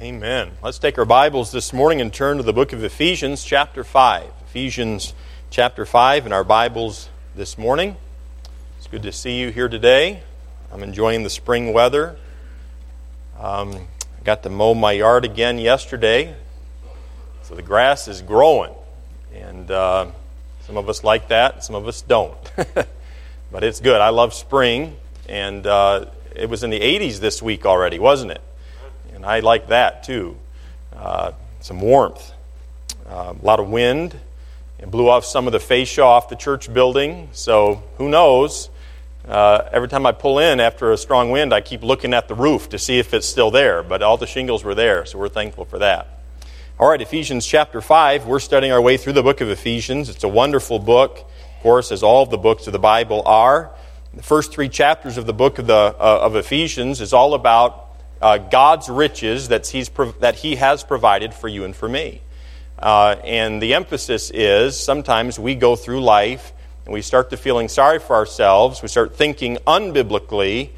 Amen. 0.00 0.52
Let's 0.62 0.78
take 0.78 0.96
our 0.96 1.04
Bibles 1.04 1.50
this 1.50 1.72
morning 1.72 2.00
and 2.00 2.14
turn 2.14 2.36
to 2.36 2.44
the 2.44 2.52
book 2.52 2.72
of 2.72 2.84
Ephesians, 2.84 3.42
chapter 3.42 3.82
5. 3.82 4.30
Ephesians, 4.46 5.12
chapter 5.50 5.84
5, 5.84 6.24
in 6.24 6.32
our 6.32 6.44
Bibles 6.44 7.08
this 7.34 7.58
morning. 7.58 7.96
It's 8.76 8.86
good 8.86 9.02
to 9.02 9.10
see 9.10 9.40
you 9.40 9.50
here 9.50 9.68
today. 9.68 10.22
I'm 10.70 10.84
enjoying 10.84 11.24
the 11.24 11.30
spring 11.30 11.72
weather. 11.72 12.16
Um, 13.40 13.74
I 13.74 14.22
got 14.22 14.44
to 14.44 14.50
mow 14.50 14.72
my 14.72 14.92
yard 14.92 15.24
again 15.24 15.58
yesterday, 15.58 16.36
so 17.42 17.56
the 17.56 17.62
grass 17.62 18.06
is 18.06 18.22
growing. 18.22 18.74
And 19.34 19.68
uh, 19.68 20.12
some 20.60 20.76
of 20.76 20.88
us 20.88 21.02
like 21.02 21.26
that, 21.26 21.64
some 21.64 21.74
of 21.74 21.88
us 21.88 22.02
don't. 22.02 22.38
but 23.50 23.64
it's 23.64 23.80
good. 23.80 24.00
I 24.00 24.10
love 24.10 24.32
spring, 24.32 24.96
and 25.28 25.66
uh, 25.66 26.04
it 26.36 26.48
was 26.48 26.62
in 26.62 26.70
the 26.70 26.78
80s 26.78 27.18
this 27.18 27.42
week 27.42 27.66
already, 27.66 27.98
wasn't 27.98 28.30
it? 28.30 28.42
And 29.18 29.26
I 29.26 29.40
like 29.40 29.66
that 29.66 30.04
too. 30.04 30.36
Uh, 30.94 31.32
some 31.58 31.80
warmth, 31.80 32.32
uh, 33.04 33.34
a 33.36 33.44
lot 33.44 33.58
of 33.58 33.68
wind. 33.68 34.16
It 34.78 34.92
blew 34.92 35.08
off 35.08 35.24
some 35.24 35.48
of 35.48 35.52
the 35.52 35.58
fascia 35.58 36.04
off 36.04 36.28
the 36.28 36.36
church 36.36 36.72
building, 36.72 37.28
so 37.32 37.82
who 37.96 38.08
knows? 38.08 38.70
Uh, 39.26 39.68
every 39.72 39.88
time 39.88 40.06
I 40.06 40.12
pull 40.12 40.38
in 40.38 40.60
after 40.60 40.92
a 40.92 40.96
strong 40.96 41.32
wind, 41.32 41.52
I 41.52 41.62
keep 41.62 41.82
looking 41.82 42.14
at 42.14 42.28
the 42.28 42.36
roof 42.36 42.68
to 42.68 42.78
see 42.78 43.00
if 43.00 43.12
it's 43.12 43.26
still 43.26 43.50
there, 43.50 43.82
but 43.82 44.02
all 44.02 44.16
the 44.18 44.26
shingles 44.28 44.62
were 44.62 44.76
there, 44.76 45.04
so 45.04 45.18
we're 45.18 45.28
thankful 45.28 45.64
for 45.64 45.80
that. 45.80 46.20
All 46.78 46.88
right, 46.88 47.02
Ephesians 47.02 47.44
chapter 47.44 47.80
5. 47.80 48.24
We're 48.24 48.38
studying 48.38 48.72
our 48.72 48.80
way 48.80 48.96
through 48.96 49.14
the 49.14 49.24
book 49.24 49.40
of 49.40 49.50
Ephesians. 49.50 50.08
It's 50.08 50.22
a 50.22 50.28
wonderful 50.28 50.78
book, 50.78 51.18
of 51.18 51.62
course, 51.64 51.90
as 51.90 52.04
all 52.04 52.22
of 52.22 52.30
the 52.30 52.38
books 52.38 52.68
of 52.68 52.72
the 52.72 52.78
Bible 52.78 53.24
are. 53.26 53.72
The 54.14 54.22
first 54.22 54.52
three 54.52 54.68
chapters 54.68 55.16
of 55.18 55.26
the 55.26 55.34
book 55.34 55.58
of, 55.58 55.66
the, 55.66 55.74
uh, 55.74 56.20
of 56.22 56.36
Ephesians 56.36 57.00
is 57.00 57.12
all 57.12 57.34
about 57.34 57.87
uh, 58.20 58.38
God's 58.38 58.88
riches 58.88 59.48
that, 59.48 59.66
he's 59.66 59.88
that 60.20 60.36
He 60.36 60.56
has 60.56 60.82
provided 60.82 61.34
for 61.34 61.48
you 61.48 61.64
and 61.64 61.74
for 61.74 61.88
me. 61.88 62.22
Uh, 62.78 63.16
and 63.24 63.60
the 63.60 63.74
emphasis 63.74 64.30
is 64.30 64.78
sometimes 64.78 65.38
we 65.38 65.54
go 65.54 65.76
through 65.76 66.00
life 66.00 66.52
and 66.84 66.94
we 66.94 67.02
start 67.02 67.30
to 67.30 67.36
feeling 67.36 67.68
sorry 67.68 67.98
for 67.98 68.14
ourselves. 68.16 68.82
We 68.82 68.88
start 68.88 69.16
thinking 69.16 69.58
unbiblically 69.66 70.70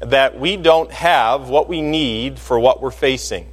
that 0.00 0.38
we 0.38 0.56
don't 0.56 0.90
have 0.90 1.48
what 1.48 1.68
we 1.68 1.80
need 1.80 2.38
for 2.38 2.58
what 2.58 2.82
we're 2.82 2.90
facing. 2.90 3.48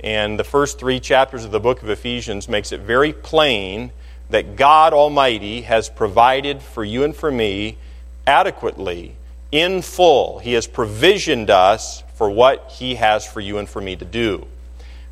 And 0.00 0.38
the 0.38 0.44
first 0.44 0.78
three 0.78 1.00
chapters 1.00 1.44
of 1.44 1.50
the 1.50 1.58
book 1.58 1.82
of 1.82 1.90
Ephesians 1.90 2.48
makes 2.48 2.70
it 2.70 2.80
very 2.80 3.12
plain 3.12 3.90
that 4.30 4.56
God 4.56 4.92
Almighty 4.92 5.62
has 5.62 5.88
provided 5.88 6.62
for 6.62 6.84
you 6.84 7.02
and 7.02 7.16
for 7.16 7.30
me 7.30 7.78
adequately, 8.26 9.16
in 9.50 9.80
full. 9.80 10.38
He 10.38 10.52
has 10.52 10.66
provisioned 10.66 11.48
us 11.48 12.02
for 12.18 12.28
what 12.28 12.72
He 12.76 12.96
has 12.96 13.24
for 13.24 13.40
you 13.40 13.58
and 13.58 13.68
for 13.68 13.80
me 13.80 13.94
to 13.94 14.04
do. 14.04 14.44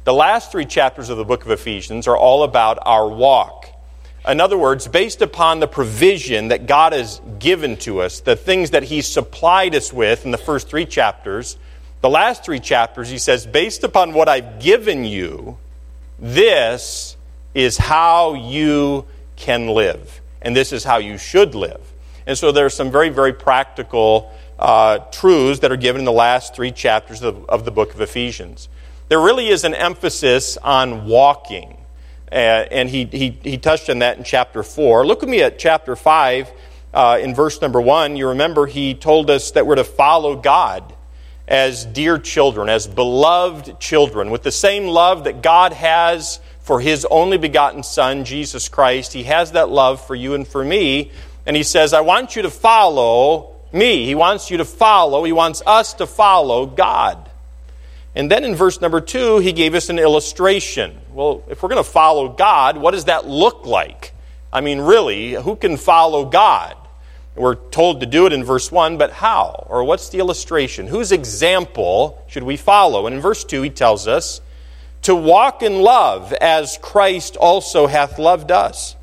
The 0.03 0.12
last 0.12 0.51
three 0.51 0.67
chapters 0.67 1.09
of 1.09 1.17
the 1.17 1.25
book 1.25 1.45
of 1.45 1.53
Ephesians 1.53 2.09
are 2.09 2.17
all 2.17 2.43
about 2.43 2.79
our 2.83 3.09
walk. 3.09 3.69
In 4.27 4.41
other 4.41 4.59
words, 4.59 4.89
based 4.89 5.23
upon 5.23 5.61
the 5.61 5.69
provision 5.69 6.49
that 6.49 6.67
God 6.67 6.93
has 6.93 7.21
given 7.39 7.77
to 7.79 8.03
us, 8.03 8.21
the 8.21 8.34
things 8.34 8.71
that 8.71 8.83
He 8.83 9.03
supplied 9.03 9.77
us 9.77 9.93
with 9.93 10.25
in 10.25 10.33
the 10.33 10.39
first 10.39 10.69
three 10.69 10.84
chapters, 10.84 11.57
the 12.01 12.11
last 12.11 12.45
three 12.45 12.59
chapters, 12.59 13.09
He 13.09 13.19
says, 13.19 13.47
based 13.47 13.84
upon 13.84 14.12
what 14.12 14.29
I've 14.29 14.59
given 14.59 15.05
you, 15.05 15.59
this 16.19 17.17
is 17.55 17.79
how 17.79 18.34
you 18.34 19.07
can 19.37 19.69
live. 19.69 20.21
And 20.43 20.57
this 20.57 20.73
is 20.73 20.83
how 20.83 20.99
you 20.99 21.19
should 21.19 21.55
live. 21.55 21.81
And 22.27 22.37
so 22.37 22.51
there 22.51 22.67
are 22.67 22.71
some 22.71 22.91
very, 22.91 23.11
very 23.11 23.33
practical 23.33 24.33
uh, 24.59 24.99
truths 25.11 25.61
that 25.61 25.71
are 25.71 25.77
given 25.77 26.01
in 26.01 26.05
the 26.05 26.12
last 26.12 26.55
three 26.55 26.73
chapters 26.73 27.23
of, 27.23 27.45
of, 27.49 27.65
the 27.65 27.71
book 27.71 27.95
of 27.95 28.01
Ephesians. 28.01 28.69
There 29.09 29.21
really 29.21 29.49
is 29.49 29.65
an 29.65 29.75
emphasis 29.75 30.57
on 30.57 31.07
walking, 31.07 31.77
uh, 32.33 32.35
and 32.35 32.89
he, 32.89 33.05
he, 33.05 33.39
he, 33.43 33.59
touched 33.59 33.91
on 33.91 33.99
that 34.01 34.19
in 34.19 34.25
chapter 34.25 34.62
4. 34.62 35.07
Look 35.07 35.21
with 35.21 35.31
me 35.31 35.43
at 35.43 35.59
chapter 35.59 35.94
5 35.94 36.50
uh, 36.94 37.19
in 37.21 37.34
verse 37.34 37.61
number 37.61 37.81
1. 37.81 38.17
You 38.17 38.28
remember 38.28 38.67
he 38.67 38.94
told 38.94 39.31
us 39.31 39.50
that 39.53 39.67
we're 39.67 39.77
to 39.77 39.84
follow 39.84 40.37
God 40.37 40.94
as 41.47 41.84
dear 41.84 42.19
children, 42.19 42.69
as 42.69 42.87
beloved 42.87 43.78
children, 43.78 44.31
with 44.31 44.43
the 44.43 44.50
same 44.50 44.87
love 44.87 45.25
that 45.25 45.43
God 45.43 45.73
has 45.73 46.41
for 46.61 46.81
his 46.81 47.06
only 47.09 47.38
begotten 47.38 47.84
Son, 47.84 48.25
Jesus 48.25 48.69
Christ. 48.69 49.12
He 49.12 49.25
has 49.25 49.53
that 49.53 49.69
love 49.69 50.05
for 50.05 50.17
you 50.17 50.34
and 50.34 50.49
for 50.49 50.65
me. 50.65 51.12
And 51.44 51.55
he 51.55 51.62
says, 51.62 51.93
I 51.93 52.00
want 52.00 52.34
you 52.34 52.43
to 52.43 52.50
follow 52.50 53.56
me. 53.72 54.06
He 54.06 54.15
wants 54.15 54.50
you 54.50 54.59
to 54.59 54.65
follow, 54.65 55.25
he 55.25 55.32
wants 55.32 55.62
us 55.66 55.94
to 55.94 56.06
follow 56.06 56.66
God. 56.66 57.31
And 58.15 58.31
then 58.31 58.44
in 58.44 58.54
verse 58.54 58.81
number 58.81 59.00
two, 59.03 59.38
he 59.38 59.53
gave 59.53 59.75
us 59.75 59.91
an 59.91 59.99
illustration. 59.99 60.99
Well, 61.12 61.44
if 61.49 61.62
we're 61.62 61.69
going 61.69 61.84
to 61.84 61.91
follow 61.91 62.31
God, 62.31 62.78
what 62.78 62.93
does 62.93 63.05
that 63.05 63.26
look 63.26 63.66
like? 63.66 64.15
I 64.50 64.62
mean, 64.62 64.81
really, 64.81 65.34
who 65.34 65.55
can 65.55 65.76
follow 65.76 66.25
God? 66.25 66.76
We're 67.34 67.56
told 67.56 68.00
to 68.00 68.06
do 68.06 68.25
it 68.25 68.32
in 68.32 68.43
verse 68.43 68.72
1, 68.72 68.97
but 68.97 69.12
how? 69.12 69.66
Or 69.69 69.84
what's 69.84 70.09
the 70.09 70.19
illustration? 70.19 70.87
Whose 70.87 71.12
example 71.12 72.25
should 72.28 72.44
we 72.44 72.56
follow? 72.56 73.06
And 73.06 73.15
in 73.15 73.21
verse 73.21 73.44
2, 73.44 73.60
he 73.60 73.69
tells 73.69 74.09
us 74.09 74.41
to 75.03 75.15
walk 75.15 75.62
in 75.62 75.82
love 75.82 76.32
as 76.32 76.78
Christ 76.81 77.37
also 77.37 77.87
hath 77.87 78.19
loved 78.19 78.50
us 78.50 78.97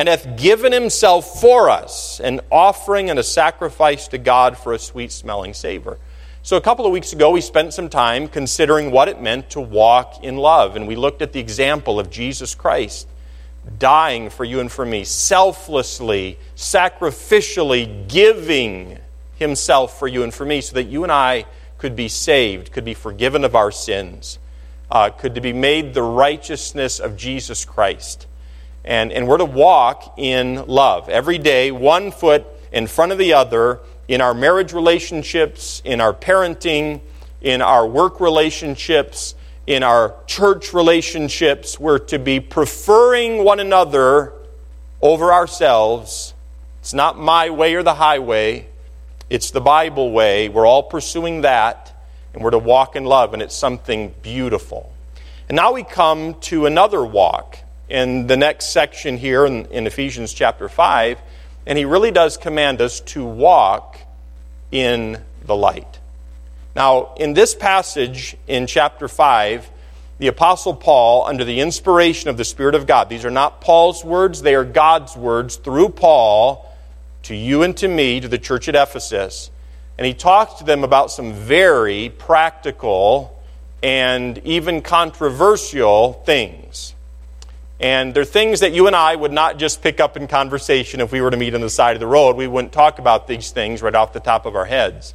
and 0.00 0.08
hath 0.08 0.38
given 0.38 0.72
himself 0.72 1.42
for 1.42 1.68
us, 1.68 2.20
an 2.20 2.40
offering 2.50 3.10
and 3.10 3.18
a 3.18 3.22
sacrifice 3.22 4.08
to 4.08 4.16
God 4.16 4.56
for 4.56 4.72
a 4.72 4.78
sweet 4.78 5.12
smelling 5.12 5.52
savor. 5.52 5.98
So, 6.42 6.56
a 6.56 6.60
couple 6.62 6.86
of 6.86 6.92
weeks 6.92 7.12
ago, 7.12 7.32
we 7.32 7.42
spent 7.42 7.74
some 7.74 7.90
time 7.90 8.26
considering 8.26 8.92
what 8.92 9.08
it 9.08 9.20
meant 9.20 9.50
to 9.50 9.60
walk 9.60 10.24
in 10.24 10.38
love, 10.38 10.74
and 10.74 10.88
we 10.88 10.96
looked 10.96 11.20
at 11.20 11.34
the 11.34 11.38
example 11.38 12.00
of 12.00 12.08
Jesus 12.08 12.54
Christ 12.54 13.08
dying 13.78 14.30
for 14.30 14.46
you 14.46 14.60
and 14.60 14.72
for 14.72 14.86
me, 14.86 15.04
selflessly, 15.04 16.38
sacrificially 16.56 18.08
giving 18.08 18.96
himself 19.34 19.98
for 19.98 20.08
you 20.08 20.22
and 20.22 20.32
for 20.32 20.46
me 20.46 20.62
so 20.62 20.76
that 20.76 20.84
you 20.84 21.02
and 21.02 21.12
I 21.12 21.44
could 21.76 21.94
be 21.94 22.08
saved, 22.08 22.72
could 22.72 22.86
be 22.86 22.94
forgiven 22.94 23.44
of 23.44 23.54
our 23.54 23.70
sins, 23.70 24.38
uh, 24.90 25.10
could 25.10 25.42
be 25.42 25.52
made 25.52 25.92
the 25.92 26.02
righteousness 26.02 27.00
of 27.00 27.18
Jesus 27.18 27.66
Christ. 27.66 28.26
And, 28.84 29.12
and 29.12 29.28
we're 29.28 29.38
to 29.38 29.44
walk 29.44 30.14
in 30.16 30.66
love 30.66 31.08
every 31.08 31.38
day, 31.38 31.70
one 31.70 32.10
foot 32.10 32.46
in 32.72 32.86
front 32.86 33.12
of 33.12 33.18
the 33.18 33.34
other, 33.34 33.80
in 34.08 34.20
our 34.20 34.34
marriage 34.34 34.72
relationships, 34.72 35.82
in 35.84 36.00
our 36.00 36.12
parenting, 36.12 37.00
in 37.40 37.62
our 37.62 37.86
work 37.86 38.20
relationships, 38.20 39.34
in 39.66 39.82
our 39.82 40.14
church 40.26 40.72
relationships. 40.72 41.78
We're 41.78 41.98
to 41.98 42.18
be 42.18 42.40
preferring 42.40 43.44
one 43.44 43.60
another 43.60 44.32
over 45.02 45.32
ourselves. 45.32 46.34
It's 46.80 46.94
not 46.94 47.18
my 47.18 47.50
way 47.50 47.74
or 47.74 47.82
the 47.82 47.94
highway, 47.94 48.66
it's 49.28 49.50
the 49.50 49.60
Bible 49.60 50.10
way. 50.10 50.48
We're 50.48 50.66
all 50.66 50.82
pursuing 50.82 51.42
that, 51.42 52.04
and 52.34 52.42
we're 52.42 52.50
to 52.50 52.58
walk 52.58 52.96
in 52.96 53.04
love, 53.04 53.32
and 53.32 53.42
it's 53.42 53.54
something 53.54 54.14
beautiful. 54.22 54.92
And 55.48 55.56
now 55.56 55.72
we 55.72 55.84
come 55.84 56.34
to 56.40 56.66
another 56.66 57.04
walk 57.04 57.58
in 57.90 58.28
the 58.28 58.36
next 58.36 58.72
section 58.72 59.18
here 59.18 59.44
in, 59.44 59.66
in 59.66 59.86
Ephesians 59.86 60.32
chapter 60.32 60.68
5, 60.68 61.18
and 61.66 61.76
he 61.76 61.84
really 61.84 62.12
does 62.12 62.36
command 62.36 62.80
us 62.80 63.00
to 63.00 63.24
walk 63.24 63.98
in 64.70 65.20
the 65.44 65.56
light. 65.56 65.98
Now, 66.76 67.14
in 67.16 67.34
this 67.34 67.54
passage 67.54 68.36
in 68.46 68.68
chapter 68.68 69.08
5, 69.08 69.68
the 70.18 70.28
Apostle 70.28 70.74
Paul, 70.74 71.26
under 71.26 71.44
the 71.44 71.60
inspiration 71.60 72.30
of 72.30 72.36
the 72.36 72.44
Spirit 72.44 72.76
of 72.76 72.86
God, 72.86 73.08
these 73.08 73.24
are 73.24 73.30
not 73.30 73.60
Paul's 73.60 74.04
words, 74.04 74.42
they 74.42 74.54
are 74.54 74.64
God's 74.64 75.16
words 75.16 75.56
through 75.56 75.88
Paul 75.88 76.72
to 77.24 77.34
you 77.34 77.62
and 77.64 77.76
to 77.78 77.88
me, 77.88 78.20
to 78.20 78.28
the 78.28 78.38
church 78.38 78.68
at 78.68 78.76
Ephesus. 78.76 79.50
And 79.98 80.06
he 80.06 80.14
talks 80.14 80.54
to 80.54 80.64
them 80.64 80.84
about 80.84 81.10
some 81.10 81.32
very 81.32 82.08
practical 82.08 83.36
and 83.82 84.38
even 84.38 84.80
controversial 84.80 86.12
things. 86.24 86.94
And 87.80 88.12
they're 88.12 88.26
things 88.26 88.60
that 88.60 88.72
you 88.72 88.86
and 88.86 88.94
I 88.94 89.16
would 89.16 89.32
not 89.32 89.56
just 89.56 89.82
pick 89.82 90.00
up 90.00 90.16
in 90.16 90.28
conversation 90.28 91.00
if 91.00 91.12
we 91.12 91.22
were 91.22 91.30
to 91.30 91.36
meet 91.38 91.54
on 91.54 91.62
the 91.62 91.70
side 91.70 91.96
of 91.96 92.00
the 92.00 92.06
road. 92.06 92.36
We 92.36 92.46
wouldn't 92.46 92.74
talk 92.74 92.98
about 92.98 93.26
these 93.26 93.50
things 93.50 93.80
right 93.80 93.94
off 93.94 94.12
the 94.12 94.20
top 94.20 94.44
of 94.44 94.54
our 94.54 94.66
heads. 94.66 95.14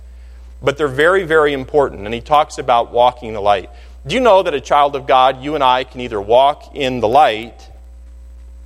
But 0.63 0.77
they're 0.77 0.87
very, 0.87 1.23
very 1.25 1.53
important. 1.53 2.05
And 2.05 2.13
he 2.13 2.21
talks 2.21 2.57
about 2.57 2.91
walking 2.91 3.33
the 3.33 3.41
light. 3.41 3.69
Do 4.07 4.15
you 4.15 4.21
know 4.21 4.41
that 4.41 4.53
a 4.55 4.61
child 4.61 4.95
of 4.95 5.05
God, 5.05 5.43
you 5.43 5.53
and 5.53 5.63
I, 5.63 5.83
can 5.83 6.01
either 6.01 6.19
walk 6.19 6.75
in 6.75 7.01
the 7.01 7.07
light, 7.07 7.69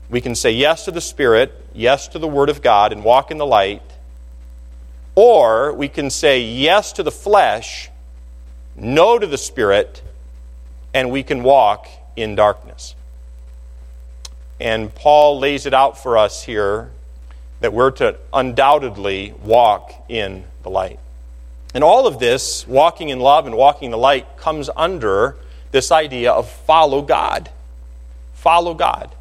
we 0.10 0.22
can 0.22 0.34
say 0.34 0.52
yes 0.52 0.86
to 0.86 0.92
the 0.92 1.02
Spirit, 1.02 1.54
yes 1.74 2.07
to 2.10 2.19
the 2.19 2.28
Word 2.28 2.50
of 2.50 2.62
God, 2.62 2.94
and 2.94 3.04
walk 3.04 3.31
in 3.31 3.38
the 3.38 3.45
light, 3.45 3.84
or 5.16 5.74
we 5.74 5.90
can 5.90 6.10
say 6.10 6.42
yes 6.42 6.94
to 6.94 7.04
the 7.04 7.12
flesh, 7.12 7.90
no 8.75 9.19
to 9.19 9.28
the 9.28 9.38
Spirit, 9.38 10.02
and 10.94 11.12
we 11.12 11.22
can 11.22 11.44
walk 11.44 11.88
in 12.16 12.36
darkness. 12.36 12.95
And 14.59 14.94
Paul 14.94 15.39
lays 15.39 15.65
it 15.65 15.73
out 15.73 16.01
for 16.01 16.17
us 16.17 16.44
here 16.44 16.91
that 17.61 17.73
we're 17.73 17.91
to 17.91 18.17
undoubtedly 18.33 19.33
walk 19.44 19.94
in 20.09 20.44
the 20.63 20.69
light. 20.69 21.00
And 21.73 21.83
all 21.83 22.07
of 22.07 22.19
this, 22.19 22.67
walking 22.67 23.09
in 23.09 23.19
love 23.19 23.45
and 23.45 23.56
walking 23.56 23.88
in 23.88 23.91
the 23.91 23.97
light, 23.97 24.38
comes 24.38 24.69
under 24.75 25.35
this 25.71 25.91
idea 25.91 26.31
of 26.31 26.50
follow 26.50 27.01
God. 27.01 27.50
Follow 28.33 28.73
God. 28.73 29.13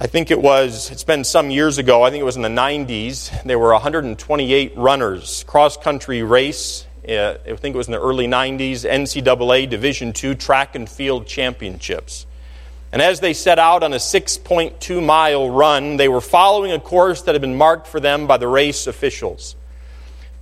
I 0.00 0.08
think 0.08 0.32
it 0.32 0.42
was, 0.42 0.90
it's 0.90 1.04
been 1.04 1.22
some 1.22 1.50
years 1.50 1.78
ago, 1.78 2.02
I 2.02 2.10
think 2.10 2.22
it 2.22 2.24
was 2.24 2.34
in 2.34 2.42
the 2.42 2.48
90s. 2.48 3.44
There 3.44 3.58
were 3.58 3.72
128 3.72 4.76
runners, 4.76 5.44
cross 5.46 5.76
country 5.76 6.24
race. 6.24 6.86
Uh, 7.08 7.34
I 7.46 7.54
think 7.54 7.74
it 7.74 7.78
was 7.78 7.86
in 7.86 7.92
the 7.92 8.00
early 8.00 8.26
90s, 8.26 8.88
NCAA 8.88 9.70
Division 9.70 10.12
II 10.20 10.34
track 10.34 10.74
and 10.74 10.88
field 10.88 11.26
championships. 11.26 12.26
And 12.92 13.00
as 13.00 13.20
they 13.20 13.32
set 13.32 13.58
out 13.58 13.82
on 13.82 13.94
a 13.94 13.96
6.2 13.96 15.04
mile 15.04 15.48
run, 15.48 15.96
they 15.96 16.08
were 16.08 16.20
following 16.20 16.72
a 16.72 16.78
course 16.78 17.22
that 17.22 17.34
had 17.34 17.40
been 17.40 17.56
marked 17.56 17.86
for 17.86 18.00
them 18.00 18.26
by 18.26 18.36
the 18.36 18.46
race 18.46 18.86
officials. 18.86 19.56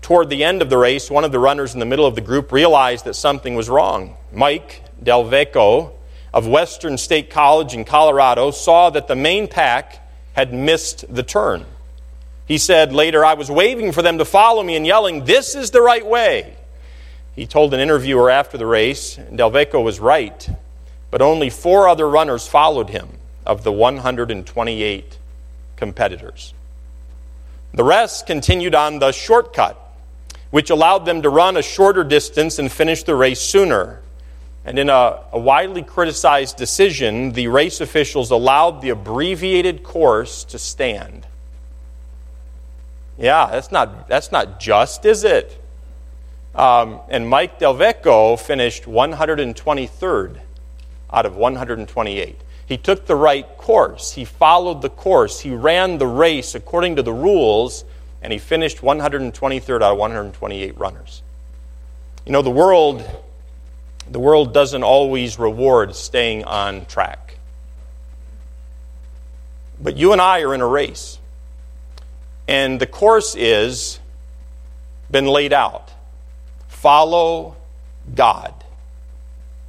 Toward 0.03 0.31
the 0.31 0.43
end 0.43 0.61
of 0.61 0.69
the 0.69 0.79
race, 0.79 1.11
one 1.11 1.25
of 1.25 1.31
the 1.31 1.39
runners 1.39 1.75
in 1.75 1.81
the 1.81 1.87
middle 1.87 2.07
of 2.07 2.17
the 2.17 2.21
group 2.21 2.51
realized 2.51 3.05
that 3.05 3.15
something 3.15 3.55
was 3.55 3.69
wrong. 3.69 4.17
Mike 4.33 4.83
Delveco 5.03 5.93
of 6.35 6.49
Western 6.49 6.99
State 6.99 7.31
College 7.31 7.73
in 7.73 7.85
Colorado 7.85 8.51
saw 8.51 8.91
that 8.91 9.07
the 9.07 9.17
main 9.17 9.47
pack 9.47 10.05
had 10.33 10.53
missed 10.53 11.05
the 11.13 11.23
turn. 11.23 11.67
He 12.47 12.59
said 12.59 12.93
later, 12.93 13.25
I 13.25 13.35
was 13.35 13.49
waving 13.49 13.93
for 13.93 14.03
them 14.03 14.19
to 14.19 14.25
follow 14.25 14.65
me 14.65 14.75
and 14.75 14.85
yelling, 14.85 15.25
This 15.25 15.55
is 15.55 15.71
the 15.71 15.83
right 15.83 16.05
way. 16.05 16.57
He 17.37 17.47
told 17.47 17.73
an 17.75 17.81
interviewer 17.81 18.29
after 18.29 18.59
the 18.59 18.67
race, 18.67 19.17
Delveco 19.17 19.85
was 19.85 20.01
right 20.01 20.49
but 21.11 21.23
only 21.23 21.51
four 21.51 21.89
other 21.89 22.09
runners 22.09 22.47
followed 22.47 22.91
him 22.91 23.09
of 23.45 23.65
the 23.65 23.73
128 23.73 25.19
competitors. 25.77 26.55
The 27.73 27.85
rest 27.85 28.27
continued 28.27 28.75
on 28.75 28.99
the 28.99 29.13
shortcut, 29.13 29.77
which 30.51 30.71
allowed 30.71 31.07
them 31.07 31.23
to 31.23 31.29
run 31.29 31.57
a 31.57 31.63
shorter 31.63 32.05
distance 32.05 32.59
and 32.59 32.71
finish 32.71 33.03
the 33.03 33.15
race 33.15 33.41
sooner. 33.41 34.01
And 34.65 34.79
in 34.79 34.91
a, 34.91 35.23
a, 35.33 35.39
widely 35.39 35.83
criticized 35.83 36.57
decision, 36.57 37.33
the 37.33 37.49
race 37.49 37.81
officials 37.81 38.31
allowed 38.31 38.83
the 38.83 38.91
abbreviated 38.91 39.83
course 39.83 40.45
to 40.45 40.59
stand. 40.59 41.27
Yeah, 43.17 43.49
that's 43.51 43.73
not, 43.73 44.09
that's 44.09 44.31
not 44.31 44.61
just, 44.61 45.05
is 45.07 45.25
it? 45.25 45.57
Um, 46.55 47.01
and 47.09 47.29
Mike 47.29 47.59
Delveco 47.59 48.39
finished 48.39 48.85
123rd 48.85 50.41
out 51.13 51.27
of 51.27 51.37
128. 51.37 52.37
He 52.67 52.77
took 52.77 53.07
the 53.07 53.17
right 53.17 53.47
course. 53.59 54.13
He 54.13 54.25
followed 54.25 54.81
the 54.81 54.91
course. 54.91 55.41
He 55.41 55.51
ran 55.51 55.99
the 55.99 56.07
race 56.07 56.55
according 56.55 56.97
to 56.97 57.03
the 57.03 57.13
rules, 57.13 57.85
and 58.23 58.33
he 58.33 58.39
finished 58.39 58.79
123rd 58.79 59.83
out 59.83 59.93
of 59.93 59.99
128 59.99 60.79
runners. 60.79 61.23
You 62.25 62.33
know, 62.33 62.43
the 62.43 62.51
world, 62.51 63.05
the 64.09 64.21
world 64.21 64.55
doesn't 64.55 64.85
always 64.85 65.39
reward 65.39 65.97
staying 65.97 66.45
on 66.45 66.87
track. 66.87 67.39
But 69.83 69.97
you 69.97 70.13
and 70.13 70.21
I 70.21 70.43
are 70.43 70.55
in 70.55 70.61
a 70.61 70.67
race. 70.67 71.19
And 72.47 72.81
the 72.81 72.87
course 72.87 73.35
is 73.35 73.99
been 75.11 75.27
laid 75.27 75.53
out. 75.53 75.91
Follow 76.69 77.57
God. 78.15 78.55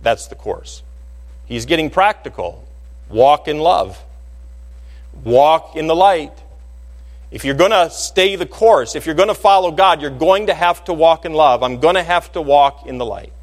That's 0.02 0.28
the 0.28 0.36
course. 0.36 0.84
He's 1.51 1.65
getting 1.65 1.89
practical. 1.89 2.65
Walk 3.09 3.50
in 3.50 3.59
love, 3.59 4.01
walk 5.25 5.75
in 5.75 5.88
the 5.88 5.95
light. 5.95 6.31
If 7.30 7.44
you're 7.44 7.56
going 7.56 7.71
to 7.71 7.89
stay 7.89 8.38
the 8.38 8.45
course, 8.45 8.95
if 8.95 9.06
you're 9.06 9.15
going 9.15 9.27
to 9.27 9.36
follow 9.36 9.69
God, 9.69 10.01
you're 10.01 10.12
going 10.12 10.48
to 10.48 10.53
have 10.53 10.86
to 10.86 10.94
walk 10.94 11.25
in 11.25 11.33
love. 11.33 11.62
I'm 11.62 11.81
going 11.81 11.95
to 11.95 12.03
have 12.03 12.31
to 12.33 12.42
walk 12.42 12.88
in 12.88 13.00
the 13.00 13.06
light. 13.06 13.33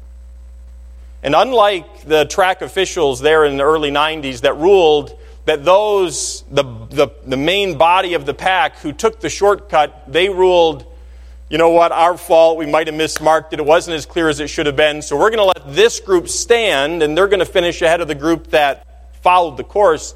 And 1.21 1.35
unlike 1.35 2.05
the 2.05 2.25
track 2.25 2.63
officials 2.63 3.19
there 3.19 3.45
in 3.45 3.57
the 3.57 3.63
early 3.63 3.91
90s 3.91 4.41
that 4.41 4.57
ruled 4.57 5.15
that 5.45 5.63
those, 5.63 6.43
the, 6.49 6.63
the, 6.89 7.09
the 7.27 7.37
main 7.37 7.77
body 7.77 8.15
of 8.15 8.25
the 8.25 8.33
pack 8.33 8.77
who 8.77 8.91
took 8.91 9.19
the 9.19 9.29
shortcut, 9.29 10.11
they 10.11 10.29
ruled 10.29 10.83
you 11.49 11.57
know 11.57 11.71
what, 11.71 11.91
our 11.91 12.15
fault, 12.15 12.57
we 12.57 12.67
might 12.67 12.87
have 12.87 12.95
mismarked 12.95 13.53
it, 13.53 13.59
it 13.59 13.65
wasn't 13.65 13.95
as 13.95 14.05
clear 14.05 14.29
as 14.29 14.39
it 14.39 14.47
should 14.47 14.67
have 14.67 14.75
been, 14.75 15.01
so 15.01 15.17
we're 15.17 15.31
going 15.31 15.39
to 15.39 15.59
let 15.59 15.75
this 15.75 15.99
group 15.99 16.29
stand, 16.29 17.01
and 17.01 17.17
they're 17.17 17.27
going 17.27 17.39
to 17.39 17.45
finish 17.45 17.81
ahead 17.81 18.01
of 18.01 18.07
the 18.07 18.15
group 18.15 18.47
that 18.47 18.85
followed 19.21 19.57
the 19.57 19.63
course. 19.63 20.13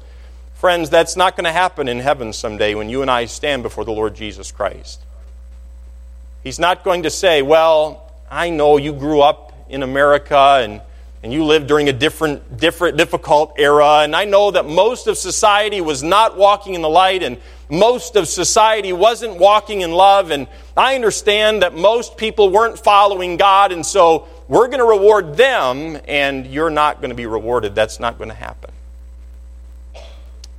Friends, 0.54 0.90
that's 0.90 1.16
not 1.16 1.36
going 1.36 1.44
to 1.44 1.52
happen 1.52 1.88
in 1.88 1.98
heaven 1.98 2.32
someday 2.32 2.74
when 2.76 2.88
you 2.88 3.02
and 3.02 3.10
I 3.10 3.26
stand 3.26 3.64
before 3.64 3.84
the 3.84 3.92
Lord 3.92 4.14
Jesus 4.14 4.52
Christ. 4.52 5.00
He's 6.44 6.60
not 6.60 6.84
going 6.84 7.02
to 7.02 7.10
say, 7.10 7.42
Well, 7.42 8.12
I 8.30 8.50
know 8.50 8.76
you 8.76 8.92
grew 8.92 9.20
up 9.20 9.52
in 9.68 9.82
America 9.82 10.60
and, 10.60 10.80
and 11.22 11.32
you 11.32 11.44
lived 11.44 11.66
during 11.66 11.88
a 11.88 11.92
different, 11.92 12.58
different, 12.58 12.96
difficult 12.96 13.54
era, 13.58 14.00
and 14.02 14.14
I 14.14 14.24
know 14.24 14.52
that 14.52 14.66
most 14.66 15.08
of 15.08 15.18
society 15.18 15.80
was 15.80 16.02
not 16.02 16.36
walking 16.36 16.74
in 16.74 16.82
the 16.82 16.88
light, 16.88 17.22
and 17.22 17.38
most 17.70 18.16
of 18.16 18.28
society 18.28 18.92
wasn't 18.92 19.36
walking 19.36 19.80
in 19.80 19.92
love, 19.92 20.30
and 20.30 20.46
I 20.76 20.94
understand 20.94 21.62
that 21.62 21.74
most 21.74 22.16
people 22.16 22.50
weren't 22.50 22.78
following 22.78 23.36
God, 23.36 23.72
and 23.72 23.84
so 23.84 24.28
we're 24.48 24.66
going 24.66 24.80
to 24.80 24.84
reward 24.84 25.36
them, 25.36 25.98
and 26.06 26.46
you're 26.46 26.70
not 26.70 27.00
going 27.00 27.10
to 27.10 27.16
be 27.16 27.26
rewarded. 27.26 27.74
That's 27.74 27.98
not 27.98 28.18
going 28.18 28.28
to 28.30 28.36
happen. 28.36 28.70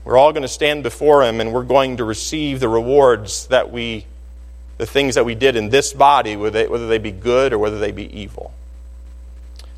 We're 0.03 0.17
all 0.17 0.31
going 0.31 0.43
to 0.43 0.47
stand 0.47 0.83
before 0.83 1.23
Him, 1.23 1.41
and 1.41 1.53
we're 1.53 1.63
going 1.63 1.97
to 1.97 2.03
receive 2.03 2.59
the 2.59 2.69
rewards 2.69 3.47
that 3.47 3.71
we, 3.71 4.05
the 4.77 4.85
things 4.85 5.15
that 5.15 5.25
we 5.25 5.35
did 5.35 5.55
in 5.55 5.69
this 5.69 5.93
body, 5.93 6.35
whether 6.35 6.87
they, 6.87 6.97
be 6.97 7.11
good 7.11 7.53
or 7.53 7.59
whether 7.59 7.79
they 7.79 7.91
be 7.91 8.19
evil. 8.19 8.51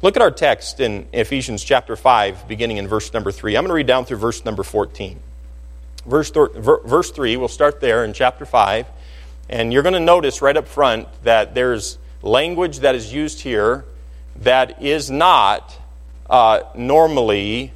Look 0.02 0.16
at 0.16 0.22
our 0.22 0.32
text 0.32 0.80
in 0.80 1.08
Ephesians 1.12 1.64
chapter 1.64 1.96
5, 1.96 2.48
beginning 2.48 2.78
in 2.78 2.88
verse 2.88 3.12
number 3.14 3.32
3. 3.32 3.56
I'm 3.56 3.64
going 3.64 3.70
to 3.70 3.74
read 3.74 3.88
down 3.88 4.06
through 4.06 4.18
verse 4.18 4.46
number 4.46 4.64
14 4.64 5.20
verse, 6.08 6.32
verse 6.32 7.12
3, 7.12 7.38
we'll 7.38 7.48
start 7.48 7.80
there 7.82 8.04
in 8.04 8.14
chapter 8.14 8.46
5. 8.46 8.88
And 9.50 9.72
you're 9.72 9.84
going 9.84 9.94
to 9.94 10.00
notice 10.00 10.42
right 10.42 10.58
up 10.58 10.68
front 10.68 11.08
that 11.24 11.54
there's 11.54 11.98
language 12.22 12.80
that 12.80 12.96
is 12.96 13.14
used 13.14 13.42
here 13.42 13.86
that 14.42 14.82
is 14.82 15.10
not 15.10 15.76
uh, 16.30 16.62
normally 16.76 17.72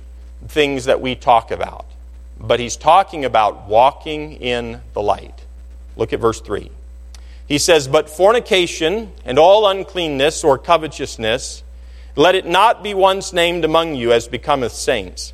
things 0.47 0.85
that 0.85 1.01
we 1.01 1.15
talk 1.15 1.51
about. 1.51 1.85
But 2.39 2.59
he's 2.59 2.75
talking 2.75 3.23
about 3.25 3.67
walking 3.67 4.33
in 4.33 4.81
the 4.93 5.01
light. 5.01 5.45
Look 5.95 6.13
at 6.13 6.19
verse 6.19 6.41
3. 6.41 6.71
He 7.47 7.57
says, 7.57 7.87
But 7.87 8.09
fornication 8.09 9.11
and 9.25 9.37
all 9.37 9.67
uncleanness 9.67 10.43
or 10.43 10.57
covetousness, 10.57 11.63
let 12.15 12.35
it 12.35 12.45
not 12.45 12.83
be 12.83 12.93
once 12.93 13.31
named 13.31 13.63
among 13.63 13.95
you 13.95 14.11
as 14.11 14.27
becometh 14.27 14.73
saints 14.73 15.33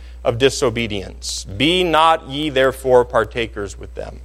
of 0.23 0.37
disobedience. 0.37 1.45
Be 1.45 1.83
not 1.83 2.29
ye 2.29 2.49
therefore 2.49 3.05
partakers 3.05 3.77
with 3.77 3.95
them. 3.95 4.21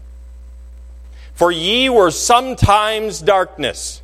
For 1.35 1.51
ye 1.53 1.89
were 1.89 2.11
sometimes 2.11 3.21
darkness, 3.21 4.03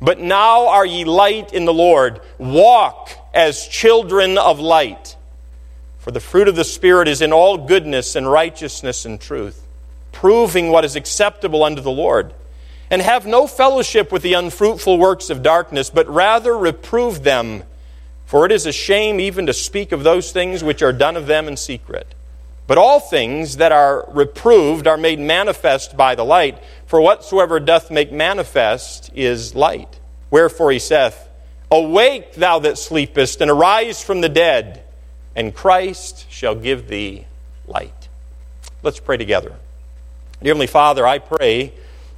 but 0.00 0.20
now 0.20 0.68
are 0.68 0.86
ye 0.86 1.04
light 1.04 1.52
in 1.52 1.64
the 1.64 1.74
Lord. 1.74 2.20
Walk 2.38 3.10
as 3.34 3.66
children 3.66 4.38
of 4.38 4.60
light. 4.60 5.16
For 5.98 6.12
the 6.12 6.20
fruit 6.20 6.48
of 6.48 6.56
the 6.56 6.64
Spirit 6.64 7.08
is 7.08 7.20
in 7.20 7.32
all 7.32 7.58
goodness 7.58 8.16
and 8.16 8.30
righteousness 8.30 9.04
and 9.04 9.20
truth, 9.20 9.66
proving 10.12 10.70
what 10.70 10.84
is 10.84 10.96
acceptable 10.96 11.64
unto 11.64 11.82
the 11.82 11.90
Lord. 11.90 12.32
And 12.90 13.02
have 13.02 13.26
no 13.26 13.46
fellowship 13.46 14.10
with 14.10 14.22
the 14.22 14.32
unfruitful 14.32 14.98
works 14.98 15.30
of 15.30 15.42
darkness, 15.42 15.90
but 15.90 16.08
rather 16.08 16.56
reprove 16.56 17.22
them 17.22 17.64
for 18.28 18.44
it 18.44 18.52
is 18.52 18.66
a 18.66 18.72
shame 18.72 19.18
even 19.20 19.46
to 19.46 19.54
speak 19.54 19.90
of 19.90 20.02
those 20.02 20.32
things 20.32 20.62
which 20.62 20.82
are 20.82 20.92
done 20.92 21.16
of 21.16 21.26
them 21.26 21.48
in 21.48 21.56
secret. 21.56 22.06
But 22.66 22.76
all 22.76 23.00
things 23.00 23.56
that 23.56 23.72
are 23.72 24.04
reproved 24.08 24.86
are 24.86 24.98
made 24.98 25.18
manifest 25.18 25.96
by 25.96 26.14
the 26.14 26.26
light, 26.26 26.62
for 26.84 27.00
whatsoever 27.00 27.58
doth 27.58 27.90
make 27.90 28.12
manifest 28.12 29.10
is 29.14 29.54
light. 29.54 29.98
Wherefore 30.30 30.70
he 30.72 30.78
saith, 30.78 31.26
Awake, 31.70 32.34
thou 32.34 32.58
that 32.58 32.76
sleepest, 32.76 33.40
and 33.40 33.50
arise 33.50 34.04
from 34.04 34.20
the 34.20 34.28
dead, 34.28 34.82
and 35.34 35.54
Christ 35.54 36.30
shall 36.30 36.54
give 36.54 36.88
thee 36.88 37.24
light. 37.66 38.08
Let's 38.82 39.00
pray 39.00 39.16
together. 39.16 39.54
Dear 40.42 40.50
Heavenly 40.50 40.66
Father, 40.66 41.06
I 41.06 41.18
pray 41.18 41.72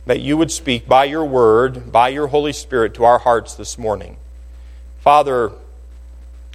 that 0.06 0.18
you 0.18 0.36
would 0.36 0.50
speak 0.50 0.88
by 0.88 1.04
your 1.04 1.24
word, 1.24 1.92
by 1.92 2.08
your 2.08 2.26
Holy 2.26 2.52
Spirit 2.52 2.94
to 2.94 3.04
our 3.04 3.20
hearts 3.20 3.54
this 3.54 3.78
morning. 3.78 4.16
Father, 4.98 5.52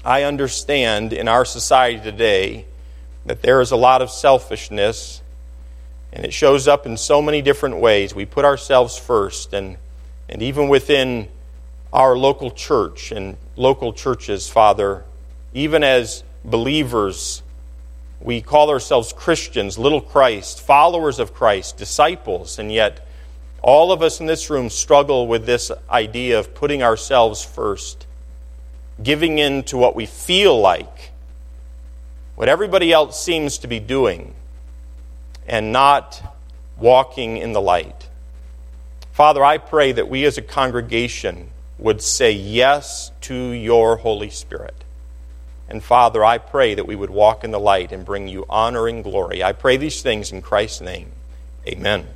I 0.06 0.22
understand 0.22 1.14
in 1.14 1.28
our 1.28 1.46
society 1.46 2.00
today 2.00 2.66
that 3.26 3.42
there 3.42 3.60
is 3.60 3.72
a 3.72 3.76
lot 3.76 4.04
of 4.04 4.12
selfishness, 4.12 5.24
and 6.14 6.24
it 6.24 6.32
shows 6.32 6.68
up 6.68 6.86
in 6.86 6.96
so 6.96 7.24
many 7.24 7.42
different 7.42 7.78
ways. 7.78 8.14
We 8.14 8.26
put 8.26 8.46
ourselves 8.46 9.00
first, 9.00 9.52
and, 9.52 9.78
and 10.30 10.44
even 10.44 10.70
within 10.70 11.28
our 11.92 12.16
local 12.16 12.52
church 12.52 13.12
and 13.12 13.36
local 13.56 13.94
churches, 13.94 14.48
Father, 14.48 15.04
even 15.56 15.84
as 15.84 16.24
believers, 16.44 17.42
we 18.22 18.42
call 18.42 18.70
ourselves 18.70 19.12
Christians, 19.12 19.80
little 19.80 20.02
Christ, 20.02 20.62
followers 20.62 21.18
of 21.18 21.34
Christ, 21.34 21.78
disciples, 21.78 22.60
and 22.60 22.72
yet 22.72 23.08
all 23.64 23.92
of 23.92 24.04
us 24.04 24.20
in 24.20 24.28
this 24.28 24.52
room 24.52 24.70
struggle 24.70 25.26
with 25.26 25.48
this 25.48 25.72
idea 25.90 26.38
of 26.38 26.54
putting 26.54 26.84
ourselves 26.84 27.44
first, 27.44 28.05
giving 29.02 29.38
in 29.38 29.64
to 29.64 29.78
what 29.78 29.96
we 29.96 30.06
feel 30.06 30.60
like, 30.60 31.12
what 32.36 32.50
everybody 32.50 32.92
else 32.92 33.22
seems 33.22 33.58
to 33.60 33.68
be 33.68 33.80
doing, 33.80 34.34
and 35.48 35.72
not 35.72 36.36
walking 36.78 37.38
in 37.38 37.54
the 37.54 37.62
light. 37.62 38.10
Father, 39.12 39.44
I 39.44 39.58
pray 39.58 39.92
that 39.92 40.10
we 40.10 40.26
as 40.26 40.38
a 40.38 40.42
congregation 40.42 41.50
would 41.78 42.02
say 42.02 42.32
yes 42.32 43.12
to 43.22 43.34
your 43.34 43.98
Holy 43.98 44.30
Spirit. 44.30 44.76
And 45.68 45.84
Father, 45.84 46.24
I 46.24 46.38
pray 46.38 46.76
that 46.76 46.88
we 46.88 46.96
would 46.96 47.10
walk 47.10 47.44
in 47.44 47.52
the 47.52 47.60
light 47.60 47.92
and 47.92 48.06
bring 48.06 48.28
you 48.28 48.46
honor 48.50 48.88
and 48.88 49.04
glory. 49.04 49.44
I 49.44 49.52
pray 49.54 49.78
these 49.78 50.02
things 50.02 50.32
in 50.32 50.42
Christ's 50.42 50.82
name. 50.82 51.12
Amen. 51.68 52.08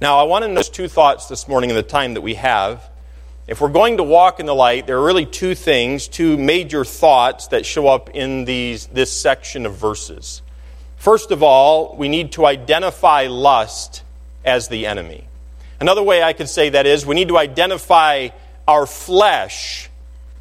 Now, 0.00 0.18
I 0.18 0.22
want 0.24 0.44
to 0.44 0.48
notice 0.48 0.68
two 0.68 0.88
thoughts 0.88 1.26
this 1.26 1.46
morning 1.46 1.70
in 1.70 1.76
the 1.76 1.82
time 1.82 2.14
that 2.14 2.22
we 2.22 2.34
have. 2.34 2.88
If 3.46 3.60
we're 3.60 3.68
going 3.68 3.98
to 3.98 4.02
walk 4.02 4.40
in 4.40 4.46
the 4.46 4.54
light, 4.54 4.86
there 4.86 4.96
are 4.96 5.04
really 5.04 5.26
two 5.26 5.54
things, 5.54 6.08
two 6.08 6.38
major 6.38 6.82
thoughts 6.82 7.48
that 7.48 7.66
show 7.66 7.88
up 7.88 8.08
in 8.10 8.46
these, 8.46 8.86
this 8.86 9.12
section 9.12 9.66
of 9.66 9.74
verses. 9.74 10.40
First 10.96 11.30
of 11.30 11.42
all, 11.42 11.94
we 11.96 12.08
need 12.08 12.32
to 12.32 12.46
identify 12.46 13.26
lust 13.26 14.02
as 14.46 14.68
the 14.68 14.86
enemy. 14.86 15.26
Another 15.78 16.02
way 16.02 16.22
I 16.22 16.32
could 16.32 16.48
say 16.48 16.70
that 16.70 16.86
is 16.86 17.04
we 17.04 17.14
need 17.14 17.28
to 17.28 17.36
identify 17.36 18.28
our 18.66 18.86
flesh 18.86 19.90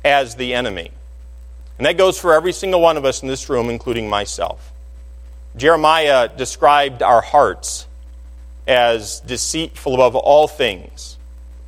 as 0.05 0.35
the 0.35 0.53
enemy. 0.53 0.91
And 1.77 1.85
that 1.85 1.97
goes 1.97 2.17
for 2.17 2.33
every 2.33 2.53
single 2.53 2.79
one 2.79 2.95
of 2.95 3.03
us 3.03 3.21
in 3.21 3.27
this 3.27 3.49
room, 3.49 3.69
including 3.69 4.09
myself. 4.09 4.71
Jeremiah 5.57 6.29
described 6.29 7.03
our 7.03 7.21
hearts 7.21 7.85
as 8.65 9.19
deceitful 9.19 9.93
above 9.93 10.15
all 10.15 10.47
things 10.47 11.12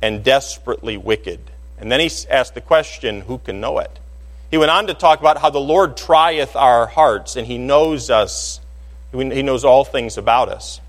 and 0.06 0.22
desperately 0.22 0.96
wicked. 0.96 1.40
And 1.78 1.90
then 1.90 2.00
he 2.00 2.10
asked 2.30 2.54
the 2.54 2.60
question, 2.60 3.22
Who 3.22 3.38
can 3.38 3.60
know 3.60 3.78
it? 3.78 3.98
He 4.50 4.56
went 4.56 4.70
on 4.70 4.86
to 4.86 4.94
talk 4.94 5.18
about 5.18 5.38
how 5.38 5.50
the 5.50 5.58
Lord 5.58 5.96
trieth 5.96 6.54
our 6.54 6.86
hearts 6.86 7.34
and 7.36 7.46
he 7.46 7.58
knows 7.58 8.08
us, 8.08 8.60
he 9.12 9.42
knows 9.42 9.64
all 9.64 9.84
things 9.84 10.16
about 10.16 10.48
us. 10.48 10.80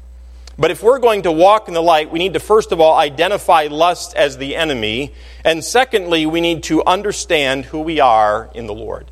But 0.60 0.72
if 0.72 0.82
we're 0.82 1.00
going 1.00 1.24
to 1.24 1.32
walk 1.32 1.68
in 1.68 1.74
the 1.74 1.82
light, 1.82 2.12
we 2.12 2.20
need 2.20 2.34
to 2.34 2.40
first 2.40 2.72
of 2.72 2.80
all 2.80 2.98
identify 2.98 3.68
lust 3.70 4.16
as 4.16 4.38
the 4.38 4.56
enemy. 4.56 5.14
And 5.44 5.64
secondly, 5.64 6.26
we 6.26 6.42
need 6.42 6.64
to 6.64 6.84
understand 6.86 7.66
who 7.66 7.80
we 7.80 8.00
are 8.00 8.50
in 8.54 8.68
the 8.68 8.74
Lord. 8.74 9.06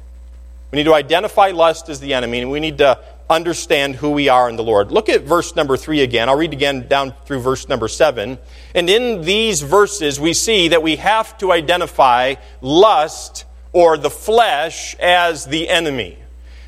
We 0.71 0.77
need 0.77 0.85
to 0.85 0.93
identify 0.93 1.51
lust 1.51 1.89
as 1.89 1.99
the 1.99 2.13
enemy, 2.13 2.41
and 2.41 2.51
we 2.51 2.59
need 2.59 2.79
to 2.79 2.99
understand 3.29 3.95
who 3.95 4.11
we 4.11 4.29
are 4.29 4.49
in 4.49 4.55
the 4.55 4.63
Lord. 4.63 4.91
Look 4.91 5.09
at 5.09 5.23
verse 5.23 5.55
number 5.55 5.77
three 5.77 6.01
again. 6.01 6.29
I'll 6.29 6.37
read 6.37 6.53
again 6.53 6.87
down 6.87 7.13
through 7.25 7.39
verse 7.39 7.67
number 7.67 7.87
seven. 7.87 8.37
And 8.73 8.89
in 8.89 9.21
these 9.21 9.61
verses, 9.61 10.19
we 10.19 10.33
see 10.33 10.69
that 10.69 10.83
we 10.83 10.97
have 10.97 11.37
to 11.39 11.51
identify 11.51 12.35
lust 12.61 13.45
or 13.73 13.97
the 13.97 14.09
flesh 14.09 14.95
as 14.99 15.45
the 15.45 15.69
enemy. 15.69 16.17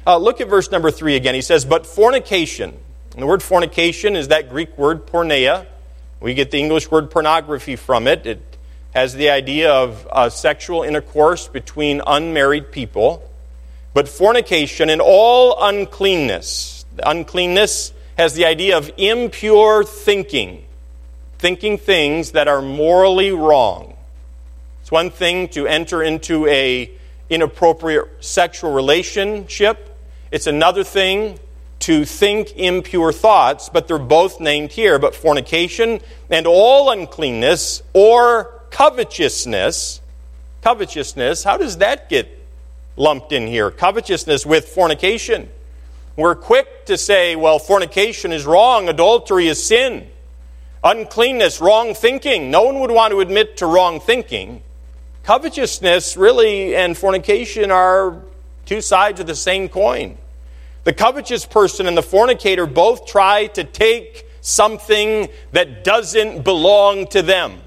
Uh, 0.06 0.18
look 0.18 0.42
at 0.42 0.48
verse 0.48 0.72
number 0.72 0.90
three 0.90 1.16
again. 1.16 1.36
He 1.36 1.42
says, 1.42 1.66
But 1.66 1.86
fornication 1.86 2.78
and 3.18 3.24
the 3.24 3.28
word 3.28 3.42
fornication 3.42 4.16
is 4.16 4.28
that 4.28 4.48
Greek 4.48 4.78
word 4.78 5.08
porneia. 5.08 5.66
We 6.20 6.36
get 6.36 6.52
the 6.52 6.60
English 6.60 6.92
word 6.92 7.10
pornography 7.10 7.76
from 7.76 8.06
it. 8.06 8.28
It 8.28 8.58
has 8.94 9.16
the 9.16 9.32
idea 9.32 9.72
of 9.72 10.08
uh, 10.12 10.30
sexual 10.30 10.84
intercourse 10.84 11.48
between 11.48 12.04
unmarried 12.06 12.72
people. 12.72 13.27
But 13.98 14.08
fornication 14.08 14.92
and 14.92 15.02
all 15.02 15.56
uncleanness, 15.60 16.86
uncleanness 17.04 17.94
has 18.16 18.36
the 18.36 18.46
idea 18.46 18.78
of 18.78 18.92
impure 18.96 19.84
thinking, 19.84 20.68
thinking 21.40 21.80
things 21.80 22.34
that 22.34 22.48
are 22.48 22.62
morally 22.62 23.32
wrong. 23.32 23.98
It's 24.82 24.92
one 24.92 25.10
thing 25.10 25.48
to 25.48 25.66
enter 25.66 26.04
into 26.04 26.46
a 26.46 26.92
inappropriate 27.32 28.24
sexual 28.24 28.72
relationship. 28.72 29.98
It's 30.30 30.46
another 30.46 30.84
thing 30.84 31.40
to 31.80 32.06
think 32.06 32.56
impure 32.56 33.12
thoughts, 33.12 33.68
but 33.68 33.88
they're 33.88 33.98
both 33.98 34.40
named 34.40 34.74
here. 34.74 35.00
But 35.00 35.16
fornication 35.16 36.02
and 36.30 36.46
all 36.46 36.92
uncleanness 36.92 37.82
or 37.94 38.62
covetousness, 38.70 40.02
covetousness, 40.62 41.44
how 41.44 41.58
does 41.58 41.78
that 41.80 42.10
get 42.10 42.37
lumped 42.98 43.32
in 43.32 43.48
here? 43.48 43.72
Covetousness 43.72 44.46
with 44.46 44.68
fornication. 44.68 45.50
We're 46.18 46.36
quick 46.36 46.86
to 46.88 46.98
say, 46.98 47.36
well, 47.36 47.60
fornication 47.60 48.34
is 48.34 48.46
wrong, 48.46 48.90
adultery 48.90 49.48
is 49.48 49.64
sin, 49.64 50.08
uncleanness, 50.84 51.62
wrong 51.62 51.94
thinking. 51.94 52.52
No 52.52 52.64
one 52.64 52.80
would 52.80 52.92
want 52.92 53.12
to 53.12 53.20
admit 53.20 53.58
to 53.58 53.68
wrong 53.68 54.00
thinking. 54.00 54.64
Covetousness, 55.24 56.18
really, 56.18 56.76
and 56.76 56.98
fornication 56.98 57.70
are 57.70 58.22
two 58.66 58.82
sides 58.82 59.20
of 59.20 59.28
the 59.28 59.36
same 59.36 59.70
coin. 59.70 60.18
The 60.86 60.94
covetous 60.94 61.46
person 61.46 61.86
and 61.86 61.98
the 61.98 62.02
fornicator 62.02 62.66
both 62.66 63.06
try 63.06 63.48
to 63.48 63.64
take 63.64 64.26
something 64.42 65.28
that 65.52 65.84
doesn't 65.84 66.44
belong 66.44 67.08
to 67.08 67.22
them. 67.22 67.60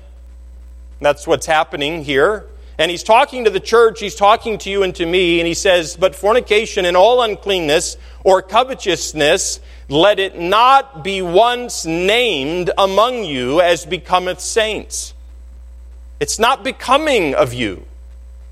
That's 1.01 1.27
what's 1.27 1.47
happening 1.47 2.03
here. 2.03 2.47
And 2.81 2.91
he's 2.91 3.03
talking 3.03 3.45
to 3.45 3.51
the 3.51 3.61
church, 3.61 4.01
he's 4.01 4.15
talking 4.15 4.57
to 4.57 4.71
you 4.71 4.85
and 4.85 4.95
to 4.95 5.05
me, 5.05 5.39
and 5.39 5.47
he 5.47 5.53
says, 5.53 5.99
But 5.99 6.17
fornication 6.17 6.87
and 6.87 6.97
all 6.97 7.21
uncleanness 7.21 7.99
or 8.25 8.41
covetousness, 8.41 9.61
let 9.91 10.19
it 10.19 10.39
not 10.39 11.05
be 11.05 11.21
once 11.21 11.85
named 11.85 12.71
among 12.79 13.25
you 13.25 13.61
as 13.61 13.85
becometh 13.85 14.41
saints. 14.41 15.13
It's 16.21 16.39
not 16.39 16.65
becoming 16.65 17.35
of 17.35 17.53
you. 17.53 17.85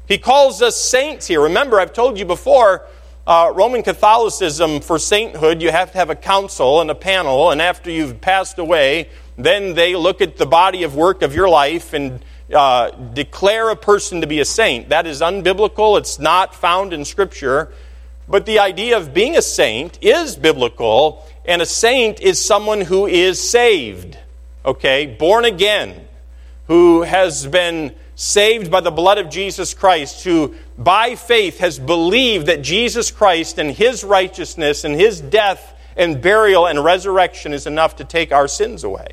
He 0.07 0.19
calls 0.19 0.61
us 0.61 0.77
saints 0.77 1.27
here. 1.27 1.41
Remember, 1.41 1.81
I've 1.81 1.95
told 1.95 2.19
you 2.19 2.27
before, 2.27 2.85
uh, 3.27 3.51
Roman 3.55 3.83
Catholicism, 3.83 4.83
for 4.83 4.99
sainthood, 4.99 5.63
you 5.63 5.71
have 5.71 5.93
to 5.93 5.97
have 5.97 6.11
a 6.11 6.15
council 6.15 6.83
and 6.83 6.91
a 6.91 6.95
panel, 6.95 7.51
and 7.51 7.63
after 7.63 7.91
you've 7.91 8.21
passed 8.21 8.59
away, 8.59 9.09
then 9.39 9.73
they 9.73 9.97
look 9.97 10.21
at 10.21 10.37
the 10.37 10.45
body 10.45 10.83
of 10.83 10.95
work 10.95 11.23
of 11.23 11.35
your 11.35 11.49
life 11.49 11.95
and 11.95 12.23
uh, 12.52 12.90
declare 12.90 13.71
a 13.71 13.76
person 13.76 14.21
to 14.21 14.26
be 14.26 14.40
a 14.40 14.45
saint. 14.45 14.88
That 14.88 15.07
is 15.07 15.21
unbiblical, 15.21 15.99
it's 15.99 16.19
not 16.19 16.55
found 16.55 16.93
in 16.93 17.05
Scripture. 17.05 17.73
But 18.28 18.47
the 18.47 18.59
idea 18.59 18.99
of 18.99 19.14
being 19.14 19.37
a 19.37 19.43
saint 19.43 19.99
is 20.02 20.37
biblical, 20.37 21.26
and 21.45 21.62
a 21.62 21.67
saint 21.67 22.21
is 22.21 22.43
someone 22.45 22.83
who 22.83 23.07
is 23.07 23.40
saved, 23.40 24.19
okay, 24.64 25.07
born 25.07 25.47
again, 25.47 26.07
who 26.67 27.02
has 27.02 27.47
been 27.47 27.95
saved 28.14 28.71
by 28.71 28.81
the 28.81 28.90
blood 28.90 29.17
of 29.17 29.31
Jesus 29.31 29.73
Christ, 29.73 30.25
who 30.25 30.55
by 30.76 31.14
faith 31.14 31.59
has 31.59 31.78
believed 31.78 32.47
that 32.47 32.62
Jesus 32.62 33.11
Christ 33.11 33.59
and 33.59 33.71
his 33.71 34.05
righteousness 34.05 34.85
and 34.85 34.95
his 34.95 35.21
death 35.21 35.75
and 35.97 36.21
burial 36.21 36.67
and 36.67 36.85
resurrection 36.85 37.52
is 37.52 37.67
enough 37.67 37.97
to 37.97 38.05
take 38.05 38.31
our 38.31 38.47
sins 38.47 38.85
away. 38.85 39.09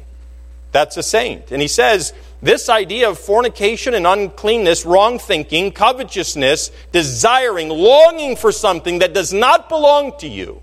That's 0.72 0.98
a 0.98 1.04
saint. 1.04 1.51
And 1.51 1.62
he 1.62 1.68
says 1.70 2.13
this 2.42 2.70
idea 2.70 3.10
of 3.10 3.18
fornication 3.18 3.94
and 3.94 4.06
uncleanness, 4.06 4.86
wrong 4.86 5.20
thinking, 5.20 5.72
covetousness, 5.72 6.72
desiring, 6.92 7.70
longing 7.70 8.36
for 8.36 8.51
something 8.51 9.00
that 9.00 9.13
does 9.13 9.34
not 9.34 9.70
belong 9.70 10.18
to 10.20 10.27
you, 10.27 10.62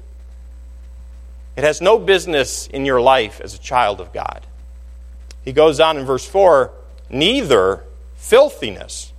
it 1.56 1.64
has 1.64 1.80
no 1.80 1.98
business 1.98 2.66
in 2.68 2.86
your 2.86 3.00
life 3.00 3.40
as 3.40 3.54
a 3.54 3.58
child 3.58 4.00
of 4.00 4.12
God. 4.12 4.46
He 5.44 5.52
goes 5.52 5.80
on 5.80 5.96
in 5.96 6.04
verse 6.04 6.26
4 6.26 6.72
neither 7.10 7.84
filthiness. 8.16 9.12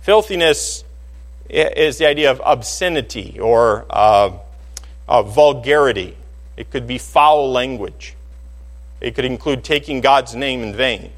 Filthiness 0.00 0.84
is 1.50 1.98
the 1.98 2.06
idea 2.06 2.30
of 2.30 2.40
obscenity 2.44 3.38
or 3.38 3.84
uh, 3.90 4.30
vulgarity. 5.08 6.16
It 6.56 6.70
could 6.70 6.86
be 6.86 6.98
foul 6.98 7.50
language. 7.50 8.14
It 9.00 9.14
could 9.14 9.24
include 9.24 9.64
taking 9.64 10.00
God's 10.00 10.34
name 10.34 10.62
in 10.62 10.74
vain. 10.74 11.10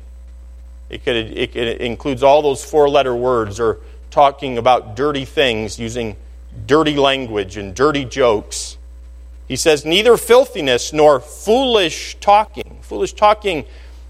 It, 0.88 1.04
could, 1.04 1.16
it, 1.16 1.56
it 1.56 1.80
includes 1.80 2.22
all 2.22 2.42
those 2.42 2.64
four 2.64 2.88
letter 2.88 3.14
words 3.14 3.58
or 3.58 3.78
talking 4.10 4.58
about 4.58 4.96
dirty 4.96 5.24
things 5.24 5.78
using 5.78 6.16
dirty 6.66 6.96
language 6.96 7.56
and 7.56 7.74
dirty 7.74 8.04
jokes. 8.04 8.78
He 9.48 9.56
says, 9.56 9.84
neither 9.84 10.16
filthiness 10.16 10.92
nor 10.92 11.20
foolish 11.20 12.16
talking. 12.20 12.78
Foolish 12.82 13.12
talking, 13.12 13.64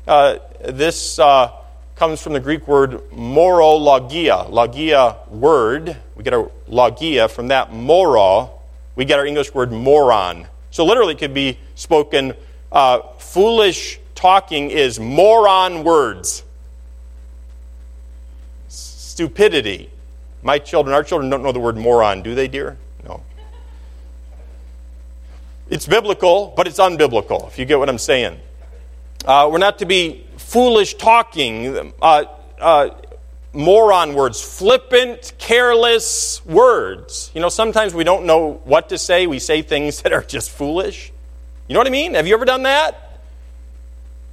uh, 0.06 0.38
this 0.64 1.18
uh, 1.18 1.50
comes 1.94 2.22
from 2.22 2.32
the 2.32 2.40
Greek 2.40 2.66
word 2.68 3.00
morologia. 3.12 4.46
Logia, 4.48 5.16
word. 5.28 5.96
We 6.14 6.24
get 6.24 6.32
our 6.32 6.50
logia 6.68 7.28
from 7.28 7.48
that 7.48 7.72
moro, 7.72 8.50
we 8.94 9.04
get 9.04 9.18
our 9.18 9.26
English 9.26 9.52
word 9.52 9.70
moron. 9.70 10.46
So 10.70 10.84
literally, 10.84 11.14
it 11.14 11.18
could 11.18 11.34
be 11.34 11.58
spoken 11.74 12.34
uh, 12.72 13.00
foolish 13.18 14.00
talking 14.14 14.70
is 14.70 14.98
moron 14.98 15.84
words. 15.84 16.42
Stupidity. 19.16 19.88
My 20.42 20.58
children, 20.58 20.94
our 20.94 21.02
children 21.02 21.30
don't 21.30 21.42
know 21.42 21.50
the 21.50 21.58
word 21.58 21.78
moron, 21.78 22.20
do 22.20 22.34
they, 22.34 22.48
dear? 22.48 22.76
No. 23.02 23.22
It's 25.70 25.86
biblical, 25.86 26.52
but 26.54 26.66
it's 26.66 26.78
unbiblical, 26.78 27.48
if 27.48 27.58
you 27.58 27.64
get 27.64 27.78
what 27.78 27.88
I'm 27.88 27.96
saying. 27.96 28.38
Uh, 29.24 29.48
we're 29.50 29.56
not 29.56 29.78
to 29.78 29.86
be 29.86 30.26
foolish 30.36 30.96
talking, 30.96 31.94
uh, 32.02 32.24
uh, 32.60 32.90
moron 33.54 34.12
words, 34.12 34.42
flippant, 34.42 35.32
careless 35.38 36.44
words. 36.44 37.30
You 37.34 37.40
know, 37.40 37.48
sometimes 37.48 37.94
we 37.94 38.04
don't 38.04 38.26
know 38.26 38.60
what 38.64 38.90
to 38.90 38.98
say. 38.98 39.26
We 39.26 39.38
say 39.38 39.62
things 39.62 40.02
that 40.02 40.12
are 40.12 40.24
just 40.24 40.50
foolish. 40.50 41.10
You 41.68 41.72
know 41.72 41.80
what 41.80 41.86
I 41.86 41.90
mean? 41.90 42.12
Have 42.12 42.26
you 42.26 42.34
ever 42.34 42.44
done 42.44 42.64
that? 42.64 43.18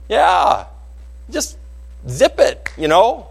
Yeah. 0.09 0.65
Just 1.29 1.57
zip 2.05 2.37
it, 2.37 2.67
you 2.77 2.89
know? 2.89 3.29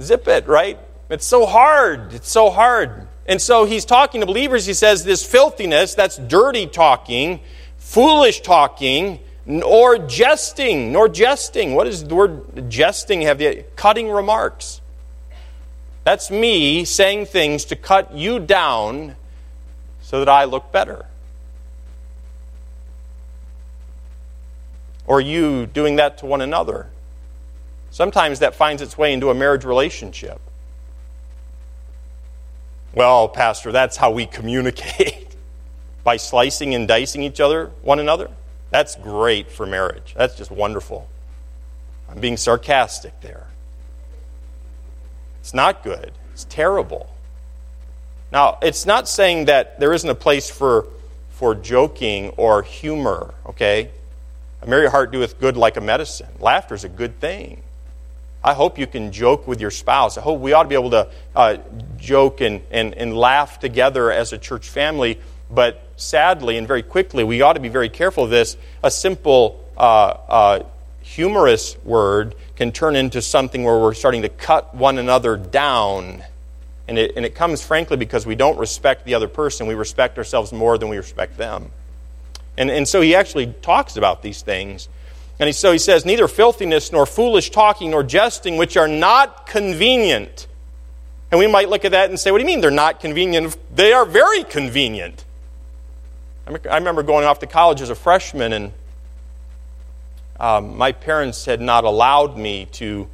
Zip 0.00 0.26
it, 0.28 0.46
right? 0.46 0.78
It's 1.10 1.26
so 1.26 1.46
hard. 1.46 2.14
It's 2.14 2.30
so 2.30 2.50
hard. 2.50 3.06
And 3.26 3.40
so 3.40 3.64
he's 3.64 3.84
talking 3.84 4.20
to 4.20 4.26
believers. 4.26 4.66
He 4.66 4.74
says 4.74 5.04
this 5.04 5.24
filthiness, 5.24 5.94
that's 5.94 6.16
dirty 6.16 6.66
talking, 6.66 7.40
foolish 7.76 8.40
talking, 8.40 9.20
nor 9.44 9.98
jesting, 9.98 10.92
nor 10.92 11.08
jesting. 11.08 11.74
What 11.74 11.84
does 11.84 12.04
the 12.04 12.14
word 12.14 12.70
jesting 12.70 13.22
have? 13.22 13.38
The 13.38 13.64
cutting 13.76 14.10
remarks. 14.10 14.80
That's 16.04 16.30
me 16.30 16.84
saying 16.84 17.26
things 17.26 17.64
to 17.66 17.76
cut 17.76 18.12
you 18.14 18.40
down 18.40 19.16
so 20.00 20.18
that 20.18 20.28
I 20.28 20.44
look 20.44 20.72
better. 20.72 21.06
Or 25.06 25.20
you 25.20 25.66
doing 25.66 25.96
that 25.96 26.18
to 26.18 26.26
one 26.26 26.40
another. 26.40 26.88
Sometimes 27.92 28.38
that 28.38 28.54
finds 28.54 28.80
its 28.80 28.96
way 28.96 29.12
into 29.12 29.28
a 29.28 29.34
marriage 29.34 29.66
relationship. 29.66 30.40
Well, 32.94 33.28
Pastor, 33.28 33.70
that's 33.70 33.98
how 33.98 34.10
we 34.10 34.24
communicate 34.24 35.36
by 36.04 36.16
slicing 36.16 36.74
and 36.74 36.88
dicing 36.88 37.22
each 37.22 37.38
other, 37.38 37.70
one 37.82 37.98
another. 37.98 38.30
That's 38.70 38.96
great 38.96 39.52
for 39.52 39.66
marriage. 39.66 40.14
That's 40.16 40.34
just 40.34 40.50
wonderful. 40.50 41.06
I'm 42.08 42.18
being 42.18 42.38
sarcastic 42.38 43.20
there. 43.20 43.46
It's 45.40 45.52
not 45.52 45.84
good. 45.84 46.12
It's 46.32 46.44
terrible. 46.44 47.10
Now, 48.32 48.56
it's 48.62 48.86
not 48.86 49.06
saying 49.06 49.44
that 49.46 49.78
there 49.78 49.92
isn't 49.92 50.08
a 50.08 50.14
place 50.14 50.48
for, 50.48 50.86
for 51.32 51.54
joking 51.54 52.30
or 52.38 52.62
humor, 52.62 53.34
okay? 53.44 53.90
A 54.62 54.66
merry 54.66 54.88
heart 54.88 55.12
doeth 55.12 55.38
good 55.38 55.58
like 55.58 55.76
a 55.76 55.82
medicine. 55.82 56.30
Laughter 56.40 56.74
is 56.74 56.84
a 56.84 56.88
good 56.88 57.20
thing. 57.20 57.62
I 58.44 58.54
hope 58.54 58.78
you 58.78 58.86
can 58.86 59.12
joke 59.12 59.46
with 59.46 59.60
your 59.60 59.70
spouse. 59.70 60.18
I 60.18 60.20
hope 60.20 60.40
we 60.40 60.52
ought 60.52 60.64
to 60.64 60.68
be 60.68 60.74
able 60.74 60.90
to 60.90 61.08
uh, 61.36 61.58
joke 61.98 62.40
and, 62.40 62.60
and, 62.70 62.94
and 62.94 63.16
laugh 63.16 63.60
together 63.60 64.10
as 64.10 64.32
a 64.32 64.38
church 64.38 64.68
family 64.68 65.18
but 65.52 65.82
sadly 65.96 66.56
and 66.56 66.66
very 66.66 66.82
quickly, 66.82 67.24
we 67.24 67.42
ought 67.42 67.52
to 67.52 67.60
be 67.60 67.68
very 67.68 67.90
careful 67.90 68.24
of 68.24 68.30
this. 68.30 68.56
A 68.82 68.90
simple, 68.90 69.62
uh, 69.76 70.16
uh, 70.28 70.62
humorous 71.02 71.76
word 71.84 72.34
can 72.56 72.72
turn 72.72 72.96
into 72.96 73.20
something 73.20 73.62
where 73.62 73.78
we're 73.78 73.94
starting 73.94 74.22
to 74.22 74.28
cut 74.28 74.74
one 74.74 74.98
another 74.98 75.36
down. 75.36 76.24
And 76.88 76.98
it, 76.98 77.12
and 77.16 77.24
it 77.24 77.34
comes, 77.34 77.62
frankly, 77.64 77.96
because 77.96 78.26
we 78.26 78.34
don't 78.34 78.58
respect 78.58 79.04
the 79.04 79.14
other 79.14 79.28
person. 79.28 79.66
We 79.66 79.74
respect 79.74 80.18
ourselves 80.18 80.52
more 80.52 80.78
than 80.78 80.88
we 80.88 80.96
respect 80.96 81.36
them. 81.36 81.70
And, 82.56 82.70
and 82.70 82.88
so 82.88 83.00
he 83.00 83.14
actually 83.14 83.46
talks 83.62 83.96
about 83.96 84.22
these 84.22 84.42
things. 84.42 84.88
And 85.42 85.52
so 85.56 85.72
he 85.72 85.78
says, 85.78 86.04
Neither 86.04 86.28
filthiness, 86.28 86.92
nor 86.92 87.04
foolish 87.04 87.50
talking, 87.50 87.90
nor 87.90 88.04
jesting, 88.04 88.56
which 88.58 88.76
are 88.76 88.86
not 88.86 89.44
convenient. 89.46 90.46
And 91.32 91.38
we 91.40 91.48
might 91.48 91.68
look 91.68 91.84
at 91.84 91.90
that 91.90 92.10
and 92.10 92.20
say, 92.20 92.30
What 92.30 92.38
do 92.38 92.42
you 92.42 92.46
mean 92.46 92.60
they're 92.60 92.70
not 92.70 93.00
convenient? 93.00 93.56
They 93.74 93.92
are 93.92 94.04
very 94.04 94.44
convenient. 94.44 95.24
I 96.46 96.76
remember 96.76 97.02
going 97.02 97.24
off 97.24 97.40
to 97.40 97.48
college 97.48 97.80
as 97.80 97.90
a 97.90 97.96
freshman, 97.96 98.52
and 98.52 98.72
um, 100.38 100.76
my 100.76 100.92
parents 100.92 101.44
had 101.44 101.60
not 101.60 101.82
allowed 101.82 102.38
me 102.38 102.66
to, 102.72 103.08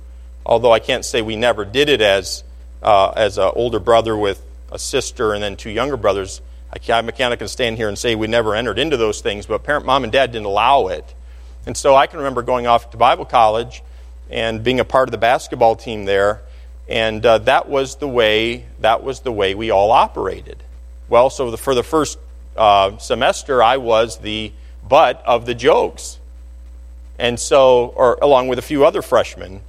although 0.45 0.73
I 0.73 0.81
can't 0.81 1.07
say 1.07 1.23
we 1.23 1.37
never 1.37 1.65
did 1.65 1.89
it 1.89 2.03
as, 2.03 2.45
uh, 2.83 3.09
as 3.11 3.39
an 3.39 3.53
older 3.55 3.81
brother 3.81 4.15
with 4.15 4.45
a 4.71 4.79
sister 4.79 5.33
and 5.33 5.43
then 5.43 5.57
two 5.57 5.71
younger 5.71 5.97
brothers. 5.97 6.43
I 6.71 6.79
can't, 6.79 7.09
I 7.09 7.37
can't 7.37 7.49
stand 7.49 7.79
here 7.79 7.89
and 7.89 7.99
say 7.99 8.15
we 8.15 8.27
never 8.27 8.55
entered 8.55 8.79
into 8.79 8.99
those 8.99 9.23
things, 9.23 9.47
but 9.47 9.63
parent, 9.63 9.87
mom 9.87 10.05
and 10.05 10.13
dad 10.13 10.33
didn't 10.33 10.45
allow 10.47 10.89
it. 10.89 11.15
And 11.69 11.77
so 11.77 11.95
I 11.95 12.07
can 12.07 12.17
remember 12.21 12.41
going 12.41 12.67
off 12.67 12.93
to 12.93 12.97
Bible 12.97 13.27
college 13.27 13.83
and 14.31 14.65
being 14.65 14.81
a 14.81 14.87
part 14.87 15.07
of 15.07 15.11
the 15.11 15.19
basketball 15.19 15.77
team 15.77 16.07
there, 16.07 16.41
and 16.89 17.25
uh, 17.27 17.37
that 17.41 17.69
was 17.69 17.97
the 17.97 18.09
way 18.09 18.65
that 18.81 19.03
was 19.03 19.21
the 19.21 19.31
way 19.31 19.55
we 19.55 19.71
all 19.71 19.91
operated. 19.91 20.63
Well, 21.11 21.29
so 21.29 21.51
the, 21.51 21.59
for 21.59 21.75
the 21.75 21.83
first 21.83 22.19
uh, 22.57 22.97
semester, 22.97 23.63
I 23.63 23.77
was 23.77 24.17
the 24.17 24.51
butt 24.89 25.23
of 25.27 25.45
the 25.45 25.55
jokes. 25.55 26.19
And 27.19 27.39
so, 27.39 27.89
or 27.89 28.19
along 28.23 28.49
with 28.49 28.59
a 28.59 28.63
few 28.63 28.87
other 28.87 29.03
freshmen. 29.03 29.61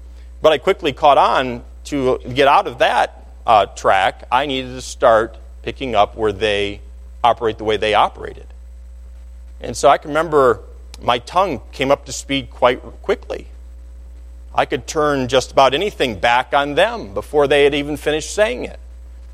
But 0.42 0.54
I 0.54 0.58
quickly 0.58 0.94
caught 0.94 1.18
on 1.18 1.66
to 1.86 2.20
get 2.20 2.48
out 2.48 2.66
of 2.66 2.78
that 2.78 3.28
uh, 3.46 3.66
track. 3.66 4.24
I 4.32 4.46
needed 4.46 4.70
to 4.70 4.82
start 4.82 5.38
picking 5.64 5.96
up 5.96 6.16
where 6.16 6.32
they 6.32 6.80
operate 7.26 7.58
the 7.58 7.66
way 7.66 7.76
they 7.76 7.94
operated. 7.94 8.48
And 9.60 9.76
so 9.76 9.90
I 9.90 9.98
can 9.98 10.12
remember 10.12 10.64
my 11.02 11.20
tongue 11.20 11.62
came 11.72 11.92
up 11.92 12.06
to 12.06 12.12
speed 12.12 12.50
quite 12.50 12.82
quickly. 13.02 13.48
I 14.54 14.66
could 14.66 14.88
turn 14.88 15.28
just 15.28 15.52
about 15.52 15.74
anything 15.74 16.20
back 16.20 16.54
on 16.54 16.76
them 16.76 17.14
before 17.14 17.48
they 17.48 17.64
had 17.64 17.76
even 17.76 17.98
finished 17.98 18.34
saying 18.34 18.66
it. 18.66 18.80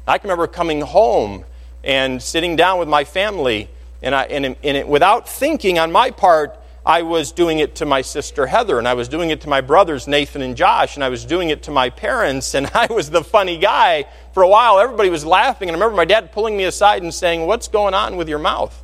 I 0.08 0.17
can 0.17 0.30
remember 0.30 0.47
coming 0.47 0.82
home 0.82 1.45
and 1.84 2.21
sitting 2.21 2.56
down 2.56 2.80
with 2.80 2.88
my 2.88 3.04
family. 3.04 3.69
And, 4.01 4.13
I, 4.13 4.23
and, 4.25 4.45
and 4.45 4.58
it, 4.78 4.88
without 4.88 5.28
thinking 5.28 5.80
on 5.80 5.91
my 5.91 6.12
part, 6.12 6.60
I 6.86 7.01
was 7.01 7.32
doing 7.32 7.58
it 7.58 7.75
to 7.75 7.86
my 7.86 8.01
sister 8.01 8.45
Heather, 8.45 8.78
and 8.78 8.88
I 8.88 8.93
was 8.93 9.08
doing 9.08 9.32
it 9.32 9.41
to 9.41 9.49
my 9.49 9.62
brothers 9.62 10.08
Nathan 10.08 10.43
and 10.43 10.56
Josh, 10.56 10.95
and 10.95 11.04
I 11.04 11.10
was 11.10 11.25
doing 11.25 11.49
it 11.49 11.63
to 11.63 11.71
my 11.71 11.89
parents, 11.89 12.54
and 12.54 12.69
I 12.75 12.86
was 12.88 13.10
the 13.10 13.23
funny 13.23 13.58
guy. 13.58 14.06
For 14.34 14.43
a 14.43 14.47
while, 14.47 14.78
everybody 14.80 15.10
was 15.10 15.25
laughing, 15.25 15.69
and 15.69 15.75
I 15.75 15.80
remember 15.80 15.97
my 15.97 16.06
dad 16.06 16.32
pulling 16.32 16.56
me 16.56 16.65
aside 16.65 17.01
and 17.01 17.12
saying, 17.12 17.47
What's 17.47 17.67
going 17.67 17.95
on 17.95 18.17
with 18.17 18.30
your 18.30 18.38
mouth? 18.38 18.84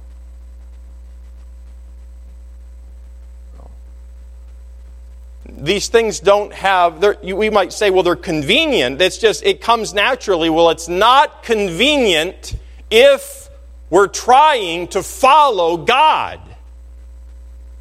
These 5.62 5.90
things 5.90 6.20
don't 6.20 6.52
have, 6.54 7.04
we 7.24 7.52
might 7.52 7.72
say, 7.72 7.92
well, 7.92 8.02
they're 8.02 8.16
convenient. 8.16 9.00
It's 9.00 9.20
just, 9.20 9.46
it 9.46 9.62
comes 9.62 9.94
naturally. 9.94 10.50
Well, 10.50 10.72
it's 10.72 10.88
not 10.88 11.44
convenient 11.44 12.56
if 12.90 13.48
we're 13.92 14.08
trying 14.08 14.88
to 14.90 15.04
follow 15.04 15.78
God. 15.78 16.42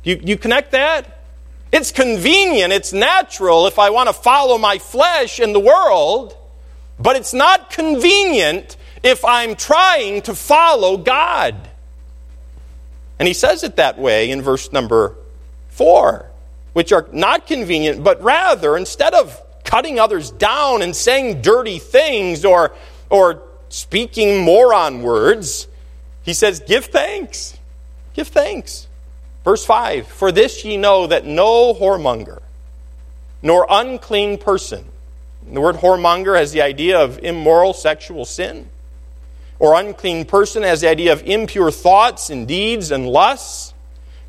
You, 0.05 0.21
you 0.23 0.37
connect 0.37 0.73
that? 0.73 1.21
It's 1.73 1.93
convenient, 1.93 2.73
it's 2.73 2.93
natural 2.93 3.67
if 3.67 3.79
I 3.79 3.91
want 3.91 4.09
to 4.09 4.13
follow 4.13 4.59
my 4.59 4.79
flesh 4.79 5.39
in 5.39 5.53
the 5.53 5.61
world, 5.61 6.37
but 6.99 7.17
it's 7.17 7.33
not 7.33 7.71
convenient 7.71 8.77
if 9.03 9.25
I'm 9.25 9.55
trying 9.55 10.23
to 10.23 10.35
follow 10.35 10.97
God. 10.97 11.55
And 13.19 13.29
he 13.29 13.35
says 13.35 13.63
it 13.63 13.77
that 13.77 13.99
way 13.99 14.31
in 14.31 14.43
verse 14.43 14.73
number 14.73 15.15
four, 15.69 16.30
which 16.73 16.93
are 16.93 17.07
not 17.13 17.47
convenient, 17.47 18.05
but 18.05 18.23
rather, 18.23 18.77
instead 18.77 19.15
of 19.15 19.41
cutting 19.65 19.99
others 19.99 20.31
down 20.31 20.83
and 20.83 20.95
saying 20.95 21.43
dirty 21.43 21.79
things 21.79 22.45
or, 22.45 22.73
or 23.09 23.43
speaking 23.69 24.45
moron 24.45 25.03
words, 25.03 25.69
he 26.23 26.35
says, 26.35 26.61
Give 26.61 26.85
thanks. 26.85 27.59
Give 28.15 28.29
thanks. 28.29 28.89
Verse 29.45 29.65
5 29.65 30.07
For 30.07 30.33
this 30.33 30.65
ye 30.65 30.77
know 30.77 31.07
that 31.07 31.25
no 31.25 31.75
whoremonger, 31.75 32.41
nor 33.43 33.67
unclean 33.69 34.39
person, 34.39 34.85
the 35.51 35.61
word 35.61 35.77
whoremonger 35.77 36.37
has 36.37 36.53
the 36.53 36.63
idea 36.63 37.01
of 37.01 37.19
immoral 37.21 37.73
sexual 37.73 38.25
sin, 38.25 38.69
or 39.59 39.79
unclean 39.79 40.25
person 40.25 40.63
has 40.63 40.81
the 40.81 40.89
idea 40.89 41.13
of 41.13 41.23
impure 41.23 41.71
thoughts 41.71 42.31
and 42.31 42.47
deeds 42.47 42.91
and 42.91 43.09
lusts. 43.09 43.75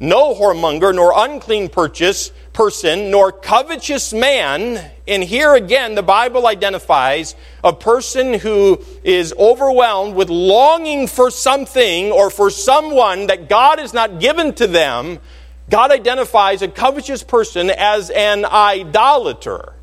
No 0.02 0.34
whoremonger 0.34 0.96
nor 0.96 1.14
unclean 1.16 1.70
purchase 1.70 2.32
person 2.54 3.12
nor 3.12 3.32
covetous 3.32 4.12
man. 4.12 4.92
And 5.08 5.24
here 5.24 5.54
again, 5.54 5.94
the 5.94 6.02
Bible 6.02 6.48
identifies 6.48 7.36
a 7.64 7.72
person 7.72 8.34
who 8.34 8.84
is 9.04 9.32
overwhelmed 9.38 10.16
with 10.16 10.32
longing 10.32 11.06
for 11.06 11.30
something 11.30 12.12
or 12.12 12.32
for 12.32 12.50
someone 12.50 13.28
that 13.28 13.48
God 13.48 13.78
has 13.78 13.94
not 13.94 14.20
given 14.20 14.56
to 14.56 14.66
them. 14.66 15.20
God 15.70 15.92
identifies 15.92 16.64
a 16.64 16.68
covetous 16.68 17.22
person 17.22 17.70
as 17.70 18.10
an 18.10 18.44
idolater. 18.44 19.74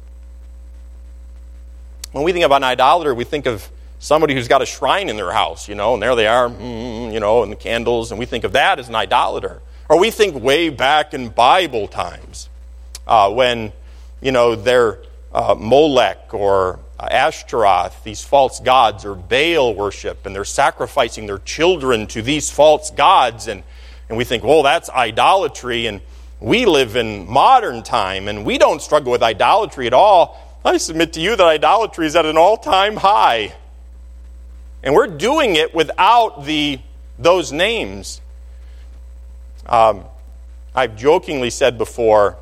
When 2.11 2.25
we 2.25 2.33
think 2.33 2.45
of 2.45 2.51
an 2.51 2.65
idolater, 2.65 3.15
we 3.15 3.23
think 3.23 3.47
of 3.47 3.71
somebody 4.01 4.35
who's 4.35 4.49
got 4.49 4.63
a 4.63 4.67
shrine 4.67 5.11
in 5.11 5.17
their 5.17 5.31
house, 5.31 5.69
you 5.69 5.77
know, 5.77 5.95
and 5.95 6.03
there 6.03 6.17
they 6.17 6.27
are, 6.27 6.49
mm, 6.49 7.13
you 7.13 7.21
know, 7.21 7.45
and 7.45 7.53
the 7.53 7.57
candles, 7.57 8.11
and 8.11 8.19
we 8.19 8.27
think 8.27 8.43
of 8.43 8.51
that 8.55 8.81
as 8.81 8.89
an 8.89 8.97
idolater. 8.97 9.63
Or 9.89 9.99
we 9.99 10.11
think 10.11 10.43
way 10.43 10.69
back 10.69 11.15
in 11.15 11.31
Bible 11.31 11.89
times 11.89 12.49
uh, 13.07 13.33
when, 13.33 13.73
you 14.21 14.33
know, 14.33 14.55
they're 14.55 14.99
uh, 15.33 15.55
Molech 15.59 16.35
or 16.35 16.79
Ashtaroth, 17.01 18.03
these 18.05 18.23
false 18.23 18.61
gods, 18.61 19.05
or 19.05 19.15
Baal 19.15 19.75
worship, 19.75 20.27
and 20.27 20.35
they're 20.35 20.45
sacrificing 20.45 21.27
their 21.27 21.39
children 21.39 22.07
to 22.09 22.23
these 22.23 22.51
false 22.51 22.91
gods, 22.91 23.47
and, 23.47 23.63
and 24.09 24.19
we 24.19 24.25
think, 24.25 24.43
well, 24.43 24.63
that's 24.63 24.91
idolatry, 24.91 25.87
and 25.87 26.01
we 26.41 26.67
live 26.67 26.97
in 26.97 27.29
modern 27.31 27.83
time, 27.83 28.29
and 28.29 28.45
we 28.45 28.59
don't 28.59 28.83
struggle 28.83 29.13
with 29.13 29.23
idolatry 29.23 29.87
at 29.87 29.95
all. 29.95 30.39
I 30.65 30.77
submit 30.77 31.15
to 31.15 31.21
you 31.21 31.37
that 31.37 31.47
idolatry 31.47 32.07
is 32.07 32.17
at 32.17 32.27
an 32.27 32.37
all 32.37 32.57
time 32.57 32.97
high. 32.97 33.55
And 34.83 34.95
we're 34.95 35.07
doing 35.07 35.57
it 35.57 35.75
without 35.75 36.45
the, 36.45 36.79
those 37.19 37.53
names. 37.53 38.21
Um, 39.69 40.05
I've 40.75 40.97
jokingly 40.97 41.51
said 41.51 41.77
before 41.77 42.37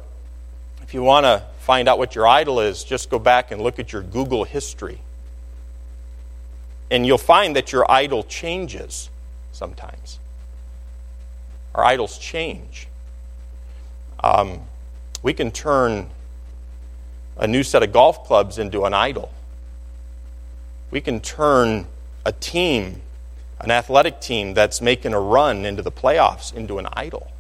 if 0.83 0.95
you 0.95 1.03
want 1.03 1.25
to 1.25 1.43
find 1.61 1.89
out 1.89 1.99
what 1.99 2.15
your 2.15 2.29
idol 2.29 2.61
is, 2.61 2.85
just 2.85 3.11
go 3.11 3.19
back 3.19 3.51
and 3.51 3.61
look 3.61 3.81
at 3.81 3.93
your 3.93 4.03
Google 4.03 4.45
history. 4.45 5.01
And 6.93 7.05
you'll 7.05 7.19
find 7.19 7.57
that 7.57 7.73
your 7.73 7.91
idol 7.91 8.23
changes 8.23 9.11
sometimes. 9.51 10.21
Our 11.75 11.85
idols 11.85 12.19
change. 12.19 12.87
Um, 14.23 14.61
we 15.25 15.35
can 15.35 15.51
turn 15.51 16.09
a 17.37 17.49
new 17.49 17.65
set 17.65 17.83
of 17.83 17.93
golf 17.93 18.25
clubs 18.25 18.59
into 18.59 18.85
an 18.85 18.95
idol. 18.95 19.33
We 20.93 21.01
can 21.01 21.19
turn 21.19 21.87
a 22.25 22.31
team, 22.31 23.03
an 23.61 23.71
athletic 23.71 24.21
team 24.21 24.55
that's 24.55 24.81
making 24.81 25.15
a 25.15 25.21
run 25.21 25.65
into 25.65 25.83
the 25.83 25.93
playoffs, 25.93 26.55
into 26.55 26.79
an 26.79 26.87
idol. 26.93 27.31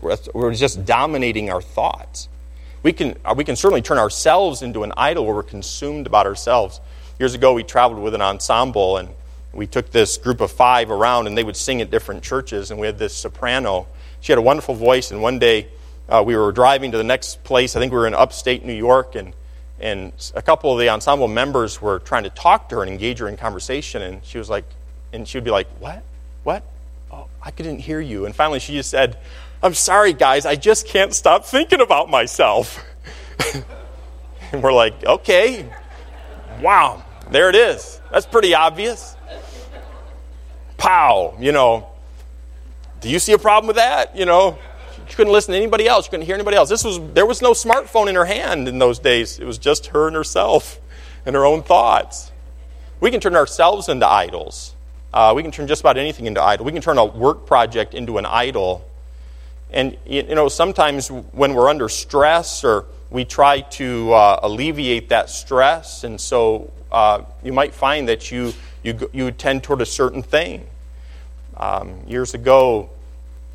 We're 0.00 0.54
just 0.54 0.84
dominating 0.84 1.50
our 1.50 1.62
thoughts. 1.62 2.28
We 2.82 2.92
can, 2.92 3.16
uh, 3.24 3.34
we 3.36 3.44
can 3.44 3.56
certainly 3.56 3.82
turn 3.82 3.98
ourselves 3.98 4.62
into 4.62 4.82
an 4.82 4.92
idol 4.96 5.26
where 5.26 5.34
we're 5.34 5.42
consumed 5.42 6.06
about 6.06 6.26
ourselves. 6.26 6.80
Years 7.18 7.34
ago, 7.34 7.52
we 7.54 7.62
traveled 7.62 8.02
with 8.02 8.14
an 8.14 8.22
ensemble 8.22 8.98
and 8.98 9.08
we 9.52 9.66
took 9.66 9.90
this 9.90 10.16
group 10.16 10.40
of 10.40 10.50
five 10.50 10.90
around 10.90 11.26
and 11.26 11.36
they 11.36 11.44
would 11.44 11.56
sing 11.56 11.80
at 11.80 11.90
different 11.90 12.22
churches. 12.22 12.70
And 12.70 12.78
we 12.78 12.86
had 12.86 12.98
this 12.98 13.14
soprano. 13.14 13.86
She 14.20 14.32
had 14.32 14.38
a 14.38 14.42
wonderful 14.42 14.74
voice. 14.74 15.10
And 15.10 15.22
one 15.22 15.38
day 15.38 15.68
uh, 16.08 16.22
we 16.24 16.36
were 16.36 16.52
driving 16.52 16.92
to 16.92 16.98
the 16.98 17.04
next 17.04 17.42
place. 17.42 17.74
I 17.74 17.80
think 17.80 17.92
we 17.92 17.98
were 17.98 18.06
in 18.06 18.14
upstate 18.14 18.64
New 18.64 18.74
York. 18.74 19.14
And 19.14 19.34
and 19.80 20.12
a 20.34 20.42
couple 20.42 20.72
of 20.72 20.78
the 20.78 20.90
ensemble 20.90 21.26
members 21.26 21.80
were 21.80 22.00
trying 22.00 22.24
to 22.24 22.30
talk 22.30 22.68
to 22.68 22.76
her 22.76 22.82
and 22.82 22.90
engage 22.90 23.18
her 23.18 23.28
in 23.28 23.36
conversation 23.36 24.02
and 24.02 24.22
she 24.24 24.36
was 24.36 24.50
like 24.50 24.64
and 25.12 25.26
she 25.26 25.36
would 25.36 25.44
be 25.44 25.50
like 25.50 25.68
what? 25.78 26.02
What? 26.42 26.62
Oh 27.10 27.26
i 27.42 27.50
couldn't 27.50 27.78
hear 27.78 28.00
you. 28.00 28.26
And 28.26 28.34
finally 28.34 28.60
she 28.60 28.74
just 28.74 28.90
said 28.90 29.18
i'm 29.62 29.74
sorry 29.74 30.12
guys. 30.12 30.46
I 30.46 30.56
just 30.56 30.86
can't 30.86 31.14
stop 31.14 31.44
thinking 31.44 31.80
about 31.80 32.10
myself. 32.10 32.84
And 34.52 34.64
we're 34.64 34.72
like 34.72 35.04
okay. 35.04 35.64
Wow. 36.60 37.04
There 37.30 37.50
it 37.50 37.54
is. 37.54 38.00
That's 38.10 38.26
pretty 38.26 38.52
obvious. 38.52 39.14
Pow 40.76 41.36
you 41.38 41.52
know. 41.52 41.88
Do 43.00 43.08
you 43.08 43.20
see 43.20 43.32
a 43.32 43.38
problem 43.38 43.68
with 43.68 43.76
that? 43.76 44.16
You 44.16 44.26
know 44.26 44.58
she 45.10 45.16
couldn't 45.16 45.32
listen 45.32 45.52
to 45.52 45.58
anybody 45.58 45.88
else. 45.88 46.04
She 46.04 46.10
couldn't 46.10 46.26
hear 46.26 46.36
anybody 46.36 46.56
else. 46.56 46.68
This 46.68 46.84
was, 46.84 47.00
there 47.14 47.26
was 47.26 47.42
no 47.42 47.50
smartphone 47.50 48.08
in 48.08 48.14
her 48.14 48.24
hand 48.24 48.68
in 48.68 48.78
those 48.78 49.00
days. 49.00 49.40
It 49.40 49.44
was 49.44 49.58
just 49.58 49.86
her 49.86 50.06
and 50.06 50.14
herself 50.14 50.78
and 51.26 51.34
her 51.34 51.44
own 51.44 51.64
thoughts. 51.64 52.30
We 53.00 53.10
can 53.10 53.18
turn 53.18 53.34
ourselves 53.34 53.88
into 53.88 54.06
idols. 54.06 54.76
Uh, 55.12 55.32
we 55.34 55.42
can 55.42 55.50
turn 55.50 55.66
just 55.66 55.80
about 55.80 55.96
anything 55.96 56.26
into 56.26 56.42
idol. 56.42 56.64
We 56.64 56.72
can 56.72 56.82
turn 56.82 56.98
a 56.98 57.04
work 57.04 57.46
project 57.46 57.94
into 57.94 58.18
an 58.18 58.26
idol. 58.26 58.84
And, 59.72 59.96
you 60.06 60.22
know, 60.34 60.48
sometimes 60.48 61.08
when 61.08 61.54
we're 61.54 61.68
under 61.68 61.88
stress 61.88 62.64
or 62.64 62.86
we 63.10 63.24
try 63.24 63.60
to 63.60 64.12
uh, 64.12 64.40
alleviate 64.42 65.08
that 65.08 65.30
stress, 65.30 66.04
and 66.04 66.20
so 66.20 66.72
uh, 66.92 67.22
you 67.42 67.52
might 67.52 67.74
find 67.74 68.08
that 68.08 68.30
you, 68.30 68.52
you, 68.82 69.10
you 69.12 69.30
tend 69.32 69.64
toward 69.64 69.80
a 69.80 69.86
certain 69.86 70.22
thing. 70.22 70.66
Um, 71.56 72.04
years 72.06 72.34
ago, 72.34 72.90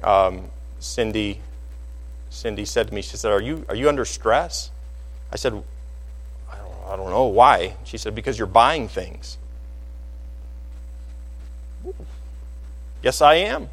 um, 0.04 0.46
Cindy 0.80 1.40
Cindy 2.36 2.66
said 2.66 2.90
to 2.90 2.94
me, 2.94 3.02
she 3.02 3.16
said, 3.16 3.32
Are 3.32 3.42
you, 3.42 3.66
are 3.70 3.76
you 3.76 3.88
under 3.88 4.04
stress? 4.04 4.70
I 5.32 5.38
said, 5.38 5.54
I 6.52 6.58
don't, 6.58 6.74
I 6.88 6.96
don't 6.98 7.10
know. 7.10 7.28
Why? 7.28 7.78
She 7.86 7.98
said, 7.98 8.14
Because 8.14 8.38
you're 8.38 8.46
buying 8.46 8.90
things. 8.90 9.38
Yes, 13.02 13.22
I 13.22 13.36
am. 13.36 13.70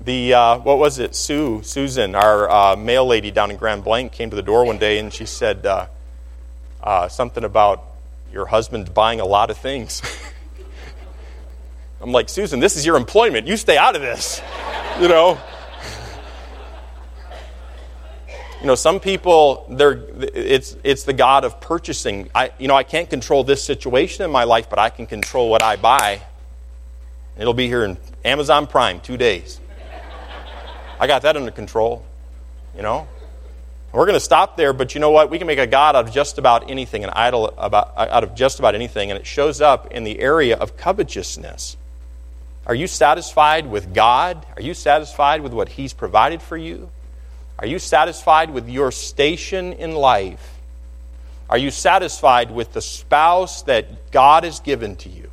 The, 0.00 0.34
uh, 0.34 0.58
what 0.58 0.78
was 0.78 0.98
it? 0.98 1.14
Sue, 1.14 1.62
Susan, 1.62 2.14
our 2.14 2.50
uh, 2.50 2.76
mail 2.76 3.06
lady 3.06 3.30
down 3.30 3.50
in 3.50 3.56
Grand 3.56 3.84
Blanc, 3.84 4.12
came 4.12 4.28
to 4.30 4.36
the 4.36 4.42
door 4.42 4.64
one 4.66 4.78
day 4.78 4.98
and 4.98 5.12
she 5.12 5.24
said 5.24 5.64
uh, 5.64 5.86
uh 6.82 7.08
something 7.08 7.44
about 7.44 7.84
your 8.30 8.46
husband 8.46 8.92
buying 8.92 9.20
a 9.20 9.24
lot 9.24 9.50
of 9.50 9.56
things. 9.56 10.02
I'm 12.02 12.12
like, 12.12 12.28
Susan, 12.28 12.60
this 12.60 12.76
is 12.76 12.84
your 12.84 12.96
employment. 12.96 13.46
You 13.46 13.56
stay 13.56 13.78
out 13.78 13.96
of 13.96 14.02
this. 14.02 14.42
You 15.00 15.08
know? 15.08 15.40
You 18.60 18.68
know, 18.68 18.76
some 18.76 19.00
people, 19.00 19.66
they're, 19.68 20.04
it's, 20.20 20.76
it's 20.84 21.02
the 21.02 21.12
God 21.12 21.44
of 21.44 21.60
purchasing. 21.60 22.30
I, 22.32 22.52
you 22.60 22.68
know, 22.68 22.76
I 22.76 22.84
can't 22.84 23.10
control 23.10 23.42
this 23.42 23.62
situation 23.62 24.24
in 24.24 24.30
my 24.30 24.44
life, 24.44 24.70
but 24.70 24.78
I 24.78 24.88
can 24.88 25.06
control 25.06 25.50
what 25.50 25.64
I 25.64 25.74
buy. 25.74 26.22
It'll 27.36 27.54
be 27.54 27.66
here 27.66 27.84
in 27.84 27.98
Amazon 28.24 28.66
Prime, 28.66 29.00
two 29.00 29.16
days. 29.16 29.60
I 31.00 31.06
got 31.06 31.22
that 31.22 31.36
under 31.36 31.50
control, 31.50 32.04
you 32.76 32.82
know. 32.82 33.08
We're 33.92 34.06
going 34.06 34.14
to 34.14 34.20
stop 34.20 34.56
there, 34.56 34.72
but 34.72 34.94
you 34.94 35.00
know 35.00 35.10
what? 35.10 35.30
We 35.30 35.38
can 35.38 35.46
make 35.46 35.60
a 35.60 35.68
God 35.68 35.94
out 35.94 36.08
of 36.08 36.12
just 36.12 36.38
about 36.38 36.68
anything, 36.68 37.04
an 37.04 37.10
idol 37.10 37.54
about, 37.56 37.92
out 37.96 38.24
of 38.24 38.34
just 38.34 38.58
about 38.58 38.74
anything, 38.74 39.10
and 39.10 39.18
it 39.18 39.26
shows 39.26 39.60
up 39.60 39.92
in 39.92 40.02
the 40.02 40.18
area 40.18 40.56
of 40.56 40.76
covetousness. 40.76 41.76
Are 42.66 42.74
you 42.74 42.86
satisfied 42.86 43.66
with 43.66 43.94
God? 43.94 44.44
Are 44.56 44.62
you 44.62 44.74
satisfied 44.74 45.42
with 45.42 45.52
what 45.52 45.68
He's 45.68 45.92
provided 45.92 46.42
for 46.42 46.56
you? 46.56 46.90
Are 47.58 47.66
you 47.66 47.78
satisfied 47.78 48.50
with 48.50 48.68
your 48.68 48.90
station 48.90 49.72
in 49.74 49.92
life? 49.92 50.58
Are 51.48 51.58
you 51.58 51.70
satisfied 51.70 52.50
with 52.50 52.72
the 52.72 52.82
spouse 52.82 53.62
that 53.62 54.10
God 54.10 54.44
has 54.44 54.60
given 54.60 54.96
to 54.96 55.08
you? 55.08 55.30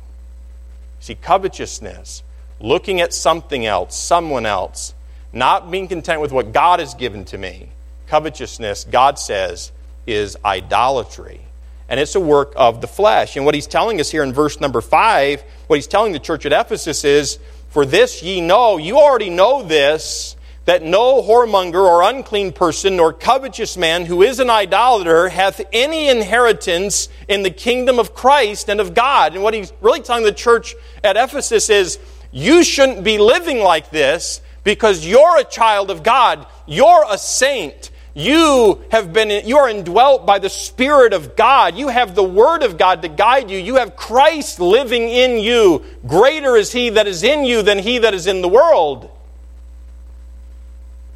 See, 1.02 1.16
covetousness, 1.16 2.22
looking 2.60 3.00
at 3.00 3.12
something 3.12 3.66
else, 3.66 3.96
someone 3.96 4.46
else, 4.46 4.94
not 5.32 5.68
being 5.68 5.88
content 5.88 6.20
with 6.20 6.30
what 6.30 6.52
God 6.52 6.78
has 6.78 6.94
given 6.94 7.24
to 7.24 7.38
me. 7.38 7.70
Covetousness, 8.06 8.84
God 8.84 9.18
says, 9.18 9.72
is 10.06 10.36
idolatry. 10.44 11.40
And 11.88 11.98
it's 11.98 12.14
a 12.14 12.20
work 12.20 12.52
of 12.54 12.80
the 12.80 12.86
flesh. 12.86 13.34
And 13.34 13.44
what 13.44 13.56
he's 13.56 13.66
telling 13.66 13.98
us 13.98 14.12
here 14.12 14.22
in 14.22 14.32
verse 14.32 14.60
number 14.60 14.80
five, 14.80 15.42
what 15.66 15.74
he's 15.74 15.88
telling 15.88 16.12
the 16.12 16.20
church 16.20 16.46
at 16.46 16.52
Ephesus 16.52 17.04
is, 17.04 17.40
For 17.70 17.84
this 17.84 18.22
ye 18.22 18.40
know, 18.40 18.76
you 18.76 18.96
already 18.96 19.28
know 19.28 19.64
this, 19.64 20.36
that 20.64 20.82
no 20.82 21.22
whoremonger 21.22 21.82
or 21.82 22.02
unclean 22.02 22.52
person 22.52 22.96
nor 22.96 23.12
covetous 23.12 23.76
man 23.76 24.06
who 24.06 24.22
is 24.22 24.38
an 24.38 24.48
idolater 24.48 25.28
hath 25.28 25.60
any 25.72 26.08
inheritance 26.08 27.08
in 27.28 27.42
the 27.42 27.50
kingdom 27.50 27.98
of 27.98 28.14
Christ 28.14 28.68
and 28.68 28.80
of 28.80 28.94
God. 28.94 29.34
And 29.34 29.42
what 29.42 29.54
he's 29.54 29.72
really 29.80 30.00
telling 30.00 30.24
the 30.24 30.32
church 30.32 30.74
at 31.02 31.16
Ephesus 31.16 31.68
is 31.68 31.98
you 32.30 32.62
shouldn't 32.62 33.02
be 33.02 33.18
living 33.18 33.58
like 33.58 33.90
this 33.90 34.40
because 34.64 35.06
you're 35.06 35.38
a 35.38 35.44
child 35.44 35.90
of 35.90 36.02
God. 36.02 36.46
You're 36.66 37.04
a 37.08 37.18
saint. 37.18 37.90
You 38.14 38.82
have 38.90 39.12
been, 39.12 39.46
you 39.46 39.56
are 39.58 39.68
indwelt 39.68 40.26
by 40.26 40.38
the 40.38 40.50
Spirit 40.50 41.12
of 41.12 41.34
God. 41.34 41.76
You 41.76 41.88
have 41.88 42.14
the 42.14 42.22
Word 42.22 42.62
of 42.62 42.76
God 42.76 43.02
to 43.02 43.08
guide 43.08 43.50
you. 43.50 43.58
You 43.58 43.76
have 43.76 43.96
Christ 43.96 44.60
living 44.60 45.08
in 45.08 45.38
you. 45.38 45.82
Greater 46.06 46.54
is 46.56 46.72
He 46.72 46.90
that 46.90 47.06
is 47.06 47.22
in 47.22 47.44
you 47.44 47.62
than 47.62 47.78
He 47.78 47.98
that 47.98 48.12
is 48.14 48.26
in 48.26 48.42
the 48.42 48.48
world. 48.48 49.10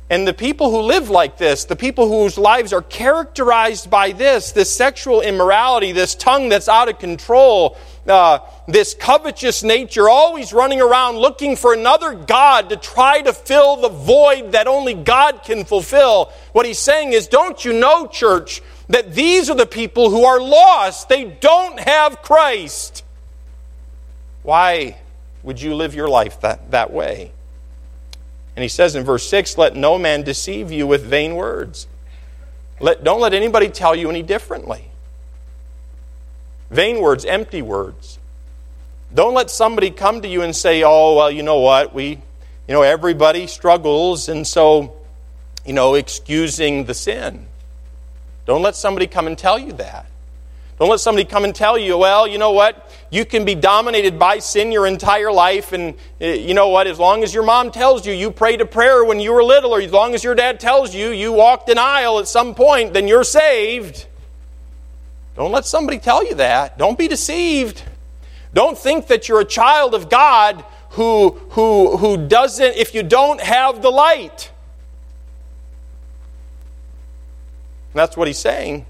And 0.09 0.27
the 0.27 0.35
people 0.35 0.71
who 0.71 0.83
live 0.83 1.11
like 1.11 1.37
this, 1.37 1.65
the 1.65 1.75
people 1.75 2.09
whose 2.09 2.39
lives 2.39 2.73
are 2.73 2.83
characterized 2.83 3.91
by 3.91 4.13
this, 4.13 4.53
this 4.53 4.71
sexual 4.71 5.21
immorality, 5.21 5.91
this 5.91 6.15
tongue 6.15 6.49
that's 6.49 6.69
out 6.69 6.89
of 6.89 7.01
control, 7.01 7.77
uh, 8.07 8.39
this 8.69 8.95
covetous 8.95 9.65
nature, 9.65 10.09
always 10.09 10.53
running 10.53 10.81
around 10.81 11.17
looking 11.17 11.57
for 11.57 11.75
another 11.75 12.15
God 12.15 12.69
to 12.69 12.77
try 12.77 13.21
to 13.21 13.33
fill 13.33 13.79
the 13.79 13.89
void 13.89 14.53
that 14.53 14.69
only 14.69 14.95
God 14.95 15.43
can 15.43 15.65
fulfill. 15.65 16.33
What 16.53 16.67
he's 16.67 16.79
saying 16.79 17.13
is, 17.13 17.27
don't 17.27 17.65
you 17.65 17.73
know, 17.73 18.07
church, 18.07 18.63
that 18.89 19.13
these 19.13 19.51
are 19.51 19.57
the 19.57 19.67
people 19.67 20.11
who 20.11 20.25
are 20.25 20.41
lost? 20.41 21.09
They 21.09 21.25
don't 21.25 21.81
have 21.81 22.23
Christ. 22.23 23.03
Why 24.45 24.99
would 25.43 25.61
you 25.61 25.75
live 25.75 25.97
your 25.97 26.09
life 26.09 26.43
that, 26.43 26.71
that 26.71 26.93
way? 26.93 27.33
And 28.57 28.63
he 28.63 28.69
says 28.69 28.97
in 28.97 29.05
verse 29.05 29.29
6 29.29 29.59
let 29.59 29.77
no 29.77 29.99
man 29.99 30.23
deceive 30.23 30.73
you 30.73 30.87
with 30.87 31.05
vain 31.05 31.37
words. 31.37 31.87
Let, 32.81 33.05
don't 33.05 33.21
let 33.21 33.35
anybody 33.35 33.69
tell 33.69 33.95
you 33.95 34.09
any 34.11 34.23
differently. 34.23 34.87
Vain 36.71 37.01
words, 37.01 37.25
empty 37.25 37.63
words. 37.63 38.19
Don't 39.15 39.35
let 39.35 39.51
somebody 39.51 39.91
come 39.91 40.23
to 40.23 40.29
you 40.29 40.43
and 40.43 40.55
say, 40.55 40.83
oh, 40.83 41.17
well, 41.17 41.31
you 41.31 41.43
know 41.43 41.61
what? 41.61 41.95
We, 41.95 42.09
you 42.09 42.75
know, 42.75 42.83
everybody 42.83 43.47
struggles, 43.47 44.29
and 44.29 44.47
so, 44.47 44.97
you 45.65 45.73
know, 45.73 45.95
excusing 45.95 46.85
the 46.85 46.95
sin. 46.95 47.47
Don't 48.47 48.63
let 48.63 48.75
somebody 48.75 49.07
come 49.07 49.27
and 49.27 49.39
tell 49.39 49.59
you 49.59 49.73
that. 49.75 50.07
Don't 50.79 50.91
let 50.91 51.01
somebody 51.01 51.25
come 51.25 51.45
and 51.45 51.55
tell 51.55 51.79
you, 51.79 51.97
well, 51.97 52.27
you 52.27 52.37
know 52.37 52.53
what? 52.53 52.93
You 53.11 53.25
can 53.25 53.47
be 53.47 53.55
dominated 53.55 54.19
by 54.19 54.41
sin 54.41 54.73
your 54.73 54.87
entire 54.87 55.33
life, 55.33 55.73
and 55.73 55.95
eh, 56.21 56.35
you 56.35 56.53
know 56.53 56.69
what? 56.69 56.87
As 56.87 56.99
long 56.99 57.23
as 57.23 57.33
your 57.33 57.45
mom 57.45 57.71
tells 57.71 58.07
you 58.07 58.13
you 58.13 58.31
prayed 58.31 58.61
a 58.61 58.67
prayer 58.67 59.03
when 59.03 59.19
you 59.19 59.33
were 59.33 59.43
little, 59.43 59.73
or 59.73 59.81
as 59.81 59.93
long 59.93 60.15
as 60.15 60.23
your 60.23 60.35
dad 60.35 60.61
tells 60.61 60.95
you 60.95 61.11
you 61.11 61.33
walked 61.33 61.71
an 61.71 61.79
aisle 61.79 62.19
at 62.19 62.29
some 62.29 62.55
point, 62.55 62.93
then 62.93 63.09
you're 63.09 63.25
saved. 63.25 64.07
Don't 65.35 65.53
let 65.53 65.65
somebody 65.65 65.99
tell 65.99 66.27
you 66.27 66.35
that. 66.35 66.77
Don't 66.77 66.99
be 66.99 67.09
deceived. 67.09 67.83
Don't 68.53 68.77
think 68.77 69.07
that 69.07 69.29
you're 69.29 69.41
a 69.41 69.47
child 69.47 69.95
of 69.95 70.11
God 70.11 70.63
who, 70.91 71.41
who, 71.51 71.97
who 71.97 72.27
doesn't, 72.27 72.77
if 72.77 72.95
you 72.95 73.03
don't 73.03 73.41
have 73.41 73.83
the 73.83 73.91
light. 73.91 74.51
that's 77.93 78.15
what 78.15 78.29
he's 78.29 78.39
saying. 78.39 78.85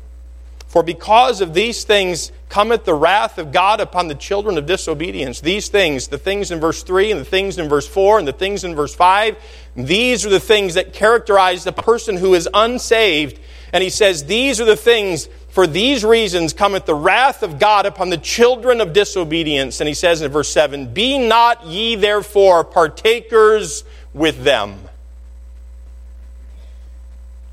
For 0.66 0.82
because 0.82 1.40
of 1.40 1.54
these 1.54 1.84
things 1.84 2.32
cometh 2.48 2.84
the 2.84 2.94
wrath 2.94 3.38
of 3.38 3.52
God 3.52 3.80
upon 3.80 4.08
the 4.08 4.14
children 4.14 4.58
of 4.58 4.66
disobedience. 4.66 5.40
These 5.40 5.68
things, 5.68 6.08
the 6.08 6.18
things 6.18 6.50
in 6.50 6.60
verse 6.60 6.82
3 6.82 7.12
and 7.12 7.20
the 7.20 7.24
things 7.24 7.58
in 7.58 7.68
verse 7.68 7.88
4 7.88 8.18
and 8.18 8.28
the 8.28 8.32
things 8.32 8.64
in 8.64 8.74
verse 8.74 8.94
5, 8.94 9.36
these 9.76 10.26
are 10.26 10.30
the 10.30 10.40
things 10.40 10.74
that 10.74 10.92
characterize 10.92 11.64
the 11.64 11.72
person 11.72 12.16
who 12.16 12.34
is 12.34 12.48
unsaved. 12.52 13.38
And 13.72 13.82
he 13.82 13.90
says, 13.90 14.24
These 14.24 14.60
are 14.60 14.64
the 14.64 14.76
things, 14.76 15.28
for 15.48 15.66
these 15.66 16.04
reasons 16.04 16.52
cometh 16.52 16.84
the 16.84 16.94
wrath 16.94 17.42
of 17.42 17.58
God 17.58 17.86
upon 17.86 18.10
the 18.10 18.18
children 18.18 18.80
of 18.80 18.92
disobedience. 18.92 19.80
And 19.80 19.88
he 19.88 19.94
says 19.94 20.20
in 20.20 20.32
verse 20.32 20.48
7, 20.48 20.92
Be 20.92 21.18
not 21.18 21.64
ye 21.64 21.94
therefore 21.94 22.64
partakers 22.64 23.84
with 24.12 24.42
them. 24.42 24.80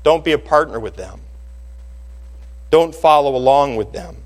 Don't 0.02 0.24
be 0.24 0.32
a 0.32 0.38
partner 0.38 0.80
with 0.80 0.96
them. 0.96 1.20
Don't 2.74 2.92
follow 2.92 3.36
along 3.36 3.76
with 3.76 3.92
them. 3.92 4.16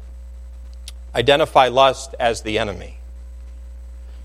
Identify 1.14 1.68
lust 1.68 2.14
as 2.18 2.40
the 2.40 2.58
enemy. 2.58 2.96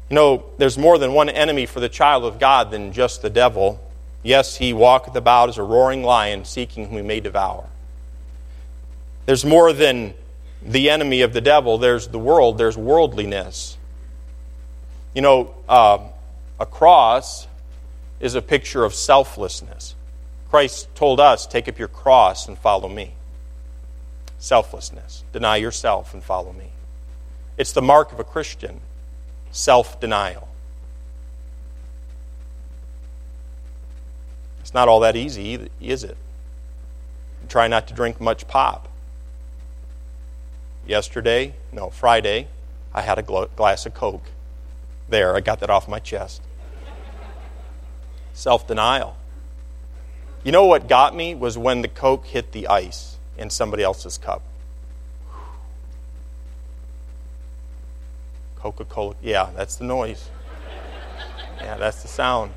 You 0.10 0.16
know, 0.16 0.46
there's 0.58 0.78
more 0.78 0.98
than 0.98 1.12
one 1.12 1.28
enemy 1.28 1.66
for 1.66 1.82
the 1.82 1.90
child 1.90 2.24
of 2.24 2.40
God 2.40 2.72
than 2.72 2.94
just 2.94 3.22
the 3.22 3.30
devil. 3.30 3.86
Yes, 4.24 4.56
he 4.56 4.72
walketh 4.72 5.18
about 5.18 5.50
as 5.50 5.58
a 5.58 5.64
roaring 5.64 6.04
lion, 6.04 6.46
seeking 6.46 6.88
whom 6.88 6.96
he 6.96 7.02
may 7.02 7.20
devour. 7.20 7.66
There's 9.26 9.44
more 9.44 9.74
than 9.74 10.14
the 10.62 10.90
enemy 10.90 11.24
of 11.24 11.34
the 11.34 11.42
devil, 11.42 11.78
there's 11.78 12.08
the 12.08 12.18
world, 12.18 12.58
there's 12.58 12.78
worldliness. 12.78 13.78
You 15.14 15.22
know, 15.22 15.54
uh, 15.68 15.98
a 16.62 16.66
cross 16.66 17.46
is 18.22 18.36
a 18.36 18.42
picture 18.42 18.86
of 18.86 18.94
selflessness. 18.94 19.96
Christ 20.50 20.88
told 20.96 21.20
us, 21.20 21.46
Take 21.46 21.68
up 21.68 21.78
your 21.78 21.90
cross 21.90 22.48
and 22.48 22.58
follow 22.58 22.88
me 22.88 23.16
selflessness. 24.44 25.24
Deny 25.32 25.56
yourself 25.56 26.14
and 26.14 26.22
follow 26.22 26.52
me. 26.52 26.72
It's 27.58 27.72
the 27.72 27.82
mark 27.82 28.12
of 28.12 28.20
a 28.20 28.26
Christian 28.26 28.82
self 29.52 30.02
denial. 30.02 30.50
It's 34.60 34.74
not 34.74 34.90
all 34.90 35.00
that 35.00 35.16
easy, 35.16 35.70
is 35.80 36.04
it? 36.04 36.18
Try 37.48 37.70
not 37.70 37.88
to 37.88 37.94
drink 37.94 38.20
much 38.20 38.46
pop. 38.48 38.90
Yesterday, 40.86 41.54
no, 41.72 41.90
Friday, 41.90 42.48
I 42.94 43.02
had 43.02 43.18
a 43.18 43.22
glass 43.22 43.86
of 43.86 43.94
Coke. 43.94 44.26
There, 45.08 45.38
I 45.38 45.40
got 45.40 45.62
that 45.62 45.70
off 45.70 45.88
my 45.88 46.00
chest. 46.00 46.42
Self 48.34 48.68
denial. 48.68 49.16
You 50.44 50.52
know 50.52 50.66
what 50.66 50.90
got 50.90 51.16
me 51.16 51.34
was 51.34 51.58
when 51.58 51.82
the 51.82 51.88
Coke 51.88 52.26
hit 52.26 52.52
the 52.52 52.68
ice 52.68 53.12
in 53.38 53.50
somebody 53.50 53.84
else's 53.84 54.17
cup. 54.17 54.41
Coca 58.56 58.86
Cola. 58.86 59.15
Yeah, 59.22 59.50
that's 59.56 59.76
the 59.76 59.84
noise. 59.84 60.30
Yeah, 61.60 61.78
that's 61.78 62.02
the 62.02 62.08
sound. 62.08 62.54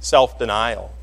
Self 0.00 0.38
denial. 0.38 0.94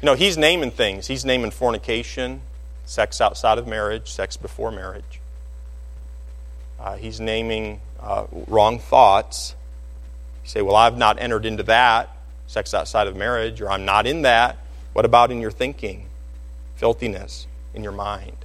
You 0.00 0.06
know, 0.06 0.14
he's 0.14 0.38
naming 0.38 0.70
things. 0.70 1.06
He's 1.06 1.24
naming 1.24 1.50
fornication, 1.50 2.40
sex 2.84 3.20
outside 3.20 3.58
of 3.58 3.66
marriage, 3.66 4.10
sex 4.10 4.36
before 4.36 4.70
marriage. 4.70 5.20
Uh, 6.80 6.96
he's 6.96 7.20
naming 7.20 7.80
uh, 8.00 8.26
wrong 8.46 8.78
thoughts. 8.78 9.54
You 10.44 10.50
say, 10.50 10.62
Well, 10.62 10.76
I've 10.76 10.96
not 10.96 11.20
entered 11.20 11.44
into 11.44 11.62
that, 11.64 12.16
sex 12.46 12.72
outside 12.72 13.08
of 13.08 13.16
marriage, 13.16 13.60
or 13.60 13.70
I'm 13.70 13.84
not 13.84 14.06
in 14.06 14.22
that. 14.22 14.58
What 14.92 15.04
about 15.04 15.30
in 15.30 15.40
your 15.40 15.50
thinking? 15.50 16.06
Filthiness 16.76 17.46
in 17.76 17.84
your 17.84 17.92
mind. 17.92 18.36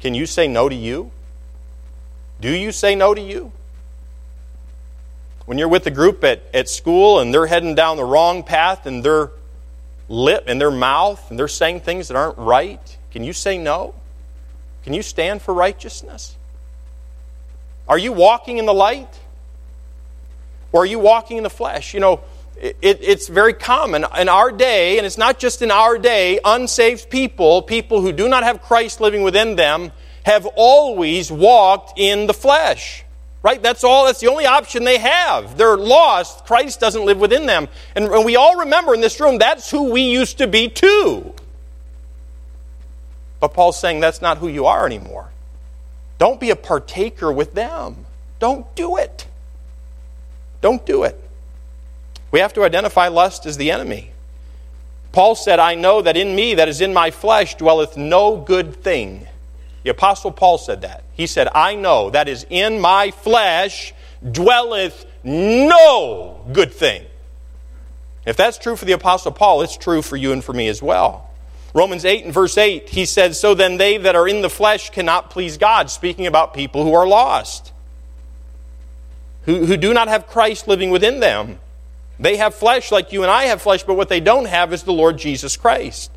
Can 0.00 0.14
you 0.14 0.24
say 0.24 0.48
no 0.48 0.68
to 0.68 0.74
you? 0.74 1.10
Do 2.40 2.50
you 2.50 2.72
say 2.72 2.94
no 2.94 3.12
to 3.12 3.20
you? 3.20 3.52
When 5.44 5.58
you're 5.58 5.68
with 5.68 5.86
a 5.86 5.90
group 5.90 6.24
at, 6.24 6.42
at 6.54 6.68
school 6.70 7.20
and 7.20 7.34
they're 7.34 7.46
heading 7.46 7.74
down 7.74 7.98
the 7.98 8.04
wrong 8.04 8.42
path 8.42 8.86
and 8.86 9.04
their 9.04 9.30
lip 10.08 10.44
and 10.46 10.60
their 10.60 10.70
mouth 10.70 11.30
and 11.30 11.38
they're 11.38 11.48
saying 11.48 11.80
things 11.80 12.08
that 12.08 12.16
aren't 12.16 12.38
right, 12.38 12.96
can 13.10 13.24
you 13.24 13.32
say 13.32 13.58
no? 13.58 13.94
Can 14.84 14.94
you 14.94 15.02
stand 15.02 15.42
for 15.42 15.52
righteousness? 15.52 16.36
Are 17.88 17.98
you 17.98 18.12
walking 18.12 18.58
in 18.58 18.66
the 18.66 18.74
light? 18.74 19.20
Or 20.72 20.82
are 20.82 20.86
you 20.86 20.98
walking 20.98 21.36
in 21.36 21.42
the 21.42 21.50
flesh? 21.50 21.94
You 21.94 22.00
know, 22.00 22.20
it, 22.60 22.76
it's 22.82 23.28
very 23.28 23.54
common 23.54 24.04
in 24.18 24.28
our 24.28 24.50
day, 24.50 24.98
and 24.98 25.06
it's 25.06 25.18
not 25.18 25.38
just 25.38 25.62
in 25.62 25.70
our 25.70 25.98
day, 25.98 26.38
unsaved 26.44 27.10
people, 27.10 27.62
people 27.62 28.00
who 28.00 28.12
do 28.12 28.28
not 28.28 28.42
have 28.42 28.62
Christ 28.62 29.00
living 29.00 29.22
within 29.22 29.56
them, 29.56 29.92
have 30.24 30.46
always 30.56 31.30
walked 31.30 31.98
in 31.98 32.26
the 32.26 32.34
flesh. 32.34 33.04
Right? 33.42 33.62
That's 33.62 33.84
all, 33.84 34.06
that's 34.06 34.20
the 34.20 34.28
only 34.28 34.46
option 34.46 34.84
they 34.84 34.96
have. 34.96 35.58
They're 35.58 35.76
lost. 35.76 36.46
Christ 36.46 36.80
doesn't 36.80 37.04
live 37.04 37.18
within 37.18 37.44
them. 37.44 37.68
And, 37.94 38.06
and 38.06 38.24
we 38.24 38.36
all 38.36 38.60
remember 38.60 38.94
in 38.94 39.02
this 39.02 39.20
room, 39.20 39.36
that's 39.36 39.70
who 39.70 39.90
we 39.90 40.00
used 40.00 40.38
to 40.38 40.46
be 40.46 40.68
too. 40.68 41.34
But 43.40 43.48
Paul's 43.48 43.78
saying 43.78 44.00
that's 44.00 44.22
not 44.22 44.38
who 44.38 44.48
you 44.48 44.64
are 44.64 44.86
anymore. 44.86 45.28
Don't 46.18 46.40
be 46.40 46.48
a 46.48 46.56
partaker 46.56 47.30
with 47.30 47.52
them. 47.52 48.06
Don't 48.38 48.74
do 48.74 48.96
it. 48.96 49.26
Don't 50.62 50.86
do 50.86 51.02
it. 51.02 51.20
We 52.34 52.40
have 52.40 52.54
to 52.54 52.64
identify 52.64 53.06
lust 53.06 53.46
as 53.46 53.58
the 53.58 53.70
enemy. 53.70 54.10
Paul 55.12 55.36
said, 55.36 55.60
I 55.60 55.76
know 55.76 56.02
that 56.02 56.16
in 56.16 56.34
me, 56.34 56.54
that 56.54 56.68
is 56.68 56.80
in 56.80 56.92
my 56.92 57.12
flesh, 57.12 57.54
dwelleth 57.54 57.96
no 57.96 58.38
good 58.38 58.74
thing. 58.82 59.28
The 59.84 59.90
Apostle 59.90 60.32
Paul 60.32 60.58
said 60.58 60.80
that. 60.80 61.04
He 61.12 61.28
said, 61.28 61.46
I 61.54 61.76
know 61.76 62.10
that 62.10 62.28
is 62.28 62.44
in 62.50 62.80
my 62.80 63.12
flesh 63.12 63.94
dwelleth 64.28 65.06
no 65.22 66.44
good 66.52 66.72
thing. 66.72 67.04
If 68.26 68.36
that's 68.36 68.58
true 68.58 68.74
for 68.74 68.84
the 68.84 68.94
Apostle 68.94 69.30
Paul, 69.30 69.62
it's 69.62 69.76
true 69.76 70.02
for 70.02 70.16
you 70.16 70.32
and 70.32 70.42
for 70.42 70.52
me 70.52 70.66
as 70.66 70.82
well. 70.82 71.30
Romans 71.72 72.04
8 72.04 72.24
and 72.24 72.34
verse 72.34 72.58
8, 72.58 72.88
he 72.88 73.06
said, 73.06 73.36
So 73.36 73.54
then 73.54 73.76
they 73.76 73.96
that 73.98 74.16
are 74.16 74.26
in 74.26 74.42
the 74.42 74.50
flesh 74.50 74.90
cannot 74.90 75.30
please 75.30 75.56
God, 75.56 75.88
speaking 75.88 76.26
about 76.26 76.52
people 76.52 76.82
who 76.82 76.94
are 76.94 77.06
lost, 77.06 77.72
who, 79.44 79.66
who 79.66 79.76
do 79.76 79.94
not 79.94 80.08
have 80.08 80.26
Christ 80.26 80.66
living 80.66 80.90
within 80.90 81.20
them. 81.20 81.60
They 82.18 82.36
have 82.36 82.54
flesh 82.54 82.92
like 82.92 83.12
you 83.12 83.22
and 83.22 83.30
I 83.30 83.44
have 83.44 83.62
flesh, 83.62 83.82
but 83.82 83.94
what 83.94 84.08
they 84.08 84.20
don't 84.20 84.46
have 84.46 84.72
is 84.72 84.84
the 84.84 84.92
Lord 84.92 85.18
Jesus 85.18 85.56
Christ. 85.56 86.10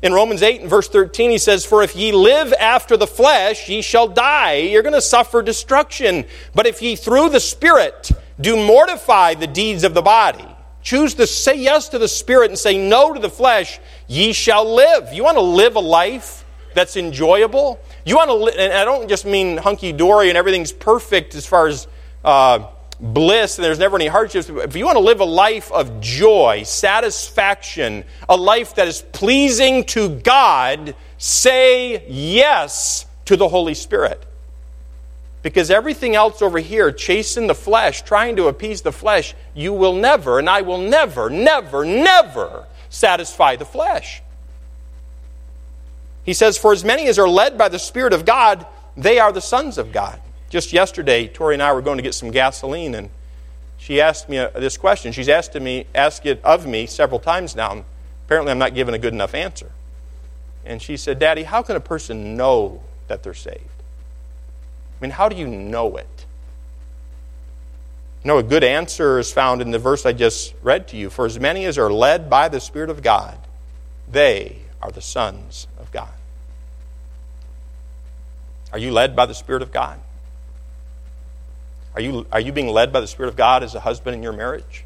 In 0.00 0.12
Romans 0.12 0.42
8 0.42 0.60
and 0.60 0.70
verse 0.70 0.88
13, 0.88 1.30
he 1.30 1.38
says, 1.38 1.64
For 1.64 1.82
if 1.82 1.96
ye 1.96 2.12
live 2.12 2.52
after 2.52 2.96
the 2.96 3.06
flesh, 3.06 3.68
ye 3.68 3.82
shall 3.82 4.06
die. 4.06 4.56
You're 4.56 4.82
going 4.82 4.94
to 4.94 5.00
suffer 5.00 5.42
destruction. 5.42 6.24
But 6.54 6.66
if 6.66 6.80
ye 6.82 6.94
through 6.94 7.30
the 7.30 7.40
Spirit 7.40 8.12
do 8.40 8.56
mortify 8.56 9.34
the 9.34 9.48
deeds 9.48 9.82
of 9.82 9.94
the 9.94 10.02
body, 10.02 10.46
choose 10.82 11.14
to 11.14 11.26
say 11.26 11.56
yes 11.56 11.88
to 11.88 11.98
the 11.98 12.06
Spirit 12.06 12.50
and 12.50 12.58
say 12.58 12.78
no 12.78 13.12
to 13.12 13.18
the 13.18 13.30
flesh, 13.30 13.80
ye 14.06 14.32
shall 14.32 14.72
live. 14.72 15.12
You 15.12 15.24
want 15.24 15.36
to 15.36 15.42
live 15.42 15.74
a 15.74 15.80
life 15.80 16.44
that's 16.74 16.96
enjoyable? 16.96 17.80
You 18.04 18.16
want 18.16 18.28
to, 18.28 18.34
li- 18.34 18.54
and 18.56 18.72
I 18.72 18.84
don't 18.84 19.08
just 19.08 19.24
mean 19.24 19.56
hunky 19.56 19.92
dory 19.92 20.28
and 20.28 20.38
everything's 20.38 20.72
perfect 20.72 21.34
as 21.34 21.46
far 21.46 21.66
as. 21.66 21.88
Uh, 22.24 22.68
bliss 23.00 23.58
and 23.58 23.64
there's 23.64 23.78
never 23.78 23.96
any 23.96 24.06
hardships. 24.06 24.48
If 24.48 24.76
you 24.76 24.84
want 24.84 24.96
to 24.96 25.04
live 25.04 25.20
a 25.20 25.24
life 25.24 25.70
of 25.70 26.00
joy, 26.00 26.64
satisfaction, 26.64 28.04
a 28.28 28.36
life 28.36 28.74
that 28.74 28.88
is 28.88 29.02
pleasing 29.12 29.84
to 29.84 30.08
God, 30.20 30.94
say 31.16 32.06
yes 32.08 33.06
to 33.26 33.36
the 33.36 33.48
Holy 33.48 33.74
Spirit. 33.74 34.24
Because 35.42 35.70
everything 35.70 36.16
else 36.16 36.42
over 36.42 36.58
here, 36.58 36.90
chasing 36.90 37.46
the 37.46 37.54
flesh, 37.54 38.02
trying 38.02 38.36
to 38.36 38.48
appease 38.48 38.82
the 38.82 38.92
flesh, 38.92 39.34
you 39.54 39.72
will 39.72 39.94
never, 39.94 40.38
and 40.38 40.50
I 40.50 40.62
will 40.62 40.78
never, 40.78 41.30
never, 41.30 41.84
never 41.84 42.66
satisfy 42.88 43.56
the 43.56 43.64
flesh. 43.64 44.22
He 46.24 46.34
says, 46.34 46.58
For 46.58 46.72
as 46.72 46.84
many 46.84 47.06
as 47.06 47.18
are 47.18 47.28
led 47.28 47.56
by 47.56 47.68
the 47.68 47.78
Spirit 47.78 48.12
of 48.12 48.24
God, 48.24 48.66
they 48.96 49.20
are 49.20 49.32
the 49.32 49.40
sons 49.40 49.78
of 49.78 49.92
God. 49.92 50.20
Just 50.50 50.72
yesterday, 50.72 51.28
Tori 51.28 51.54
and 51.54 51.62
I 51.62 51.72
were 51.72 51.82
going 51.82 51.98
to 51.98 52.02
get 52.02 52.14
some 52.14 52.30
gasoline, 52.30 52.94
and 52.94 53.10
she 53.76 54.00
asked 54.00 54.28
me 54.28 54.38
uh, 54.38 54.50
this 54.50 54.76
question. 54.76 55.12
She's 55.12 55.28
asked 55.28 55.54
me, 55.54 55.86
asked 55.94 56.24
it 56.26 56.40
of 56.42 56.66
me 56.66 56.86
several 56.86 57.20
times 57.20 57.54
now. 57.54 57.84
Apparently, 58.26 58.50
I'm 58.50 58.58
not 58.58 58.74
giving 58.74 58.94
a 58.94 58.98
good 58.98 59.12
enough 59.12 59.34
answer. 59.34 59.70
And 60.64 60.82
she 60.82 60.96
said, 60.96 61.18
Daddy, 61.18 61.44
how 61.44 61.62
can 61.62 61.76
a 61.76 61.80
person 61.80 62.36
know 62.36 62.82
that 63.08 63.22
they're 63.22 63.34
saved? 63.34 63.62
I 64.98 65.02
mean, 65.02 65.12
how 65.12 65.28
do 65.28 65.36
you 65.36 65.46
know 65.46 65.96
it? 65.96 66.26
You 68.24 68.28
know, 68.28 68.38
a 68.38 68.42
good 68.42 68.64
answer 68.64 69.18
is 69.18 69.32
found 69.32 69.62
in 69.62 69.70
the 69.70 69.78
verse 69.78 70.04
I 70.04 70.12
just 70.12 70.54
read 70.62 70.88
to 70.88 70.96
you. 70.96 71.08
For 71.08 71.24
as 71.24 71.38
many 71.38 71.64
as 71.64 71.78
are 71.78 71.90
led 71.90 72.28
by 72.28 72.48
the 72.48 72.60
Spirit 72.60 72.90
of 72.90 73.02
God, 73.02 73.38
they 74.10 74.58
are 74.82 74.90
the 74.90 75.00
sons 75.00 75.68
of 75.78 75.92
God. 75.92 76.12
Are 78.72 78.78
you 78.78 78.92
led 78.92 79.14
by 79.14 79.26
the 79.26 79.34
Spirit 79.34 79.62
of 79.62 79.72
God? 79.72 80.00
Are 81.94 82.00
you, 82.00 82.26
are 82.30 82.40
you 82.40 82.52
being 82.52 82.68
led 82.68 82.92
by 82.92 83.00
the 83.00 83.06
Spirit 83.06 83.28
of 83.28 83.36
God 83.36 83.62
as 83.62 83.74
a 83.74 83.80
husband 83.80 84.14
in 84.14 84.22
your 84.22 84.32
marriage? 84.32 84.84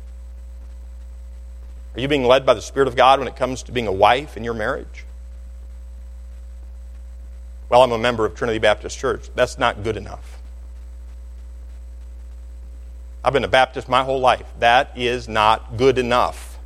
Are 1.95 2.01
you 2.01 2.09
being 2.09 2.25
led 2.25 2.47
by 2.47 2.55
the 2.55 2.63
Spirit 2.63 2.89
of 2.89 2.97
God 2.97 3.19
when 3.19 3.29
it 3.29 3.37
comes 3.37 3.63
to 3.65 3.73
being 3.73 3.87
a 3.87 3.93
wife 3.93 4.37
in 4.37 4.45
your 4.45 4.55
marriage? 4.55 5.05
Well, 7.69 7.83
I'm 7.83 7.93
a 7.93 7.99
member 7.99 8.25
of 8.25 8.35
Trinity 8.35 8.59
Baptist 8.59 8.99
Church. 8.99 9.29
That's 9.35 9.59
not 9.59 9.83
good 9.83 9.97
enough. 9.97 10.41
I've 13.25 13.33
been 13.33 13.45
a 13.45 13.49
Baptist 13.49 13.89
my 13.89 14.05
whole 14.05 14.21
life. 14.21 14.47
That 14.59 14.93
is 14.97 15.29
not 15.29 15.77
good 15.77 15.99
enough. 15.99 16.59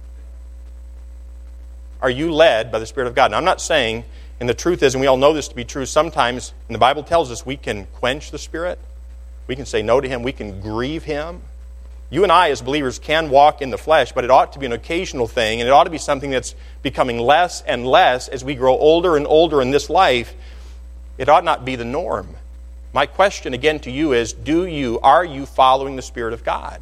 Are 2.01 2.11
you 2.11 2.33
led 2.33 2.73
by 2.73 2.79
the 2.79 2.87
Spirit 2.87 3.09
of 3.09 3.15
God? 3.15 3.31
Now, 3.31 3.39
I'm 3.39 3.45
not 3.45 3.61
saying, 3.61 4.05
and 4.41 4.49
the 4.49 4.55
truth 4.55 4.83
is, 4.83 4.95
and 4.95 5.01
we 5.01 5.07
all 5.07 5.17
know 5.17 5.33
this 5.33 5.49
to 5.49 5.55
be 5.55 5.65
true, 5.65 5.87
sometimes, 5.87 6.55
and 6.69 6.75
the 6.75 6.79
Bible 6.79 7.03
tells 7.03 7.31
us 7.31 7.45
we 7.45 7.57
can 7.57 7.87
quench 7.95 8.31
the 8.31 8.39
Spirit. 8.39 8.79
We 9.47 9.57
can 9.57 9.67
say 9.67 9.83
no 9.83 10.01
to 10.01 10.09
Him. 10.09 10.23
We 10.23 10.33
can 10.33 10.61
grieve 10.61 11.05
Him. 11.05 11.43
You 12.09 12.23
and 12.23 12.31
I, 12.31 12.51
as 12.51 12.63
believers, 12.63 12.99
can 12.99 13.31
walk 13.31 13.61
in 13.61 13.71
the 13.71 13.79
flesh, 13.79 14.13
but 14.13 14.25
it 14.25 14.31
ought 14.31 14.53
to 14.53 14.59
be 14.59 14.67
an 14.67 14.73
occasional 14.73 15.27
thing, 15.27 15.61
and 15.61 15.69
it 15.69 15.73
ought 15.73 15.85
to 15.85 15.91
be 15.91 15.99
something 15.99 16.31
that's 16.31 16.55
becoming 16.83 17.19
less 17.19 17.63
and 17.63 17.87
less 17.87 18.29
as 18.29 18.45
we 18.45 18.55
grow 18.55 18.77
older 18.79 19.17
and 19.17 19.27
older 19.27 19.61
in 19.61 19.73
this 19.73 19.91
life. 19.91 20.35
It 21.19 21.29
ought 21.29 21.45
not 21.45 21.65
be 21.65 21.75
the 21.75 21.85
norm. 21.85 22.37
My 22.93 23.07
question 23.07 23.55
again 23.55 23.81
to 23.81 23.91
you 23.91 24.13
is 24.13 24.33
do 24.33 24.67
you, 24.67 25.01
are 25.01 25.25
you 25.25 25.47
following 25.47 25.97
the 25.97 26.03
Spirit 26.03 26.33
of 26.33 26.45
God? 26.45 26.81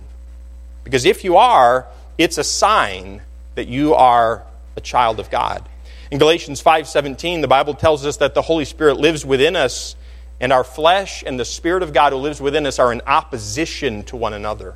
Because 0.84 1.06
if 1.06 1.24
you 1.24 1.38
are, 1.38 1.86
it's 2.18 2.36
a 2.36 2.44
sign 2.44 3.22
that 3.54 3.66
you 3.66 3.94
are 3.94 4.44
a 4.76 4.80
child 4.80 5.20
of 5.20 5.30
God. 5.30 5.66
In 6.10 6.18
Galatians 6.18 6.62
5:17, 6.62 7.40
the 7.40 7.48
Bible 7.48 7.74
tells 7.74 8.04
us 8.04 8.18
that 8.18 8.34
the 8.34 8.42
Holy 8.42 8.64
Spirit 8.64 8.98
lives 8.98 9.24
within 9.24 9.56
us 9.56 9.96
and 10.40 10.52
our 10.52 10.64
flesh 10.64 11.22
and 11.26 11.38
the 11.38 11.44
Spirit 11.44 11.82
of 11.82 11.92
God 11.92 12.12
who 12.12 12.18
lives 12.18 12.40
within 12.40 12.66
us 12.66 12.78
are 12.78 12.92
in 12.92 13.00
opposition 13.06 14.02
to 14.04 14.16
one 14.16 14.32
another. 14.32 14.74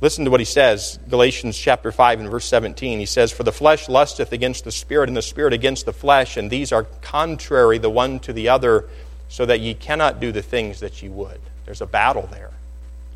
Listen 0.00 0.24
to 0.24 0.32
what 0.32 0.40
he 0.40 0.44
says, 0.44 0.98
Galatians 1.08 1.56
chapter 1.56 1.92
5 1.92 2.20
and 2.20 2.28
verse 2.28 2.44
17. 2.46 2.98
He 2.98 3.06
says, 3.06 3.30
For 3.30 3.44
the 3.44 3.52
flesh 3.52 3.88
lusteth 3.88 4.32
against 4.32 4.64
the 4.64 4.72
Spirit, 4.72 5.08
and 5.08 5.16
the 5.16 5.22
Spirit 5.22 5.52
against 5.52 5.86
the 5.86 5.92
flesh, 5.92 6.36
and 6.36 6.50
these 6.50 6.72
are 6.72 6.84
contrary 7.02 7.78
the 7.78 7.88
one 7.88 8.18
to 8.20 8.32
the 8.32 8.48
other, 8.48 8.88
so 9.28 9.46
that 9.46 9.60
ye 9.60 9.74
cannot 9.74 10.18
do 10.18 10.32
the 10.32 10.42
things 10.42 10.80
that 10.80 11.02
ye 11.02 11.08
would. 11.08 11.40
There's 11.66 11.80
a 11.80 11.86
battle 11.86 12.28
there. 12.32 12.50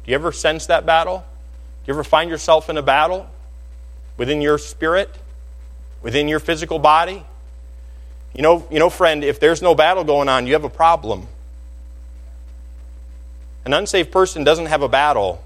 Do 0.04 0.12
you 0.12 0.14
ever 0.14 0.30
sense 0.30 0.66
that 0.66 0.86
battle? 0.86 1.26
Do 1.84 1.92
you 1.92 1.94
ever 1.94 2.04
find 2.04 2.30
yourself 2.30 2.70
in 2.70 2.78
a 2.78 2.82
battle 2.82 3.28
within 4.16 4.40
your 4.40 4.56
spirit, 4.56 5.10
within 6.02 6.28
your 6.28 6.38
physical 6.38 6.78
body? 6.78 7.24
You 8.36 8.42
know, 8.42 8.66
you 8.70 8.78
know, 8.78 8.90
friend, 8.90 9.24
if 9.24 9.40
there's 9.40 9.62
no 9.62 9.74
battle 9.74 10.04
going 10.04 10.28
on, 10.28 10.46
you 10.46 10.52
have 10.52 10.64
a 10.64 10.68
problem. 10.70 11.26
An 13.64 13.72
unsaved 13.72 14.12
person 14.12 14.44
doesn't 14.44 14.66
have 14.66 14.82
a 14.82 14.88
battle. 14.88 15.42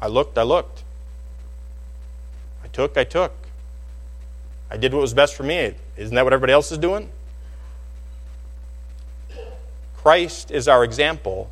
I 0.00 0.06
looked, 0.06 0.36
I 0.36 0.42
looked. 0.42 0.82
I 2.62 2.68
took, 2.68 2.98
I 2.98 3.04
took. 3.04 3.32
I 4.70 4.76
did 4.76 4.92
what 4.92 5.00
was 5.00 5.14
best 5.14 5.34
for 5.34 5.44
me. 5.44 5.74
Isn't 5.96 6.14
that 6.14 6.24
what 6.24 6.34
everybody 6.34 6.52
else 6.52 6.70
is 6.70 6.76
doing? 6.76 7.08
Christ 9.96 10.50
is 10.50 10.68
our 10.68 10.84
example. 10.84 11.50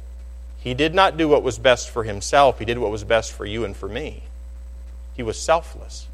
He 0.58 0.74
did 0.74 0.94
not 0.94 1.16
do 1.16 1.28
what 1.28 1.42
was 1.42 1.58
best 1.58 1.88
for 1.88 2.04
himself, 2.04 2.58
he 2.58 2.66
did 2.66 2.78
what 2.78 2.90
was 2.90 3.04
best 3.04 3.32
for 3.32 3.46
you 3.46 3.64
and 3.64 3.74
for 3.74 3.88
me. 3.88 4.24
He 5.16 5.22
was 5.22 5.38
selfless. 5.38 6.08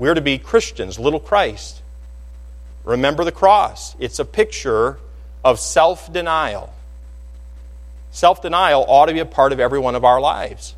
We're 0.00 0.14
to 0.14 0.22
be 0.22 0.38
Christians, 0.38 0.98
little 0.98 1.20
Christ. 1.20 1.82
Remember 2.84 3.22
the 3.22 3.32
cross. 3.32 3.94
It's 3.98 4.18
a 4.18 4.24
picture 4.24 4.98
of 5.44 5.60
self 5.60 6.10
denial. 6.10 6.72
Self 8.10 8.40
denial 8.40 8.82
ought 8.88 9.06
to 9.06 9.12
be 9.12 9.18
a 9.18 9.26
part 9.26 9.52
of 9.52 9.60
every 9.60 9.78
one 9.78 9.94
of 9.94 10.02
our 10.02 10.18
lives. 10.18 10.74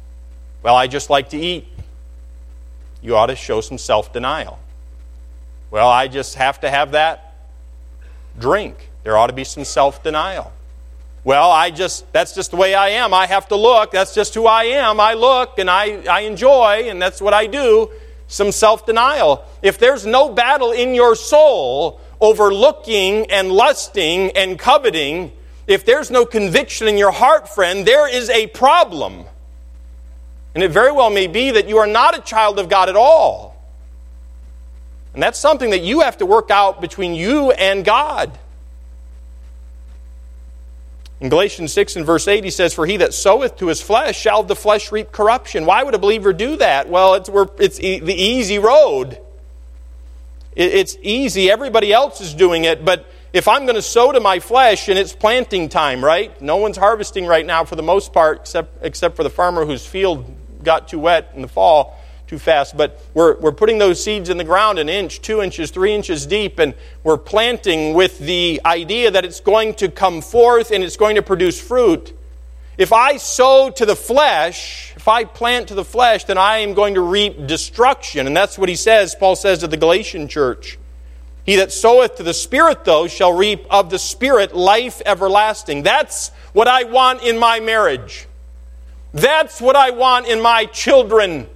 Well, 0.65 0.75
I 0.75 0.89
just 0.89 1.09
like 1.09 1.29
to 1.31 1.39
eat. 1.39 1.69
You 3.01 3.15
ought 3.15 3.27
to 3.27 3.37
show 3.37 3.61
some 3.61 3.79
self 3.79 4.13
denial. 4.13 4.59
Well, 5.71 5.89
I 5.89 6.09
just 6.09 6.35
have 6.35 6.61
to 6.63 6.69
have 6.69 6.91
that 6.91 7.37
drink. 8.41 8.91
There 9.05 9.17
ought 9.17 9.29
to 9.29 9.33
be 9.33 9.45
some 9.45 9.65
self 9.65 10.03
denial. 10.03 10.53
Well, 11.23 11.49
I 11.49 11.71
just, 11.71 12.13
that's 12.13 12.35
just 12.35 12.51
the 12.51 12.57
way 12.57 12.75
I 12.75 12.89
am. 12.89 13.15
I 13.15 13.29
have 13.29 13.47
to 13.49 13.57
look. 13.57 13.93
That's 13.93 14.17
just 14.17 14.35
who 14.35 14.47
I 14.47 14.65
am. 14.65 14.99
I 14.99 15.15
look 15.15 15.61
and 15.61 15.71
I, 15.71 16.03
I 16.11 16.23
enjoy, 16.23 16.89
and 16.89 17.01
that's 17.01 17.23
what 17.23 17.33
I 17.33 17.47
do 17.47 17.89
some 18.33 18.51
self 18.51 18.87
denial. 18.87 19.45
If 19.61 19.79
there's 19.79 20.07
no 20.07 20.31
battle 20.31 20.73
in 20.73 20.95
your 20.95 21.15
soul 21.15 22.01
over 22.21 22.53
looking 22.53 23.31
and 23.31 23.53
lusting 23.53 24.31
and 24.37 24.59
coveting, 24.59 25.33
if 25.67 25.85
there's 25.85 26.11
no 26.11 26.25
conviction 26.25 26.89
in 26.89 26.97
your 26.97 27.11
heart, 27.11 27.49
friend, 27.49 27.87
there 27.87 28.09
is 28.09 28.31
a 28.31 28.47
problem. 28.49 29.25
And 30.55 30.65
it 30.65 30.71
very 30.71 30.93
well 30.93 31.11
may 31.11 31.27
be 31.27 31.51
that 31.51 31.69
you 31.69 31.79
are 31.79 31.87
not 31.87 32.19
a 32.19 32.23
child 32.23 32.59
of 32.59 32.69
God 32.69 32.89
at 32.89 32.97
all. 32.97 33.53
And 35.13 35.23
that's 35.23 35.39
something 35.39 35.71
that 35.71 35.83
you 35.83 36.01
have 36.01 36.19
to 36.19 36.27
work 36.27 36.51
out 36.51 36.81
between 36.81 37.15
you 37.15 37.53
and 37.53 37.85
God. 37.85 38.39
In 41.23 41.29
Galatians 41.29 41.73
6 41.73 41.95
and 41.95 42.05
verse 42.05 42.27
8, 42.27 42.43
he 42.43 42.51
says, 42.51 42.75
For 42.75 42.85
he 42.85 42.97
that 42.97 43.15
soweth 43.15 43.59
to 43.59 43.69
his 43.69 43.81
flesh 43.81 44.19
shall 44.19 44.43
the 44.43 44.57
flesh 44.57 44.91
reap 44.91 45.13
corruption. 45.13 45.67
Why 45.67 45.85
would 45.85 45.95
a 45.95 45.99
believer 45.99 46.33
do 46.33 46.57
that? 46.57 46.89
Well, 46.89 47.15
it's, 47.15 47.31
it's 47.61 47.79
e- 47.79 48.01
the 48.01 48.13
easy 48.13 48.59
road. 48.59 49.13
It, 50.57 50.75
it's 50.75 50.97
easy. 51.01 51.49
Everybody 51.49 51.93
else 51.93 52.21
is 52.21 52.35
doing 52.35 52.65
it. 52.65 52.85
But 52.85 53.09
if 53.33 53.47
I'm 53.47 53.67
going 53.67 53.77
to 53.77 53.83
sow 53.83 54.11
to 54.11 54.19
my 54.19 54.41
flesh 54.41 54.89
and 54.89 54.99
it's 54.99 55.15
planting 55.15 55.69
time, 55.69 56.05
right? 56.05 56.43
No 56.43 56.57
one's 56.57 56.77
harvesting 56.77 57.25
right 57.25 57.47
now 57.47 57.65
for 57.65 57.77
the 57.77 57.85
most 57.85 58.13
part, 58.13 58.41
except, 58.41 58.85
except 58.85 59.15
for 59.15 59.23
the 59.23 59.31
farmer 59.31 59.65
whose 59.65 59.87
field 59.87 60.27
got 60.65 60.89
too 60.89 60.99
wet 60.99 61.31
in 61.37 61.43
the 61.43 61.49
fall 61.49 61.97
too 62.33 62.39
fast, 62.39 62.75
but 62.79 62.99
we're, 63.13 63.39
we're 63.41 63.53
putting 63.53 63.77
those 63.77 64.03
seeds 64.03 64.31
in 64.31 64.39
the 64.39 64.45
ground 64.45 64.79
an 64.79 64.89
inch, 64.89 65.21
two 65.21 65.43
inches, 65.43 65.71
three 65.71 65.93
inches 65.93 66.25
deep, 66.25 66.59
and 66.59 66.73
we're 67.05 67.19
planting 67.19 67.93
with 67.93 68.19
the 68.21 68.59
idea 68.65 69.11
that 69.11 69.23
it's 69.27 69.41
going 69.41 69.75
to 69.75 69.91
come 69.91 70.23
forth 70.23 70.71
and 70.71 70.83
it's 70.83 70.97
going 70.97 71.17
to 71.17 71.23
produce 71.23 71.61
fruit. 71.61 72.17
If 72.79 72.91
I 72.91 73.19
sow 73.19 73.69
to 73.69 73.85
the 73.85 73.95
flesh, 73.95 74.95
if 74.97 75.09
I 75.09 75.25
plant 75.25 75.69
to 75.69 75.75
the 75.75 75.85
flesh, 75.85 76.25
then 76.25 76.39
I 76.39 76.61
am 76.61 76.73
going 76.73 76.95
to 76.95 77.03
reap 77.03 77.47
destruction. 77.47 78.27
And 78.27 78.35
that's 78.35 78.57
what 78.57 78.71
he 78.71 78.77
says, 78.77 79.15
Paul 79.15 79.37
says 79.37 79.59
to 79.59 79.67
the 79.67 79.77
Galatian 79.77 80.27
church. 80.27 80.79
He 81.45 81.57
that 81.57 81.71
soweth 81.71 82.17
to 82.17 82.23
the 82.23 82.33
Spirit, 82.33 82.87
though, 82.87 83.09
shall 83.09 83.35
reap 83.35 83.67
of 83.69 83.91
the 83.91 83.99
Spirit 83.99 84.57
life 84.57 85.03
everlasting. 85.05 85.83
That's 85.83 86.31
what 86.55 86.67
I 86.67 86.85
want 86.85 87.23
in 87.25 87.39
my 87.39 87.61
marriage. 87.61 88.27
That's 89.13 89.61
what 89.61 89.77
I 89.77 89.91
want 89.91 90.29
in 90.29 90.41
my 90.41 90.65
children. 90.65 91.49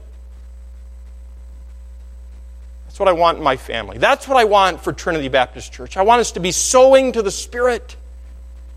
That's 2.96 3.00
what 3.00 3.08
I 3.10 3.12
want 3.12 3.36
in 3.36 3.44
my 3.44 3.58
family. 3.58 3.98
That's 3.98 4.26
what 4.26 4.38
I 4.38 4.44
want 4.44 4.82
for 4.82 4.90
Trinity 4.90 5.28
Baptist 5.28 5.70
Church. 5.70 5.98
I 5.98 6.02
want 6.02 6.20
us 6.22 6.32
to 6.32 6.40
be 6.40 6.50
sowing 6.50 7.12
to 7.12 7.20
the 7.20 7.30
Spirit. 7.30 7.94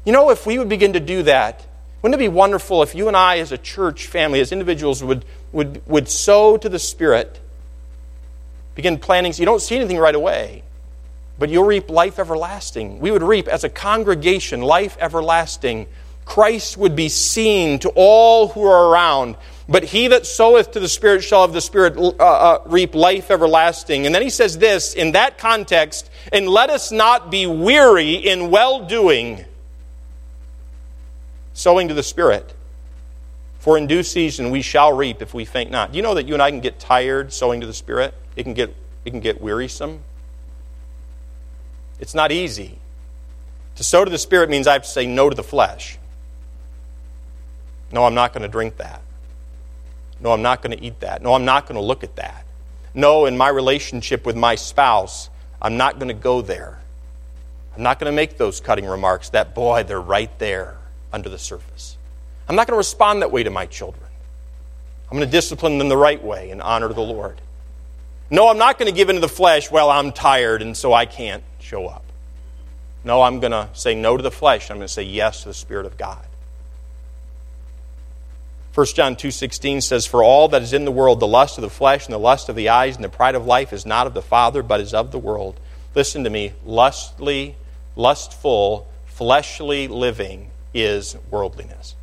You 0.03 0.11
know, 0.11 0.29
if 0.29 0.45
we 0.45 0.59
would 0.59 0.67
begin 0.67 0.91
to 0.91 0.99
do 0.99 1.23
that, 1.23 1.65
wouldn't 2.01 2.19
it 2.21 2.25
be 2.25 2.27
wonderful 2.27 2.83
if 2.83 2.93
you 2.93 3.07
and 3.07 3.15
I, 3.15 3.39
as 3.39 3.53
a 3.53 3.57
church 3.57 4.07
family, 4.07 4.41
as 4.41 4.51
individuals, 4.51 5.01
would, 5.01 5.23
would, 5.53 5.81
would 5.87 6.09
sow 6.09 6.57
to 6.57 6.67
the 6.67 6.79
Spirit? 6.79 7.39
Begin 8.75 8.97
planting. 8.97 9.31
So 9.31 9.39
you 9.41 9.45
don't 9.45 9.61
see 9.61 9.77
anything 9.77 9.97
right 9.97 10.15
away, 10.15 10.63
but 11.37 11.47
you'll 11.47 11.63
reap 11.63 11.89
life 11.89 12.19
everlasting. 12.19 12.99
We 12.99 13.11
would 13.11 13.23
reap, 13.23 13.47
as 13.47 13.63
a 13.63 13.69
congregation, 13.69 14.61
life 14.61 14.97
everlasting. 14.99 15.87
Christ 16.25 16.75
would 16.75 16.93
be 16.93 17.07
seen 17.07 17.79
to 17.79 17.89
all 17.95 18.49
who 18.49 18.65
are 18.65 18.89
around. 18.89 19.37
But 19.69 19.83
he 19.83 20.07
that 20.07 20.25
soweth 20.25 20.71
to 20.71 20.79
the 20.79 20.89
Spirit 20.89 21.23
shall 21.23 21.43
of 21.43 21.53
the 21.53 21.61
Spirit 21.61 21.95
uh, 21.95 22.23
uh, 22.23 22.61
reap 22.65 22.95
life 22.95 23.29
everlasting. 23.29 24.07
And 24.07 24.15
then 24.15 24.23
he 24.23 24.31
says 24.31 24.57
this 24.57 24.95
in 24.95 25.11
that 25.11 25.37
context, 25.37 26.09
and 26.33 26.49
let 26.49 26.71
us 26.71 26.91
not 26.91 27.29
be 27.29 27.45
weary 27.45 28.15
in 28.15 28.49
well 28.49 28.83
doing, 28.83 29.45
sowing 31.53 31.87
to 31.87 31.93
the 31.93 32.01
Spirit. 32.01 32.51
For 33.59 33.77
in 33.77 33.85
due 33.85 34.01
season 34.01 34.49
we 34.49 34.63
shall 34.63 34.91
reap 34.91 35.21
if 35.21 35.35
we 35.35 35.45
faint 35.45 35.69
not. 35.69 35.91
Do 35.91 35.97
you 35.97 36.01
know 36.01 36.15
that 36.15 36.25
you 36.27 36.33
and 36.33 36.41
I 36.41 36.49
can 36.49 36.61
get 36.61 36.79
tired 36.79 37.31
sowing 37.31 37.61
to 37.61 37.67
the 37.67 37.73
Spirit? 37.73 38.15
It 38.35 38.43
can 38.43 38.55
get, 38.55 38.75
it 39.05 39.11
can 39.11 39.19
get 39.19 39.39
wearisome. 39.39 39.99
It's 41.99 42.15
not 42.15 42.31
easy. 42.31 42.79
To 43.75 43.83
sow 43.83 44.03
to 44.03 44.09
the 44.09 44.17
Spirit 44.17 44.49
means 44.49 44.65
I 44.65 44.73
have 44.73 44.83
to 44.83 44.89
say 44.89 45.05
no 45.05 45.29
to 45.29 45.35
the 45.35 45.43
flesh. 45.43 45.99
No, 47.91 48.05
I'm 48.05 48.15
not 48.15 48.33
going 48.33 48.41
to 48.41 48.49
drink 48.49 48.77
that. 48.77 49.01
No, 50.21 50.31
I'm 50.31 50.41
not 50.41 50.61
going 50.61 50.77
to 50.77 50.83
eat 50.83 50.99
that. 50.99 51.21
No, 51.21 51.33
I'm 51.33 51.45
not 51.45 51.65
going 51.65 51.75
to 51.75 51.85
look 51.85 52.03
at 52.03 52.15
that. 52.17 52.45
No, 52.93 53.25
in 53.25 53.37
my 53.37 53.49
relationship 53.49 54.25
with 54.25 54.35
my 54.35 54.55
spouse, 54.55 55.29
I'm 55.61 55.77
not 55.77 55.95
going 55.99 56.07
to 56.09 56.13
go 56.13 56.41
there. 56.41 56.79
I'm 57.75 57.83
not 57.83 57.99
going 57.99 58.11
to 58.11 58.15
make 58.15 58.37
those 58.37 58.59
cutting 58.59 58.85
remarks 58.85 59.29
that, 59.29 59.55
boy, 59.55 59.83
they're 59.83 60.01
right 60.01 60.37
there 60.39 60.75
under 61.13 61.29
the 61.29 61.39
surface. 61.39 61.97
I'm 62.47 62.55
not 62.55 62.67
going 62.67 62.73
to 62.73 62.79
respond 62.79 63.21
that 63.21 63.31
way 63.31 63.43
to 63.43 63.49
my 63.49 63.65
children. 63.65 64.03
I'm 65.09 65.17
going 65.17 65.27
to 65.27 65.31
discipline 65.31 65.77
them 65.77 65.89
the 65.89 65.97
right 65.97 66.21
way 66.23 66.51
and 66.51 66.61
honor 66.61 66.89
the 66.89 67.01
Lord. 67.01 67.39
No, 68.29 68.47
I'm 68.47 68.57
not 68.57 68.77
going 68.77 68.91
to 68.91 68.95
give 68.95 69.09
into 69.09 69.21
the 69.21 69.29
flesh, 69.29 69.71
well, 69.71 69.89
I'm 69.89 70.11
tired 70.11 70.61
and 70.61 70.75
so 70.75 70.93
I 70.93 71.05
can't 71.05 71.43
show 71.59 71.87
up. 71.87 72.03
No, 73.03 73.21
I'm 73.21 73.39
going 73.39 73.51
to 73.51 73.69
say 73.73 73.95
no 73.95 74.17
to 74.17 74.23
the 74.23 74.31
flesh. 74.31 74.69
I'm 74.69 74.77
going 74.77 74.87
to 74.87 74.93
say 74.93 75.03
yes 75.03 75.43
to 75.43 75.49
the 75.49 75.53
Spirit 75.53 75.85
of 75.85 75.97
God. 75.97 76.25
1 78.73 78.85
John 78.95 79.15
2:16 79.15 79.81
says 79.81 80.05
for 80.05 80.23
all 80.23 80.47
that 80.47 80.61
is 80.61 80.73
in 80.73 80.85
the 80.85 80.91
world 80.91 81.19
the 81.19 81.27
lust 81.27 81.57
of 81.57 81.63
the 81.63 81.69
flesh 81.69 82.05
and 82.05 82.13
the 82.13 82.19
lust 82.19 82.49
of 82.49 82.55
the 82.55 82.69
eyes 82.69 82.95
and 82.95 83.03
the 83.03 83.09
pride 83.09 83.35
of 83.35 83.45
life 83.45 83.73
is 83.73 83.85
not 83.85 84.05
of 84.05 84.13
the 84.13 84.21
father 84.21 84.61
but 84.61 84.79
is 84.79 84.93
of 84.93 85.11
the 85.11 85.17
world. 85.17 85.59
Listen 85.95 86.23
to 86.23 86.29
me, 86.29 86.53
lustly, 86.63 87.55
lustful, 87.95 88.87
fleshly 89.05 89.87
living 89.87 90.51
is 90.73 91.17
worldliness. 91.31 91.95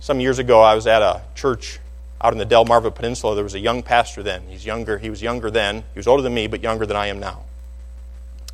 Some 0.00 0.18
years 0.18 0.38
ago 0.38 0.60
I 0.60 0.74
was 0.74 0.86
at 0.86 1.02
a 1.02 1.22
church 1.36 1.78
out 2.20 2.32
in 2.32 2.38
the 2.38 2.46
Delmarva 2.46 2.94
Peninsula. 2.94 3.34
There 3.34 3.44
was 3.44 3.54
a 3.54 3.60
young 3.60 3.82
pastor 3.82 4.22
then. 4.22 4.42
He's 4.48 4.66
younger. 4.66 4.98
He 4.98 5.08
was 5.08 5.22
younger 5.22 5.50
then. 5.50 5.84
He 5.94 5.98
was 5.98 6.06
older 6.06 6.22
than 6.22 6.34
me, 6.34 6.46
but 6.48 6.62
younger 6.62 6.84
than 6.84 6.96
I 6.96 7.06
am 7.06 7.20
now. 7.20 7.44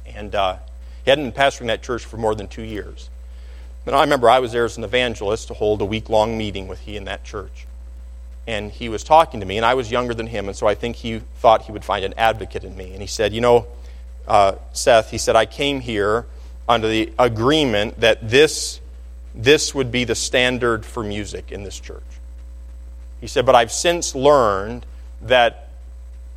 And 0.07 0.35
uh, 0.35 0.57
he 1.05 1.11
hadn't 1.11 1.31
been 1.31 1.43
pastoring 1.43 1.67
that 1.69 1.83
church 1.83 2.05
for 2.05 2.17
more 2.17 2.35
than 2.35 2.47
two 2.47 2.63
years. 2.63 3.11
But 3.87 3.95
I 3.95 4.01
remember 4.01 4.29
I 4.29 4.41
was 4.41 4.51
there 4.51 4.65
as 4.65 4.77
an 4.77 4.83
evangelist 4.85 5.47
to 5.47 5.55
hold 5.55 5.81
a 5.81 5.85
week 5.85 6.11
long 6.11 6.37
meeting 6.37 6.67
with 6.67 6.81
he 6.81 6.97
in 6.97 7.05
that 7.05 7.23
church. 7.23 7.69
And 8.45 8.71
he 8.73 8.89
was 8.89 9.05
talking 9.05 9.39
to 9.41 9.47
me, 9.47 9.57
and 9.57 9.65
I 9.65 9.75
was 9.75 9.93
younger 9.93 10.13
than 10.13 10.27
him, 10.27 10.49
and 10.49 10.57
so 10.57 10.67
I 10.67 10.75
think 10.75 10.97
he 10.97 11.21
thought 11.37 11.63
he 11.63 11.73
would 11.73 11.85
find 11.85 12.05
an 12.05 12.13
advocate 12.17 12.65
in 12.65 12.77
me. 12.77 12.93
And 12.93 13.01
he 13.01 13.07
said, 13.07 13.33
You 13.33 13.41
know, 13.41 13.67
uh, 14.27 14.57
Seth, 14.73 15.13
he 15.13 15.19
said, 15.19 15.37
I 15.37 15.47
came 15.47 15.81
here 15.81 16.27
under 16.69 16.89
the 16.89 17.13
agreement 17.17 18.01
that 18.01 18.29
this, 18.29 18.81
this 19.37 19.73
would 19.73 19.93
be 19.93 20.03
the 20.03 20.17
standard 20.17 20.85
for 20.85 21.05
music 21.05 21.53
in 21.53 21.63
this 21.63 21.79
church. 21.79 22.03
He 23.21 23.29
said, 23.29 23.47
But 23.47 23.55
I've 23.55 23.73
since 23.73 24.17
learned 24.17 24.85
that 25.23 25.69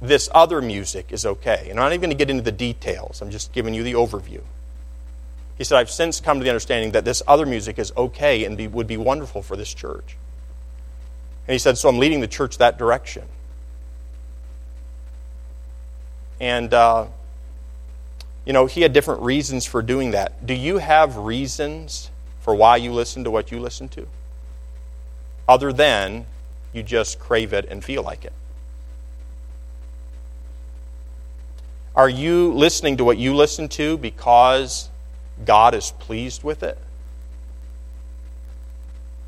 this 0.04 0.30
other 0.36 0.62
music 0.62 1.12
is 1.12 1.26
okay. 1.26 1.68
And 1.72 1.80
I'm 1.80 1.86
not 1.86 1.94
even 1.94 2.02
going 2.02 2.12
to 2.12 2.16
get 2.16 2.30
into 2.30 2.44
the 2.44 2.52
details, 2.52 3.24
I'm 3.24 3.32
just 3.32 3.54
giving 3.54 3.74
you 3.74 3.82
the 3.82 3.94
overview. 3.94 4.42
He 5.60 5.66
said, 5.66 5.78
I've 5.78 5.92
since 5.92 6.22
come 6.22 6.40
to 6.40 6.44
the 6.46 6.50
understanding 6.50 6.94
that 6.94 7.04
this 7.04 7.22
other 7.28 7.46
music 7.46 7.78
is 7.78 7.92
okay 7.98 8.46
and 8.46 8.58
be, 8.58 8.66
would 8.66 8.88
be 8.88 8.96
wonderful 8.96 9.44
for 9.44 9.58
this 9.58 9.74
church. 9.74 10.16
And 11.48 11.54
he 11.54 11.60
said, 11.60 11.78
So 11.78 11.90
I'm 11.90 12.00
leading 12.00 12.22
the 12.22 12.30
church 12.30 12.58
that 12.60 12.78
direction. 12.78 13.24
And, 16.40 16.74
uh, 16.74 17.08
you 18.46 18.54
know, 18.54 18.68
he 18.68 18.84
had 18.84 18.94
different 18.94 19.22
reasons 19.22 19.66
for 19.66 19.82
doing 19.82 20.12
that. 20.12 20.48
Do 20.48 20.54
you 20.54 20.78
have 20.78 21.18
reasons 21.18 22.10
for 22.40 22.56
why 22.56 22.78
you 22.78 22.94
listen 22.94 23.26
to 23.26 23.32
what 23.32 23.52
you 23.52 23.60
listen 23.60 23.90
to? 23.90 24.08
Other 25.46 25.74
than 25.74 26.26
you 26.72 26.84
just 26.84 27.20
crave 27.20 27.52
it 27.52 27.66
and 27.70 27.84
feel 27.84 28.02
like 28.02 28.24
it. 28.24 28.34
Are 31.98 32.08
you 32.08 32.54
listening 32.54 32.96
to 32.96 33.04
what 33.04 33.18
you 33.18 33.36
listen 33.36 33.68
to 33.70 33.98
because 33.98 34.89
God 35.46 35.74
is 35.74 35.92
pleased 35.92 36.44
with 36.44 36.64
it? 36.64 36.78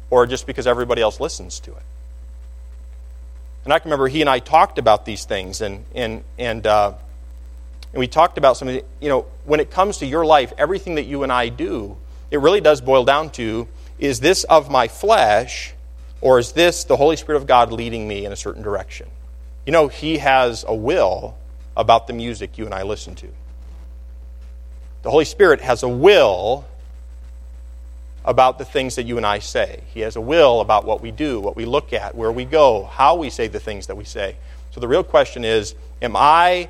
Or 0.09 0.25
just 0.25 0.45
because 0.45 0.67
everybody 0.67 1.01
else 1.01 1.19
listens 1.19 1.59
to 1.61 1.71
it? 1.71 1.83
And 3.63 3.73
I 3.73 3.79
can 3.79 3.89
remember 3.89 4.07
he 4.07 4.21
and 4.21 4.29
I 4.29 4.39
talked 4.39 4.77
about 4.77 5.05
these 5.05 5.25
things, 5.25 5.61
and, 5.61 5.85
and, 5.93 6.23
and, 6.37 6.65
uh, 6.65 6.93
and 7.93 7.99
we 7.99 8.07
talked 8.07 8.37
about 8.37 8.57
something, 8.57 8.81
you 8.99 9.09
know, 9.09 9.27
when 9.45 9.59
it 9.59 9.69
comes 9.69 9.99
to 9.99 10.05
your 10.05 10.25
life, 10.25 10.51
everything 10.57 10.95
that 10.95 11.05
you 11.05 11.23
and 11.23 11.31
I 11.31 11.49
do, 11.49 11.97
it 12.31 12.39
really 12.39 12.61
does 12.61 12.81
boil 12.81 13.03
down 13.03 13.29
to 13.31 13.67
is 13.99 14.19
this 14.19 14.43
of 14.45 14.71
my 14.71 14.87
flesh, 14.87 15.73
or 16.21 16.39
is 16.39 16.53
this 16.53 16.85
the 16.85 16.95
Holy 16.95 17.15
Spirit 17.15 17.37
of 17.37 17.45
God 17.45 17.71
leading 17.71 18.07
me 18.07 18.25
in 18.25 18.31
a 18.31 18.35
certain 18.35 18.63
direction? 18.63 19.07
You 19.65 19.71
know, 19.71 19.89
He 19.89 20.17
has 20.17 20.65
a 20.67 20.73
will 20.73 21.37
about 21.77 22.07
the 22.07 22.13
music 22.13 22.57
you 22.57 22.65
and 22.65 22.73
I 22.73 22.81
listen 22.81 23.13
to. 23.15 23.27
The 25.03 25.09
Holy 25.09 25.25
Spirit 25.25 25.61
has 25.61 25.83
a 25.83 25.89
will 25.89 26.65
about 28.23 28.59
the 28.59 28.65
things 28.65 28.95
that 28.95 29.03
you 29.03 29.17
and 29.17 29.25
I 29.25 29.39
say. 29.39 29.81
He 29.93 30.01
has 30.01 30.15
a 30.15 30.21
will 30.21 30.61
about 30.61 30.85
what 30.85 31.01
we 31.01 31.11
do, 31.11 31.39
what 31.39 31.55
we 31.55 31.65
look 31.65 31.91
at, 31.91 32.13
where 32.13 32.31
we 32.31 32.45
go, 32.45 32.83
how 32.83 33.15
we 33.15 33.29
say 33.29 33.47
the 33.47 33.59
things 33.59 33.87
that 33.87 33.95
we 33.95 34.03
say. 34.03 34.35
So 34.71 34.79
the 34.79 34.87
real 34.87 35.03
question 35.03 35.43
is 35.43 35.75
Am 36.01 36.15
I 36.15 36.69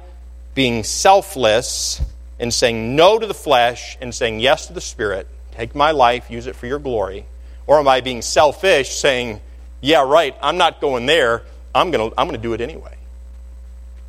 being 0.54 0.84
selfless 0.84 2.02
and 2.40 2.54
saying 2.54 2.96
no 2.96 3.20
to 3.20 3.28
the 3.28 3.34
flesh 3.34 3.98
and 4.02 4.16
saying 4.16 4.40
yes 4.40 4.68
to 4.68 4.74
the 4.74 4.82
Spirit? 4.82 5.28
Take 5.52 5.76
my 5.76 5.92
life, 5.92 6.32
use 6.32 6.48
it 6.48 6.56
for 6.56 6.68
your 6.68 6.80
glory. 6.80 7.26
Or 7.68 7.80
am 7.80 7.88
I 7.88 8.02
being 8.02 8.22
selfish, 8.22 8.96
saying, 8.96 9.42
Yeah, 9.82 10.04
right, 10.04 10.36
I'm 10.42 10.58
not 10.58 10.80
going 10.80 11.06
there. 11.06 11.44
I'm 11.76 11.92
going 11.92 12.10
to 12.10 12.20
I'm 12.20 12.28
going 12.28 12.40
to 12.40 12.42
do 12.42 12.54
it 12.54 12.62
anyway. 12.62 12.96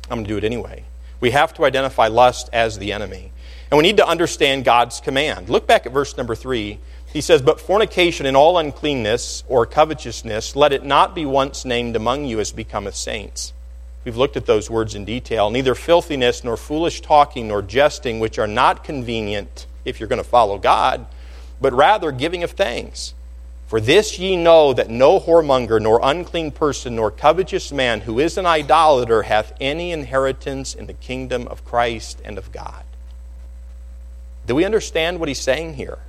I'm 0.09 0.17
going 0.17 0.25
to 0.25 0.29
do 0.29 0.37
it 0.37 0.43
anyway. 0.45 0.85
We 1.19 1.31
have 1.31 1.53
to 1.55 1.65
identify 1.65 2.07
lust 2.07 2.49
as 2.53 2.79
the 2.79 2.93
enemy. 2.93 3.32
And 3.73 3.79
we 3.79 3.87
need 3.87 3.97
to 3.97 4.07
understand 4.07 4.65
God's 4.65 4.99
command. 4.99 5.49
Look 5.49 5.65
back 5.65 5.87
at 5.87 5.91
verse 5.91 6.15
number 6.15 6.35
3. 6.35 6.77
He 7.11 7.21
says, 7.21 7.41
But 7.41 7.59
fornication 7.59 8.27
and 8.27 8.37
all 8.37 8.59
uncleanness 8.59 9.43
or 9.47 9.65
covetousness, 9.65 10.55
let 10.55 10.73
it 10.73 10.85
not 10.85 11.15
be 11.15 11.25
once 11.25 11.65
named 11.65 11.95
among 11.95 12.25
you 12.25 12.39
as 12.39 12.51
becometh 12.51 12.93
saints. 12.93 13.51
We've 14.05 14.15
looked 14.15 14.37
at 14.37 14.45
those 14.45 14.69
words 14.69 14.93
in 14.93 15.05
detail. 15.05 15.49
Neither 15.49 15.73
filthiness, 15.73 16.43
nor 16.43 16.55
foolish 16.55 17.01
talking, 17.01 17.47
nor 17.47 17.63
jesting, 17.63 18.19
which 18.19 18.37
are 18.37 18.45
not 18.45 18.83
convenient 18.83 19.65
if 19.85 19.99
you're 19.99 20.07
going 20.07 20.21
to 20.21 20.29
follow 20.29 20.59
God, 20.59 21.07
but 21.59 21.73
rather 21.73 22.11
giving 22.11 22.43
of 22.43 22.51
thanks. 22.51 23.15
For 23.65 23.81
this 23.81 24.19
ye 24.19 24.37
know 24.37 24.73
that 24.73 24.91
no 24.91 25.19
whoremonger, 25.19 25.81
nor 25.81 25.99
unclean 26.03 26.51
person, 26.51 26.97
nor 26.97 27.09
covetous 27.09 27.71
man 27.71 28.01
who 28.01 28.19
is 28.19 28.37
an 28.37 28.45
idolater 28.45 29.23
hath 29.23 29.51
any 29.59 29.91
inheritance 29.91 30.75
in 30.75 30.85
the 30.85 30.93
kingdom 30.93 31.47
of 31.47 31.65
Christ 31.65 32.21
and 32.23 32.37
of 32.37 32.51
God. 32.51 32.83
Do 34.45 34.55
we 34.55 34.65
understand 34.65 35.19
what 35.19 35.29
he's 35.29 35.39
saying 35.39 35.75
here? 35.75 35.99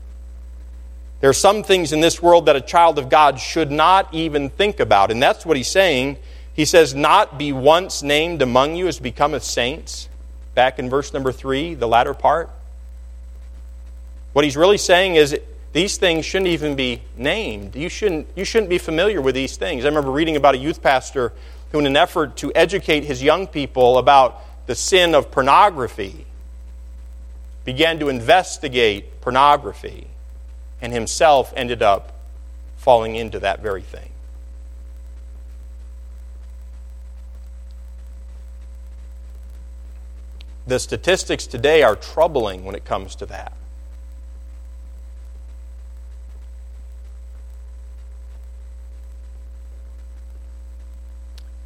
There 1.20 1.30
are 1.30 1.32
some 1.32 1.62
things 1.62 1.92
in 1.92 2.00
this 2.00 2.20
world 2.20 2.46
that 2.46 2.56
a 2.56 2.60
child 2.60 2.98
of 2.98 3.08
God 3.08 3.38
should 3.38 3.70
not 3.70 4.12
even 4.12 4.50
think 4.50 4.80
about, 4.80 5.10
and 5.10 5.22
that's 5.22 5.46
what 5.46 5.56
he's 5.56 5.68
saying. 5.68 6.18
He 6.52 6.64
says, 6.64 6.94
Not 6.94 7.38
be 7.38 7.52
once 7.52 8.02
named 8.02 8.42
among 8.42 8.76
you 8.76 8.88
as 8.88 8.98
becometh 8.98 9.42
saints, 9.42 10.08
back 10.54 10.78
in 10.78 10.90
verse 10.90 11.12
number 11.12 11.32
three, 11.32 11.74
the 11.74 11.88
latter 11.88 12.14
part. 12.14 12.50
What 14.34 14.44
he's 14.44 14.56
really 14.56 14.78
saying 14.78 15.14
is 15.14 15.38
these 15.72 15.96
things 15.96 16.24
shouldn't 16.24 16.48
even 16.48 16.76
be 16.76 17.02
named. 17.16 17.74
You 17.74 17.88
shouldn't, 17.88 18.28
you 18.36 18.44
shouldn't 18.44 18.70
be 18.70 18.78
familiar 18.78 19.20
with 19.20 19.34
these 19.34 19.56
things. 19.56 19.84
I 19.84 19.88
remember 19.88 20.10
reading 20.10 20.36
about 20.36 20.54
a 20.54 20.58
youth 20.58 20.82
pastor 20.82 21.32
who, 21.72 21.78
in 21.78 21.86
an 21.86 21.96
effort 21.96 22.36
to 22.38 22.52
educate 22.54 23.04
his 23.04 23.22
young 23.22 23.46
people 23.46 23.98
about 23.98 24.40
the 24.66 24.74
sin 24.74 25.14
of 25.14 25.30
pornography, 25.30 26.23
began 27.64 27.98
to 27.98 28.08
investigate 28.08 29.20
pornography 29.20 30.06
and 30.80 30.92
himself 30.92 31.52
ended 31.56 31.82
up 31.82 32.12
falling 32.76 33.16
into 33.16 33.40
that 33.40 33.60
very 33.60 33.82
thing. 33.82 34.10
The 40.66 40.78
statistics 40.78 41.46
today 41.46 41.82
are 41.82 41.96
troubling 41.96 42.64
when 42.64 42.74
it 42.74 42.84
comes 42.84 43.14
to 43.16 43.26
that. 43.26 43.52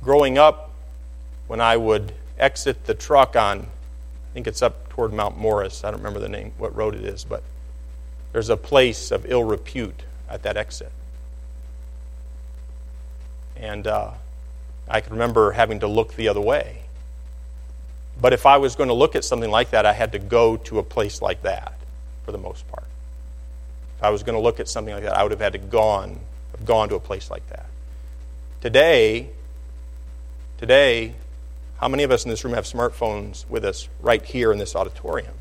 Growing 0.03 0.38
up, 0.38 0.70
when 1.49 1.61
I 1.61 1.76
would 1.76 2.12
exit 2.38 2.86
the 2.86 2.94
truck 2.94 3.36
on 3.36 3.61
I 3.61 4.34
think 4.34 4.46
it's 4.46 4.62
up 4.62 4.88
toward 4.99 5.12
Mount 5.12 5.38
Morris. 5.38 5.84
I 5.84 5.92
don't 5.92 6.01
remember 6.01 6.18
the 6.18 6.28
name, 6.28 6.51
what 6.59 6.74
road 6.74 6.96
it 6.96 7.05
is, 7.05 7.22
but 7.22 7.44
there's 8.32 8.49
a 8.49 8.57
place 8.57 9.12
of 9.12 9.26
ill 9.30 9.44
repute 9.44 10.03
at 10.28 10.42
that 10.42 10.57
exit. 10.57 10.90
And 13.57 13.86
uh, 13.86 14.11
I 14.88 15.01
can 15.01 15.12
remember 15.12 15.53
having 15.53 15.78
to 15.80 15.86
look 15.86 16.16
the 16.16 16.26
other 16.26 16.40
way. 16.40 16.80
But 18.20 18.32
if 18.32 18.44
I 18.44 18.57
was 18.57 18.74
going 18.74 18.88
to 18.88 18.94
look 18.94 19.14
at 19.14 19.24
something 19.24 19.53
like 19.53 19.70
that, 19.70 19.86
I 19.86 19.92
had 19.92 20.11
to 20.12 20.18
go 20.18 20.57
to 20.57 20.80
a 20.80 20.82
place 20.82 21.22
like 21.22 21.42
that 21.42 21.78
for 22.24 22.32
the 22.32 22.38
most 22.38 22.66
part. 22.66 22.88
If 23.99 24.03
I 24.03 24.11
was 24.11 24.24
going 24.24 24.34
to 24.34 24.42
look 24.42 24.59
at 24.59 24.68
something 24.68 24.92
like 24.92 25.05
that, 25.05 25.16
I 25.16 25.22
would 25.22 25.30
have 25.30 25.40
had 25.40 25.53
to 25.53 25.61
gone, 25.61 26.18
have 26.51 26.66
gone 26.66 26.88
to 26.88 26.96
a 26.96 27.01
place 27.01 27.30
like 27.30 27.49
that. 27.51 27.66
Today, 28.62 29.28
today, 30.59 31.14
How 31.79 31.87
many 31.87 32.03
of 32.03 32.11
us 32.11 32.24
in 32.24 32.31
this 32.31 32.45
room 32.45 32.55
have 32.55 32.64
smartphones 32.64 33.49
with 33.49 33.64
us 33.64 33.89
right 34.01 34.24
here 34.24 34.51
in 34.51 34.59
this 34.59 34.74
auditorium? 34.74 35.35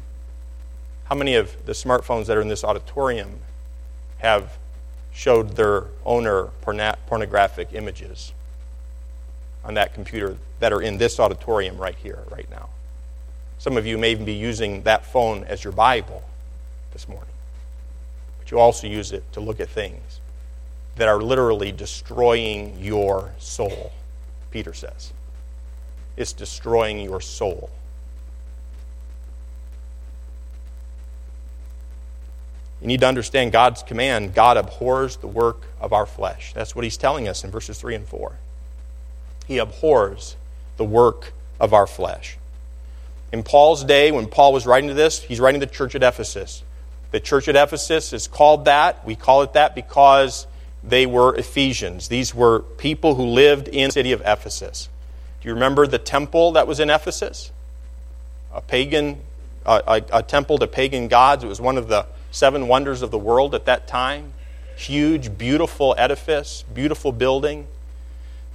How 1.05 1.15
many 1.15 1.33
of 1.33 1.65
the 1.65 1.71
smartphones 1.71 2.27
that 2.27 2.37
are 2.37 2.41
in 2.41 2.47
this 2.47 2.63
auditorium 2.63 3.39
have 4.19 4.59
showed 5.11 5.55
their 5.55 5.85
owner 6.05 6.49
pornographic 7.07 7.69
images 7.73 8.33
on 9.65 9.73
that 9.73 9.95
computer 9.95 10.37
that 10.59 10.71
are 10.71 10.81
in 10.81 10.99
this 10.99 11.19
auditorium 11.19 11.77
right 11.77 11.95
here, 11.95 12.19
right 12.29 12.49
now? 12.51 12.69
Some 13.57 13.75
of 13.75 13.87
you 13.87 13.97
may 13.97 14.11
even 14.11 14.25
be 14.25 14.33
using 14.33 14.83
that 14.83 15.07
phone 15.07 15.43
as 15.45 15.63
your 15.63 15.73
Bible 15.73 16.21
this 16.93 17.07
morning. 17.07 17.33
But 18.37 18.51
you 18.51 18.59
also 18.59 18.85
use 18.85 19.11
it 19.11 19.23
to 19.33 19.39
look 19.39 19.59
at 19.59 19.69
things 19.69 20.19
that 20.97 21.07
are 21.07 21.19
literally 21.19 21.71
destroying 21.71 22.77
your 22.79 23.31
soul, 23.39 23.91
Peter 24.51 24.75
says. 24.75 25.13
It's 26.17 26.33
destroying 26.33 26.99
your 26.99 27.21
soul. 27.21 27.69
You 32.81 32.87
need 32.87 32.99
to 33.01 33.07
understand 33.07 33.51
God's 33.51 33.81
command. 33.83 34.33
God 34.33 34.57
abhors 34.57 35.17
the 35.17 35.27
work 35.27 35.61
of 35.79 35.93
our 35.93 36.05
flesh. 36.05 36.53
That's 36.53 36.75
what 36.75 36.83
he's 36.83 36.97
telling 36.97 37.27
us 37.27 37.43
in 37.43 37.51
verses 37.51 37.79
3 37.79 37.95
and 37.95 38.07
4. 38.07 38.33
He 39.47 39.57
abhors 39.57 40.35
the 40.77 40.83
work 40.83 41.33
of 41.59 41.73
our 41.73 41.87
flesh. 41.87 42.37
In 43.31 43.43
Paul's 43.43 43.83
day, 43.83 44.11
when 44.11 44.27
Paul 44.27 44.53
was 44.53 44.65
writing 44.65 44.89
to 44.89 44.93
this, 44.93 45.21
he's 45.21 45.39
writing 45.39 45.59
to 45.59 45.65
the 45.65 45.71
church 45.71 45.95
at 45.95 46.03
Ephesus. 46.03 46.63
The 47.11 47.19
church 47.19 47.47
at 47.47 47.55
Ephesus 47.55 48.13
is 48.13 48.27
called 48.27 48.65
that. 48.65 49.05
We 49.05 49.15
call 49.15 49.41
it 49.41 49.53
that 49.53 49.75
because 49.75 50.45
they 50.83 51.05
were 51.05 51.35
Ephesians. 51.35 52.07
These 52.07 52.35
were 52.35 52.59
people 52.59 53.15
who 53.15 53.25
lived 53.25 53.67
in 53.67 53.87
the 53.87 53.93
city 53.93 54.11
of 54.11 54.21
Ephesus. 54.21 54.89
Do 55.41 55.47
you 55.47 55.53
remember 55.53 55.87
the 55.87 55.99
temple 55.99 56.53
that 56.53 56.67
was 56.67 56.79
in 56.79 56.89
Ephesus? 56.89 57.51
A 58.53 58.61
pagan, 58.61 59.21
a, 59.65 59.83
a, 59.87 60.17
a 60.19 60.23
temple 60.23 60.57
to 60.57 60.67
pagan 60.67 61.07
gods. 61.07 61.43
It 61.43 61.47
was 61.47 61.61
one 61.61 61.77
of 61.77 61.87
the 61.87 62.07
seven 62.31 62.67
wonders 62.67 63.01
of 63.01 63.11
the 63.11 63.19
world 63.19 63.53
at 63.53 63.65
that 63.65 63.87
time. 63.87 64.33
Huge, 64.75 65.37
beautiful 65.37 65.95
edifice, 65.97 66.63
beautiful 66.73 67.11
building. 67.11 67.67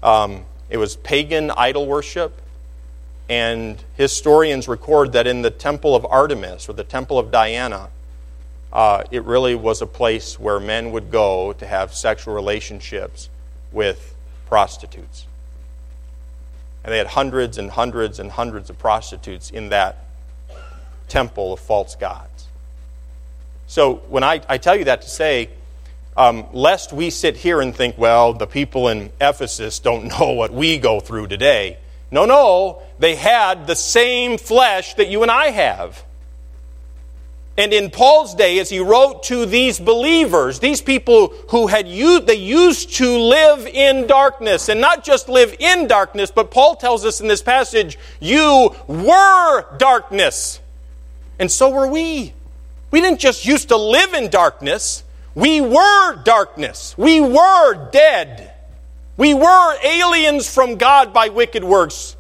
Um, 0.03 0.45
it 0.71 0.77
was 0.77 0.97
pagan 0.97 1.51
idol 1.53 1.87
worship. 1.87 2.41
And 3.29 3.83
historians 3.97 4.69
record 4.69 5.13
that 5.13 5.27
in 5.27 5.43
the 5.43 5.51
temple 5.51 5.95
of 5.95 6.05
Artemis 6.07 6.69
or 6.69 6.73
the 6.73 6.85
temple 6.85 7.19
of 7.19 7.31
Diana, 7.31 7.89
uh, 8.73 9.05
it 9.11 9.23
really 9.25 9.55
was 9.55 9.81
a 9.81 9.87
place 9.87 10.39
where 10.41 10.59
men 10.59 10.93
would 10.93 11.11
go 11.11 11.53
to 11.55 11.67
have 11.67 11.95
sexual 11.95 12.35
relationships 12.35 13.29
with 13.71 14.15
prostitutes. 14.47 15.27
And 16.85 16.93
they 16.93 16.99
had 16.99 17.09
hundreds 17.09 17.59
and 17.59 17.71
hundreds 17.71 18.19
and 18.19 18.31
hundreds 18.31 18.71
of 18.71 18.79
prostitutes 18.79 19.51
in 19.51 19.69
that 19.69 19.99
temple 21.09 21.53
of 21.53 21.61
false 21.61 21.95
gods. 21.95 22.47
So 23.67 23.97
when 24.09 24.25
I, 24.25 24.41
I 24.49 24.59
tell 24.59 24.77
you 24.77 24.85
that 24.85 25.03
to 25.03 25.09
say, 25.09 25.51
um, 26.17 26.47
lest 26.53 26.93
we 26.93 27.11
sit 27.11 27.37
here 27.37 27.61
and 27.61 27.75
think, 27.75 27.97
well, 27.97 28.35
the 28.35 28.47
people 28.47 28.89
in 28.89 29.11
Ephesus 29.21 29.79
don't 29.79 30.05
know 30.21 30.33
what 30.33 30.53
we 30.53 30.79
go 30.79 31.01
through 31.01 31.29
today. 31.29 31.79
No, 32.11 32.27
no, 32.27 32.83
they 32.99 33.15
had 33.15 33.67
the 33.67 33.75
same 33.75 34.37
flesh 34.37 34.95
that 34.95 35.09
you 35.09 35.23
and 35.23 35.31
I 35.31 35.47
have. 35.47 36.05
And 37.59 37.75
in 37.75 37.91
Paul's 37.91 38.35
day, 38.35 38.59
as 38.61 38.71
he 38.71 38.81
wrote 38.81 39.25
to 39.25 39.45
these 39.45 39.79
believers, 39.79 40.61
these 40.61 40.81
people 40.81 41.35
who 41.51 41.67
had 41.67 41.87
used, 41.87 42.27
they 42.27 42.35
used 42.35 42.95
to 42.95 43.19
live 43.19 43.67
in 43.67 44.07
darkness, 44.07 44.71
and 44.71 44.81
not 44.81 45.05
just 45.05 45.29
live 45.29 45.55
in 45.59 45.87
darkness, 45.87 46.31
but 46.31 46.51
Paul 46.51 46.77
tells 46.77 47.05
us 47.05 47.21
in 47.21 47.29
this 47.29 47.43
passage, 47.43 47.99
you 48.21 48.75
were 48.87 49.77
darkness. 49.77 50.61
And 51.39 51.53
so 51.53 51.69
were 51.69 51.89
we. 51.89 52.33
We 52.91 53.03
didn't 53.03 53.21
just 53.21 53.45
used 53.45 53.69
to 53.69 53.77
live 53.77 54.15
in 54.15 54.31
darkness, 54.31 55.05
we 55.35 55.61
were 55.61 56.23
darkness. 56.25 56.97
We 56.97 57.21
were 57.21 57.91
dead. 57.91 58.53
We 59.17 59.35
were 59.35 59.77
aliens 59.83 60.53
from 60.53 60.77
God 60.77 61.13
by 61.13 61.29
wicked 61.29 61.65
works. 61.65 62.17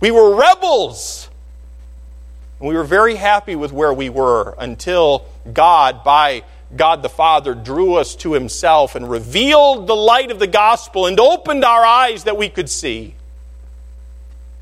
We 0.00 0.10
were 0.10 0.36
rebels. 0.36 1.29
And 2.60 2.68
we 2.68 2.74
were 2.74 2.84
very 2.84 3.16
happy 3.16 3.56
with 3.56 3.72
where 3.72 3.92
we 3.92 4.10
were 4.10 4.54
until 4.58 5.24
God, 5.50 6.04
by 6.04 6.44
God 6.76 7.02
the 7.02 7.08
Father, 7.08 7.54
drew 7.54 7.94
us 7.94 8.14
to 8.16 8.34
Himself 8.34 8.94
and 8.94 9.10
revealed 9.10 9.86
the 9.86 9.96
light 9.96 10.30
of 10.30 10.38
the 10.38 10.46
gospel 10.46 11.06
and 11.06 11.18
opened 11.18 11.64
our 11.64 11.84
eyes 11.84 12.24
that 12.24 12.36
we 12.36 12.50
could 12.50 12.68
see. 12.68 13.14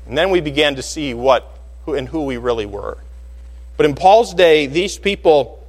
And 0.07 0.17
then 0.17 0.31
we 0.31 0.41
began 0.41 0.75
to 0.77 0.81
see 0.81 1.13
what 1.13 1.59
and 1.85 2.07
who 2.07 2.23
we 2.23 2.37
really 2.37 2.65
were. 2.65 2.97
But 3.77 3.85
in 3.85 3.95
Paul's 3.95 4.33
day, 4.33 4.65
these 4.65 4.97
people, 4.97 5.63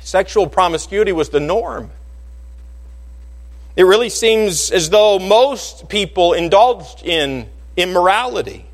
sexual 0.00 0.46
promiscuity 0.46 1.12
was 1.12 1.28
the 1.30 1.40
norm. 1.40 1.90
It 3.74 3.84
really 3.84 4.08
seems 4.08 4.70
as 4.70 4.90
though 4.90 5.18
most 5.18 5.88
people 5.88 6.32
indulged 6.32 7.02
in 7.02 7.48
immorality. 7.76 8.66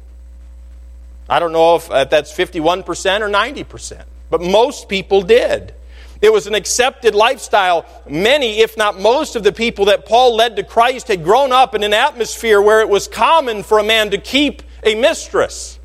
I 1.28 1.38
don't 1.38 1.52
know 1.52 1.76
if 1.76 1.90
uh, 1.90 2.04
that's 2.04 2.32
51% 2.32 2.86
or 3.20 3.28
90%, 3.28 4.04
but 4.30 4.40
most 4.40 4.88
people 4.88 5.22
did. 5.22 5.74
It 6.20 6.32
was 6.32 6.46
an 6.46 6.54
accepted 6.54 7.14
lifestyle. 7.14 7.86
Many, 8.08 8.60
if 8.60 8.76
not 8.76 8.98
most, 8.98 9.36
of 9.36 9.44
the 9.44 9.52
people 9.52 9.84
that 9.86 10.04
Paul 10.06 10.34
led 10.34 10.56
to 10.56 10.64
Christ 10.64 11.08
had 11.08 11.22
grown 11.22 11.52
up 11.52 11.74
in 11.74 11.84
an 11.84 11.94
atmosphere 11.94 12.60
where 12.60 12.80
it 12.80 12.88
was 12.88 13.06
common 13.06 13.62
for 13.62 13.78
a 13.78 13.84
man 13.84 14.10
to 14.10 14.18
keep 14.18 14.62
a 14.82 14.94
mistress. 14.94 15.78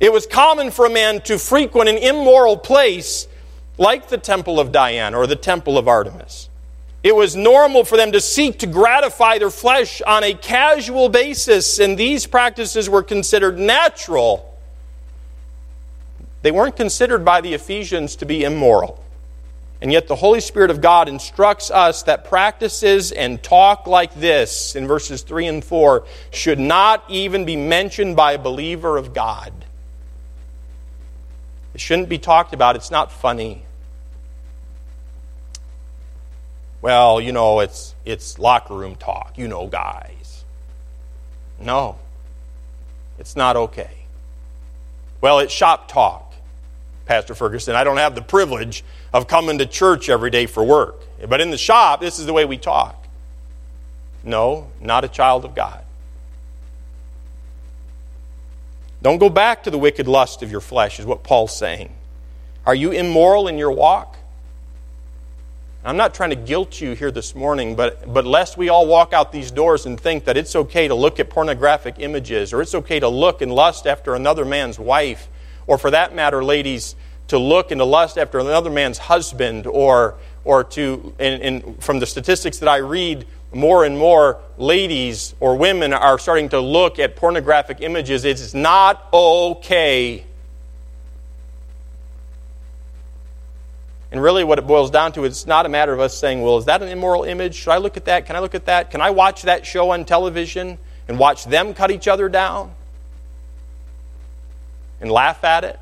It 0.00 0.12
was 0.12 0.26
common 0.26 0.72
for 0.72 0.86
a 0.86 0.90
man 0.90 1.20
to 1.22 1.38
frequent 1.38 1.88
an 1.88 1.98
immoral 1.98 2.56
place 2.56 3.28
like 3.78 4.08
the 4.08 4.18
temple 4.18 4.58
of 4.58 4.72
Diana 4.72 5.16
or 5.16 5.28
the 5.28 5.36
temple 5.36 5.78
of 5.78 5.86
Artemis. 5.86 6.48
It 7.02 7.16
was 7.16 7.34
normal 7.34 7.84
for 7.84 7.96
them 7.96 8.12
to 8.12 8.20
seek 8.20 8.60
to 8.60 8.66
gratify 8.66 9.38
their 9.38 9.50
flesh 9.50 10.00
on 10.02 10.22
a 10.22 10.34
casual 10.34 11.08
basis, 11.08 11.80
and 11.80 11.98
these 11.98 12.26
practices 12.26 12.88
were 12.88 13.02
considered 13.02 13.58
natural. 13.58 14.48
They 16.42 16.52
weren't 16.52 16.76
considered 16.76 17.24
by 17.24 17.40
the 17.40 17.54
Ephesians 17.54 18.16
to 18.16 18.26
be 18.26 18.44
immoral. 18.44 19.02
And 19.80 19.90
yet, 19.90 20.06
the 20.06 20.14
Holy 20.14 20.38
Spirit 20.38 20.70
of 20.70 20.80
God 20.80 21.08
instructs 21.08 21.68
us 21.72 22.04
that 22.04 22.24
practices 22.24 23.10
and 23.10 23.42
talk 23.42 23.88
like 23.88 24.14
this 24.14 24.76
in 24.76 24.86
verses 24.86 25.22
3 25.22 25.48
and 25.48 25.64
4 25.64 26.04
should 26.30 26.60
not 26.60 27.02
even 27.08 27.44
be 27.44 27.56
mentioned 27.56 28.14
by 28.14 28.34
a 28.34 28.38
believer 28.38 28.96
of 28.96 29.12
God. 29.12 29.52
It 31.74 31.80
shouldn't 31.80 32.08
be 32.08 32.18
talked 32.18 32.54
about. 32.54 32.76
It's 32.76 32.92
not 32.92 33.10
funny. 33.10 33.64
Well, 36.82 37.20
you 37.20 37.30
know, 37.32 37.60
it's, 37.60 37.94
it's 38.04 38.38
locker 38.38 38.74
room 38.74 38.96
talk, 38.96 39.38
you 39.38 39.46
know, 39.46 39.68
guys. 39.68 40.44
No, 41.60 41.96
it's 43.18 43.36
not 43.36 43.56
okay. 43.56 43.90
Well, 45.20 45.38
it's 45.38 45.52
shop 45.52 45.86
talk, 45.86 46.34
Pastor 47.06 47.36
Ferguson. 47.36 47.76
I 47.76 47.84
don't 47.84 47.98
have 47.98 48.16
the 48.16 48.22
privilege 48.22 48.84
of 49.14 49.28
coming 49.28 49.58
to 49.58 49.66
church 49.66 50.08
every 50.08 50.30
day 50.30 50.46
for 50.46 50.64
work. 50.64 50.96
But 51.28 51.40
in 51.40 51.50
the 51.50 51.58
shop, 51.58 52.00
this 52.00 52.18
is 52.18 52.26
the 52.26 52.32
way 52.32 52.44
we 52.44 52.58
talk. 52.58 53.06
No, 54.24 54.66
not 54.80 55.04
a 55.04 55.08
child 55.08 55.44
of 55.44 55.54
God. 55.54 55.84
Don't 59.02 59.18
go 59.18 59.28
back 59.28 59.64
to 59.64 59.70
the 59.70 59.78
wicked 59.78 60.08
lust 60.08 60.42
of 60.42 60.50
your 60.50 60.60
flesh, 60.60 60.98
is 60.98 61.06
what 61.06 61.22
Paul's 61.22 61.56
saying. 61.56 61.92
Are 62.66 62.74
you 62.74 62.90
immoral 62.90 63.46
in 63.46 63.58
your 63.58 63.72
walk? 63.72 64.16
I'm 65.84 65.96
not 65.96 66.14
trying 66.14 66.30
to 66.30 66.36
guilt 66.36 66.80
you 66.80 66.92
here 66.92 67.10
this 67.10 67.34
morning, 67.34 67.74
but, 67.74 68.12
but 68.12 68.24
lest 68.24 68.56
we 68.56 68.68
all 68.68 68.86
walk 68.86 69.12
out 69.12 69.32
these 69.32 69.50
doors 69.50 69.84
and 69.84 70.00
think 70.00 70.26
that 70.26 70.36
it's 70.36 70.54
okay 70.54 70.86
to 70.86 70.94
look 70.94 71.18
at 71.18 71.28
pornographic 71.28 71.96
images 71.98 72.52
or 72.52 72.62
it's 72.62 72.74
okay 72.76 73.00
to 73.00 73.08
look 73.08 73.42
and 73.42 73.52
lust 73.52 73.84
after 73.84 74.14
another 74.14 74.44
man's 74.44 74.78
wife, 74.78 75.28
or 75.66 75.78
for 75.78 75.90
that 75.90 76.14
matter, 76.14 76.44
ladies, 76.44 76.94
to 77.28 77.38
look 77.38 77.72
and 77.72 77.80
to 77.80 77.84
lust 77.84 78.16
after 78.16 78.38
another 78.38 78.70
man's 78.70 78.98
husband, 78.98 79.66
or, 79.66 80.18
or 80.44 80.62
to, 80.62 81.14
and, 81.18 81.42
and 81.42 81.82
from 81.82 81.98
the 81.98 82.06
statistics 82.06 82.58
that 82.58 82.68
I 82.68 82.76
read, 82.76 83.26
more 83.52 83.84
and 83.84 83.98
more 83.98 84.40
ladies 84.58 85.34
or 85.40 85.56
women 85.56 85.92
are 85.92 86.18
starting 86.18 86.48
to 86.50 86.60
look 86.60 87.00
at 87.00 87.16
pornographic 87.16 87.80
images. 87.80 88.24
It's 88.24 88.54
not 88.54 89.08
okay 89.12 90.26
And 94.12 94.22
really, 94.22 94.44
what 94.44 94.58
it 94.58 94.66
boils 94.66 94.90
down 94.90 95.12
to, 95.12 95.24
it's 95.24 95.46
not 95.46 95.64
a 95.64 95.70
matter 95.70 95.94
of 95.94 95.98
us 95.98 96.16
saying, 96.16 96.42
well, 96.42 96.58
is 96.58 96.66
that 96.66 96.82
an 96.82 96.88
immoral 96.88 97.24
image? 97.24 97.54
Should 97.54 97.70
I 97.70 97.78
look 97.78 97.96
at 97.96 98.04
that? 98.04 98.26
Can 98.26 98.36
I 98.36 98.40
look 98.40 98.54
at 98.54 98.66
that? 98.66 98.90
Can 98.90 99.00
I 99.00 99.08
watch 99.08 99.42
that 99.42 99.64
show 99.64 99.88
on 99.90 100.04
television 100.04 100.76
and 101.08 101.18
watch 101.18 101.46
them 101.46 101.72
cut 101.72 101.90
each 101.90 102.06
other 102.06 102.28
down 102.28 102.72
and 105.00 105.10
laugh 105.10 105.42
at 105.44 105.64
it? 105.64 105.80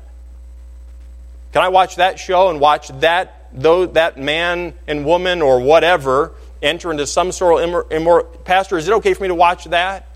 Can 1.51 1.61
I 1.61 1.67
watch 1.67 1.97
that 1.97 2.19
show 2.19 2.49
and 2.49 2.61
watch 2.61 2.87
that, 3.01 3.49
though, 3.51 3.85
that 3.87 4.17
man 4.17 4.75
and 4.87 5.05
woman 5.05 5.41
or 5.41 5.59
whatever 5.59 6.31
enter 6.61 6.89
into 6.89 7.05
some 7.05 7.33
sort 7.33 7.61
of 7.61 7.91
immoral? 7.91 8.23
Pastor, 8.45 8.77
is 8.77 8.87
it 8.87 8.93
okay 8.93 9.13
for 9.13 9.23
me 9.23 9.27
to 9.27 9.35
watch 9.35 9.65
that? 9.65 10.07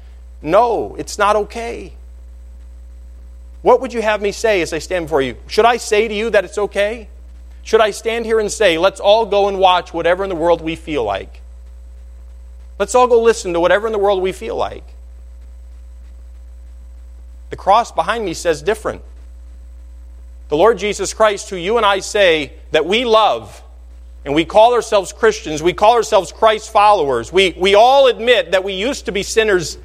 No, 0.41 0.95
it's 0.95 1.17
not 1.17 1.35
okay. 1.35 1.93
What 3.61 3.81
would 3.81 3.91
you 3.91 4.01
have 4.01 4.21
me 4.21 4.31
say 4.31 4.61
as 4.61 4.71
I 4.71 4.79
stand 4.79 5.07
before 5.07 5.21
you? 5.21 5.35
Should 5.47 5.65
I 5.65 5.75
say 5.75 6.07
to 6.07 6.13
you 6.13 6.29
that 6.29 6.45
it's 6.45 6.57
okay? 6.57 7.09
Should 7.65 7.81
I 7.81 7.89
stand 7.89 8.27
here 8.27 8.39
and 8.39 8.51
say, 8.51 8.77
let's 8.77 8.99
all 8.99 9.25
go 9.25 9.47
and 9.47 9.57
watch 9.57 9.91
whatever 9.91 10.23
in 10.23 10.29
the 10.29 10.35
world 10.35 10.61
we 10.61 10.75
feel 10.75 11.03
like? 11.03 11.41
Let's 12.77 12.93
all 12.93 13.07
go 13.07 13.19
listen 13.19 13.53
to 13.53 13.59
whatever 13.59 13.87
in 13.87 13.91
the 13.91 13.99
world 13.99 14.21
we 14.21 14.31
feel 14.33 14.55
like. 14.55 14.83
The 17.49 17.55
cross 17.55 17.91
behind 17.91 18.23
me 18.23 18.35
says 18.35 18.61
different. 18.61 19.01
The 20.49 20.57
Lord 20.57 20.77
Jesus 20.77 21.11
Christ, 21.11 21.49
who 21.49 21.55
you 21.55 21.77
and 21.77 21.85
I 21.85 21.99
say 21.99 22.53
that 22.69 22.85
we 22.85 23.03
love, 23.03 23.63
and 24.25 24.35
we 24.35 24.45
call 24.45 24.75
ourselves 24.75 25.11
Christians, 25.11 25.63
we 25.63 25.73
call 25.73 25.93
ourselves 25.93 26.31
Christ 26.31 26.71
followers, 26.71 27.33
we, 27.33 27.55
we 27.57 27.73
all 27.73 28.05
admit 28.05 28.51
that 28.51 28.63
we 28.63 28.73
used 28.73 29.05
to 29.05 29.11
be 29.11 29.23
sinners 29.23 29.79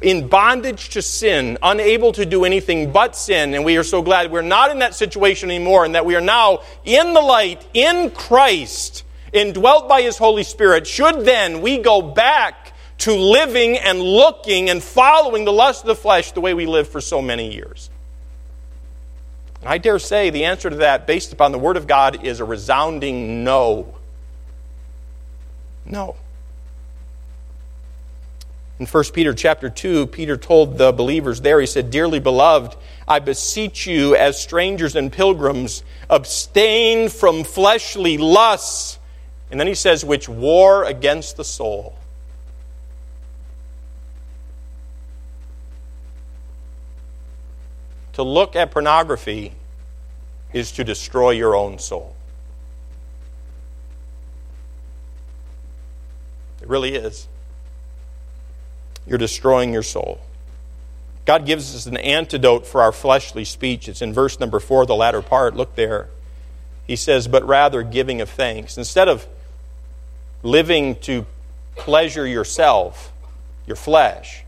in 0.00 0.28
bondage 0.28 0.90
to 0.90 1.02
sin, 1.02 1.58
unable 1.62 2.12
to 2.12 2.26
do 2.26 2.44
anything 2.44 2.92
but 2.92 3.16
sin, 3.16 3.54
and 3.54 3.64
we 3.64 3.76
are 3.76 3.84
so 3.84 4.02
glad 4.02 4.30
we're 4.30 4.42
not 4.42 4.70
in 4.70 4.80
that 4.80 4.94
situation 4.94 5.50
anymore 5.50 5.84
and 5.84 5.94
that 5.94 6.04
we 6.04 6.16
are 6.16 6.20
now 6.20 6.60
in 6.84 7.14
the 7.14 7.20
light, 7.20 7.66
in 7.72 8.10
Christ, 8.10 9.04
indwelt 9.32 9.88
by 9.88 10.02
His 10.02 10.18
Holy 10.18 10.42
Spirit, 10.42 10.86
should 10.86 11.24
then 11.24 11.60
we 11.60 11.78
go 11.78 12.02
back 12.02 12.72
to 12.98 13.14
living 13.14 13.76
and 13.76 14.00
looking 14.00 14.70
and 14.70 14.82
following 14.82 15.44
the 15.44 15.52
lust 15.52 15.82
of 15.82 15.88
the 15.88 15.94
flesh 15.94 16.32
the 16.32 16.40
way 16.40 16.54
we 16.54 16.66
lived 16.66 16.90
for 16.90 17.00
so 17.00 17.22
many 17.22 17.54
years? 17.54 17.90
And 19.60 19.68
I 19.68 19.78
dare 19.78 19.98
say 19.98 20.30
the 20.30 20.44
answer 20.44 20.68
to 20.70 20.76
that, 20.76 21.06
based 21.06 21.32
upon 21.32 21.52
the 21.52 21.58
Word 21.58 21.76
of 21.76 21.86
God, 21.86 22.24
is 22.24 22.40
a 22.40 22.44
resounding 22.44 23.44
no. 23.44 23.94
No. 25.84 26.16
In 28.78 28.84
1 28.84 29.04
Peter 29.14 29.32
chapter 29.32 29.70
2, 29.70 30.08
Peter 30.08 30.36
told 30.36 30.76
the 30.76 30.92
believers 30.92 31.40
there, 31.40 31.60
he 31.60 31.66
said, 31.66 31.90
Dearly 31.90 32.20
beloved, 32.20 32.76
I 33.08 33.20
beseech 33.20 33.86
you 33.86 34.14
as 34.14 34.40
strangers 34.40 34.96
and 34.96 35.10
pilgrims, 35.10 35.82
abstain 36.10 37.08
from 37.08 37.42
fleshly 37.42 38.18
lusts. 38.18 38.98
And 39.50 39.58
then 39.58 39.66
he 39.66 39.74
says, 39.74 40.04
which 40.04 40.28
war 40.28 40.84
against 40.84 41.38
the 41.38 41.44
soul. 41.44 41.96
To 48.14 48.22
look 48.22 48.56
at 48.56 48.70
pornography 48.70 49.52
is 50.52 50.72
to 50.72 50.84
destroy 50.84 51.30
your 51.30 51.54
own 51.54 51.78
soul. 51.78 52.14
It 56.60 56.68
really 56.68 56.94
is 56.94 57.28
you're 59.06 59.18
destroying 59.18 59.72
your 59.72 59.82
soul. 59.82 60.20
God 61.24 61.44
gives 61.44 61.74
us 61.74 61.86
an 61.86 61.96
antidote 61.96 62.66
for 62.66 62.80
our 62.82 62.92
fleshly 62.92 63.44
speech. 63.44 63.88
It's 63.88 64.00
in 64.00 64.12
verse 64.12 64.38
number 64.38 64.60
four, 64.60 64.86
the 64.86 64.94
latter 64.94 65.22
part. 65.22 65.56
Look 65.56 65.74
there. 65.74 66.08
He 66.86 66.94
says, 66.94 67.26
but 67.26 67.44
rather 67.44 67.82
giving 67.82 68.20
of 68.20 68.30
thanks. 68.30 68.78
Instead 68.78 69.08
of 69.08 69.26
living 70.42 70.94
to 71.00 71.26
pleasure 71.74 72.26
yourself, 72.26 73.12
your 73.66 73.76
flesh, 73.76 74.44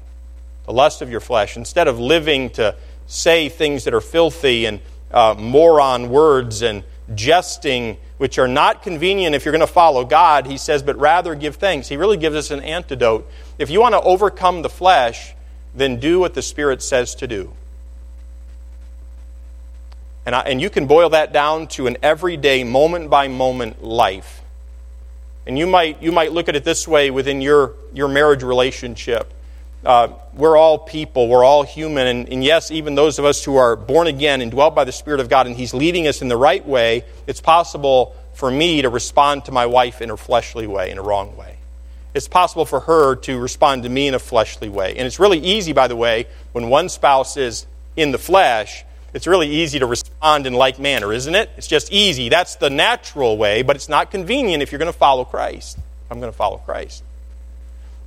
the 0.66 0.72
lust 0.72 1.02
of 1.02 1.10
your 1.10 1.20
flesh, 1.20 1.56
instead 1.56 1.88
of 1.88 1.98
living 1.98 2.50
to 2.50 2.76
say 3.08 3.48
things 3.48 3.84
that 3.84 3.94
are 3.94 4.00
filthy 4.00 4.66
and 4.66 4.80
uh, 5.10 5.34
moron 5.36 6.10
words 6.10 6.62
and 6.62 6.84
jesting, 7.14 7.96
which 8.18 8.38
are 8.38 8.48
not 8.48 8.82
convenient 8.82 9.34
if 9.34 9.44
you're 9.44 9.52
going 9.52 9.60
to 9.60 9.66
follow 9.66 10.04
God, 10.04 10.46
he 10.46 10.58
says, 10.58 10.82
but 10.82 10.98
rather 10.98 11.34
give 11.34 11.56
thanks. 11.56 11.88
He 11.88 11.96
really 11.96 12.16
gives 12.16 12.36
us 12.36 12.50
an 12.50 12.60
antidote 12.60 13.28
if 13.58 13.70
you 13.70 13.80
want 13.80 13.94
to 13.94 14.00
overcome 14.00 14.62
the 14.62 14.68
flesh, 14.68 15.34
then 15.74 15.98
do 15.98 16.20
what 16.20 16.34
the 16.34 16.42
Spirit 16.42 16.82
says 16.82 17.14
to 17.16 17.26
do. 17.26 17.52
And, 20.26 20.34
I, 20.34 20.40
and 20.40 20.60
you 20.60 20.70
can 20.70 20.86
boil 20.86 21.10
that 21.10 21.32
down 21.32 21.68
to 21.68 21.86
an 21.86 21.96
everyday, 22.02 22.62
moment 22.62 23.10
by 23.10 23.28
moment 23.28 23.82
life. 23.82 24.42
And 25.46 25.58
you 25.58 25.66
might, 25.66 26.02
you 26.02 26.12
might 26.12 26.32
look 26.32 26.48
at 26.48 26.56
it 26.56 26.64
this 26.64 26.86
way 26.86 27.10
within 27.10 27.40
your, 27.40 27.74
your 27.94 28.08
marriage 28.08 28.42
relationship. 28.42 29.32
Uh, 29.84 30.08
we're 30.34 30.56
all 30.56 30.78
people, 30.78 31.28
we're 31.28 31.44
all 31.44 31.62
human, 31.62 32.06
and, 32.06 32.28
and, 32.28 32.44
yes, 32.44 32.70
even 32.70 32.94
those 32.94 33.18
of 33.18 33.24
us 33.24 33.44
who 33.44 33.56
are 33.56 33.76
born 33.76 34.06
again 34.06 34.40
and 34.40 34.50
dwelt 34.50 34.74
by 34.74 34.84
the 34.84 34.92
Spirit 34.92 35.20
of 35.20 35.28
God, 35.28 35.46
and 35.46 35.56
He's 35.56 35.72
leading 35.72 36.06
us 36.08 36.20
in 36.20 36.28
the 36.28 36.36
right 36.36 36.66
way, 36.66 37.04
it's 37.26 37.40
possible 37.40 38.14
for 38.34 38.50
me 38.50 38.82
to 38.82 38.88
respond 38.88 39.44
to 39.44 39.52
my 39.52 39.66
wife 39.66 40.02
in 40.02 40.10
a 40.10 40.16
fleshly 40.16 40.66
way, 40.66 40.90
in 40.90 40.98
a 40.98 41.02
wrong 41.02 41.36
way 41.36 41.58
it's 42.14 42.28
possible 42.28 42.64
for 42.64 42.80
her 42.80 43.16
to 43.16 43.38
respond 43.38 43.84
to 43.84 43.88
me 43.88 44.08
in 44.08 44.14
a 44.14 44.18
fleshly 44.18 44.68
way. 44.68 44.96
And 44.96 45.06
it's 45.06 45.20
really 45.20 45.38
easy, 45.38 45.72
by 45.72 45.88
the 45.88 45.96
way, 45.96 46.26
when 46.52 46.68
one 46.68 46.88
spouse 46.88 47.36
is 47.36 47.66
in 47.96 48.12
the 48.12 48.18
flesh, 48.18 48.84
it's 49.14 49.26
really 49.26 49.48
easy 49.48 49.78
to 49.78 49.86
respond 49.86 50.46
in 50.46 50.52
like 50.52 50.78
manner, 50.78 51.12
isn't 51.12 51.34
it? 51.34 51.50
It's 51.56 51.66
just 51.66 51.92
easy. 51.92 52.28
That's 52.28 52.56
the 52.56 52.70
natural 52.70 53.38
way, 53.38 53.62
but 53.62 53.76
it's 53.76 53.88
not 53.88 54.10
convenient 54.10 54.62
if 54.62 54.72
you're 54.72 54.78
going 54.78 54.92
to 54.92 54.98
follow 54.98 55.24
Christ. 55.24 55.78
I'm 56.10 56.20
going 56.20 56.32
to 56.32 56.36
follow 56.36 56.58
Christ. 56.58 57.02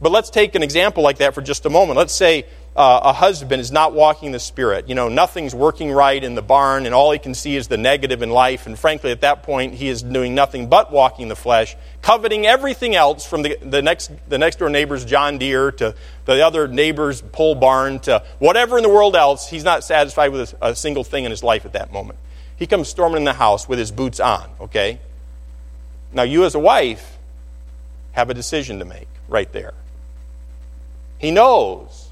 But 0.02 0.12
let's 0.12 0.32
take 0.32 0.56
an 0.56 0.64
example 0.64 1.04
like 1.04 1.20
that 1.20 1.36
for 1.36 1.42
just 1.42 1.66
a 1.68 1.70
moment. 1.70 1.96
Let's 1.98 2.14
say 2.14 2.46
uh, 2.76 3.02
a 3.04 3.14
husband 3.14 3.62
is 3.62 3.72
not 3.72 3.94
walking 3.94 4.32
the 4.32 4.40
Spirit. 4.40 4.90
You 4.90 4.96
know, 4.96 5.10
nothing's 5.10 5.54
working 5.54 5.92
right 5.92 6.24
in 6.24 6.34
the 6.34 6.42
barn, 6.42 6.88
and 6.88 6.96
all 6.96 7.12
he 7.12 7.20
can 7.20 7.36
see 7.36 7.56
is 7.56 7.68
the 7.68 7.78
negative 7.78 8.24
in 8.24 8.32
life. 8.32 8.66
And 8.66 8.80
frankly, 8.80 9.12
at 9.12 9.22
that 9.22 9.44
point, 9.44 9.76
he 9.76 9.90
is 9.90 10.02
doing 10.02 10.34
nothing 10.34 10.70
but 10.70 10.92
walking 10.92 11.28
the 11.28 11.36
flesh, 11.36 11.76
coveting 12.02 12.48
everything 12.48 12.96
else 12.96 13.28
from 13.28 13.44
the, 13.44 13.58
the, 13.62 13.84
next, 13.84 14.10
the 14.28 14.40
next 14.40 14.58
door 14.58 14.70
neighbor's 14.70 15.06
John 15.06 15.38
Deere 15.38 15.72
to 15.74 15.94
the 16.26 16.46
other 16.46 16.68
neighbor's 16.68 17.22
pole 17.22 17.54
barn 17.54 18.00
to 18.02 18.24
whatever 18.40 18.78
in 18.78 18.84
the 18.84 18.90
world 18.90 19.16
else. 19.16 19.50
He's 19.50 19.64
not 19.64 19.84
satisfied 19.84 20.30
with 20.30 20.56
a, 20.62 20.70
a 20.70 20.76
single 20.76 21.04
thing 21.04 21.26
in 21.26 21.32
his 21.32 21.44
life 21.44 21.64
at 21.64 21.74
that 21.74 21.94
moment. 21.94 22.18
He 22.56 22.66
comes 22.66 22.88
storming 22.88 23.18
in 23.18 23.26
the 23.26 23.34
house 23.34 23.70
with 23.70 23.78
his 23.78 23.92
boots 23.92 24.20
on, 24.20 24.50
okay? 24.62 25.00
Now, 26.12 26.24
you 26.24 26.46
as 26.46 26.56
a 26.56 26.60
wife 26.60 27.18
have 28.14 28.32
a 28.32 28.34
decision 28.34 28.80
to 28.80 28.86
make 28.86 29.08
right 29.28 29.52
there. 29.52 29.74
He 31.22 31.30
knows 31.30 32.10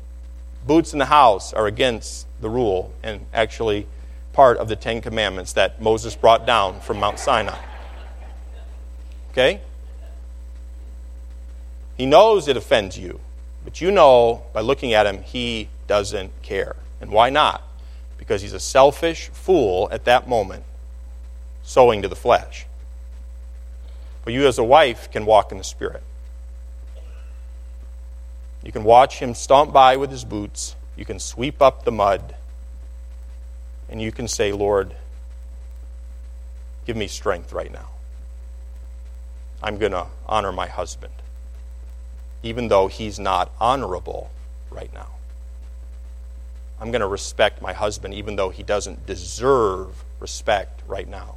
boots 0.68 0.94
in 0.94 1.00
the 1.00 1.06
house 1.06 1.52
are 1.52 1.66
against 1.66 2.28
the 2.42 2.50
rule 2.50 2.94
and 3.02 3.26
actually 3.34 3.88
part 4.34 4.58
of 4.58 4.68
the 4.68 4.76
Ten 4.76 5.02
Commandments 5.02 5.54
that 5.54 5.82
Moses 5.82 6.16
brought 6.16 6.46
down 6.46 6.80
from 6.80 7.00
Mount 7.00 7.18
Sinai. 7.18 7.58
Okay? 9.32 9.62
He 11.98 12.06
knows 12.06 12.48
it 12.48 12.56
offends 12.56 13.00
you, 13.00 13.20
but 13.64 13.82
you 13.82 13.90
know 13.90 14.44
by 14.54 14.62
looking 14.62 14.94
at 14.94 15.08
him, 15.08 15.24
he 15.24 15.70
doesn't 15.88 16.32
care. 16.44 16.76
And 17.02 17.10
why 17.10 17.32
not? 17.32 17.64
Because 18.20 18.44
he's 18.44 18.54
a 18.54 18.60
selfish 18.60 19.30
fool 19.30 19.90
at 19.92 20.06
that 20.06 20.30
moment, 20.30 20.66
sowing 21.64 22.04
to 22.04 22.08
the 22.08 22.16
flesh. 22.16 22.68
But 24.24 24.34
you, 24.34 24.46
as 24.46 24.60
a 24.60 24.64
wife, 24.64 25.10
can 25.10 25.26
walk 25.26 25.52
in 25.52 25.58
the 25.58 25.64
Spirit. 25.64 26.04
You 28.64 28.72
can 28.72 28.84
watch 28.84 29.20
him 29.20 29.34
stomp 29.34 29.72
by 29.72 29.98
with 29.98 30.12
his 30.12 30.26
boots. 30.26 30.76
You 30.96 31.06
can 31.06 31.20
sweep 31.20 31.62
up 31.62 31.86
the 31.86 31.92
mud. 31.92 32.36
And 33.90 34.02
you 34.02 34.12
can 34.12 34.28
say, 34.28 34.52
Lord, 34.52 34.94
give 36.86 36.98
me 36.98 37.08
strength 37.08 37.54
right 37.54 37.72
now. 37.72 37.90
I'm 39.62 39.78
going 39.78 39.92
to 39.92 40.08
honor 40.28 40.52
my 40.52 40.68
husband, 40.68 41.14
even 42.44 42.68
though 42.68 42.88
he's 42.88 43.20
not 43.20 43.52
honorable 43.60 44.30
right 44.70 44.94
now. 44.94 45.08
I'm 46.80 46.92
going 46.92 47.02
to 47.02 47.08
respect 47.08 47.62
my 47.62 47.74
husband, 47.74 48.14
even 48.14 48.38
though 48.38 48.50
he 48.50 48.64
doesn't 48.64 49.06
deserve 49.06 50.04
respect 50.20 50.82
right 50.88 51.08
now. 51.08 51.36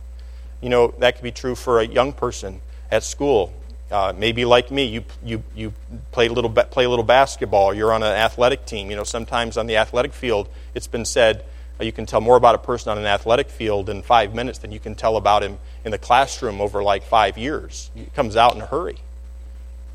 You 0.61 0.69
know, 0.69 0.95
that 0.99 1.17
could 1.17 1.25
be 1.25 1.33
true 1.33 1.57
for 1.57 1.81
a 1.81 1.85
young 1.85 2.13
person 2.13 2.61
at 2.91 3.03
school. 3.03 3.53
Uh, 3.93 4.13
maybe 4.17 4.47
like 4.47 4.71
me, 4.71 4.85
you, 4.85 5.05
you, 5.23 5.43
you 5.55 5.73
play, 6.13 6.27
a 6.27 6.33
little, 6.33 6.51
play 6.51 6.85
a 6.85 6.89
little 6.89 7.05
basketball, 7.05 7.75
you're 7.75 7.93
on 7.93 8.03
an 8.03 8.15
athletic 8.15 8.65
team. 8.65 8.89
You 8.91 8.97
know, 8.97 9.05
sometimes 9.05 9.59
on 9.59 9.67
the 9.67 9.77
athletic 9.77 10.15
field, 10.15 10.49
it's 10.75 10.87
been 10.87 11.05
said 11.05 11.45
uh, 11.79 11.85
you 11.85 11.93
can 11.93 12.07
tell 12.07 12.23
more 12.23 12.37
about 12.37 12.55
a 12.55 12.59
person 12.59 12.91
on 12.91 12.97
an 12.97 13.05
athletic 13.05 13.51
field 13.51 13.91
in 13.91 14.03
five 14.03 14.35
minutes 14.35 14.59
than 14.61 14.73
you 14.73 14.81
can 14.81 14.95
tell 14.95 15.19
about 15.19 15.43
him 15.43 15.59
in 15.85 15.91
the 15.91 15.99
classroom 15.99 16.61
over 16.61 16.83
like 16.83 17.03
five 17.03 17.37
years. 17.37 17.91
He 17.95 18.07
comes 18.15 18.35
out 18.35 18.55
in 18.55 18.63
a 18.63 18.67
hurry. 18.67 18.97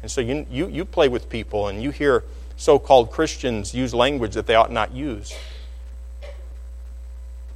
And 0.03 0.11
so 0.11 0.21
you, 0.21 0.45
you, 0.51 0.67
you 0.67 0.85
play 0.85 1.07
with 1.07 1.27
people 1.27 1.67
and 1.67 1.81
you 1.81 1.89
hear 1.89 2.23
so 2.55 2.77
called 2.77 3.11
Christians 3.11 3.73
use 3.73 3.95
language 3.95 4.35
that 4.35 4.45
they 4.45 4.55
ought 4.55 4.71
not 4.71 4.93
use 4.93 5.33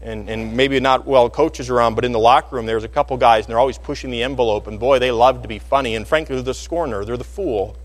and, 0.01 0.29
and 0.29 0.55
maybe 0.55 0.79
not 0.79 1.05
well 1.05 1.29
coaches 1.29 1.69
around, 1.69 1.95
but 1.95 2.05
in 2.05 2.11
the 2.11 2.19
locker 2.19 2.55
room 2.55 2.65
there's 2.65 2.83
a 2.83 2.89
couple 2.89 3.17
guys 3.17 3.45
and 3.45 3.51
they're 3.51 3.59
always 3.59 3.77
pushing 3.77 4.11
the 4.11 4.23
envelope, 4.23 4.67
and 4.67 4.79
boy, 4.79 4.99
they 4.99 5.11
love 5.11 5.41
to 5.41 5.47
be 5.47 5.59
funny. 5.59 5.95
And 5.95 6.07
frankly, 6.07 6.35
they're 6.35 6.43
the 6.43 6.53
scorner, 6.53 7.05
they're 7.05 7.17
the 7.17 7.23
fool 7.23 7.75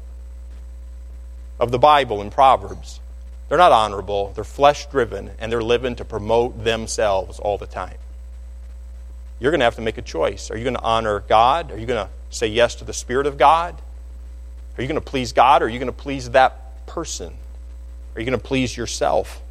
of 1.58 1.70
the 1.70 1.78
Bible 1.78 2.20
and 2.20 2.30
Proverbs. 2.30 3.00
They're 3.48 3.58
not 3.58 3.72
honorable, 3.72 4.32
they're 4.34 4.44
flesh 4.44 4.86
driven, 4.86 5.30
and 5.38 5.52
they're 5.52 5.62
living 5.62 5.96
to 5.96 6.04
promote 6.04 6.64
themselves 6.64 7.38
all 7.38 7.58
the 7.58 7.66
time. 7.66 7.98
You're 9.38 9.52
going 9.52 9.60
to 9.60 9.64
have 9.64 9.76
to 9.76 9.82
make 9.82 9.98
a 9.98 10.02
choice. 10.02 10.50
Are 10.50 10.56
you 10.56 10.64
going 10.64 10.76
to 10.76 10.82
honor 10.82 11.20
God? 11.20 11.70
Are 11.70 11.78
you 11.78 11.86
going 11.86 12.06
to 12.06 12.10
say 12.30 12.46
yes 12.46 12.74
to 12.76 12.84
the 12.84 12.92
Spirit 12.92 13.26
of 13.26 13.38
God? 13.38 13.80
Are 14.76 14.82
you 14.82 14.88
going 14.88 15.00
to 15.00 15.04
please 15.04 15.32
God 15.32 15.62
or 15.62 15.66
are 15.66 15.68
you 15.68 15.78
going 15.78 15.86
to 15.86 15.92
please 15.92 16.30
that 16.30 16.86
person? 16.86 17.34
Are 18.14 18.20
you 18.20 18.26
going 18.26 18.38
to 18.38 18.44
please 18.44 18.76
yourself? 18.76 19.42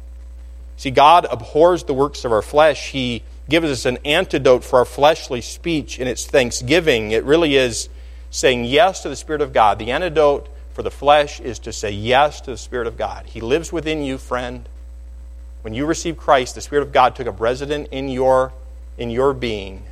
See, 0.76 0.90
God 0.90 1.26
abhors 1.30 1.84
the 1.84 1.94
works 1.94 2.24
of 2.24 2.32
our 2.32 2.42
flesh. 2.42 2.90
He 2.90 3.22
gives 3.48 3.70
us 3.70 3.86
an 3.86 3.98
antidote 4.04 4.64
for 4.64 4.80
our 4.80 4.84
fleshly 4.84 5.40
speech, 5.40 5.98
and 5.98 6.08
it's 6.08 6.26
thanksgiving. 6.26 7.12
It 7.12 7.24
really 7.24 7.56
is 7.56 7.88
saying 8.30 8.64
yes 8.64 9.02
to 9.02 9.08
the 9.08 9.16
Spirit 9.16 9.40
of 9.40 9.52
God. 9.52 9.78
The 9.78 9.90
antidote 9.90 10.48
for 10.74 10.82
the 10.82 10.90
flesh 10.90 11.40
is 11.40 11.58
to 11.60 11.72
say 11.72 11.90
yes 11.90 12.40
to 12.42 12.50
the 12.50 12.58
Spirit 12.58 12.86
of 12.86 12.98
God. 12.98 13.26
He 13.26 13.40
lives 13.40 13.72
within 13.72 14.02
you, 14.02 14.18
friend. 14.18 14.68
When 15.62 15.72
you 15.74 15.86
received 15.86 16.18
Christ, 16.18 16.54
the 16.54 16.60
Spirit 16.60 16.82
of 16.82 16.92
God 16.92 17.16
took 17.16 17.26
up 17.26 17.40
resident 17.40 17.88
in 17.90 18.08
your, 18.08 18.52
in 18.98 19.10
your 19.10 19.32
being. 19.32 19.84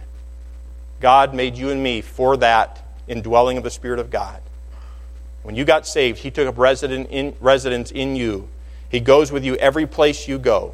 God 1.01 1.35
made 1.35 1.57
you 1.57 1.71
and 1.71 1.83
me 1.83 2.01
for 2.01 2.37
that 2.37 2.85
indwelling 3.09 3.57
of 3.57 3.65
the 3.65 3.71
Spirit 3.71 3.99
of 3.99 4.11
God. 4.11 4.41
When 5.43 5.55
you 5.55 5.65
got 5.65 5.87
saved, 5.87 6.19
He 6.19 6.31
took 6.31 6.47
up 6.47 6.59
resident 6.59 7.09
in, 7.11 7.35
residence 7.41 7.91
in 7.91 8.17
you. 8.17 8.49
He 8.95 9.01
goes 9.01 9.33
with 9.33 9.45
you 9.45 9.57
every 9.57 9.87
place 9.89 10.29
you 10.29 10.39
go. 10.39 10.73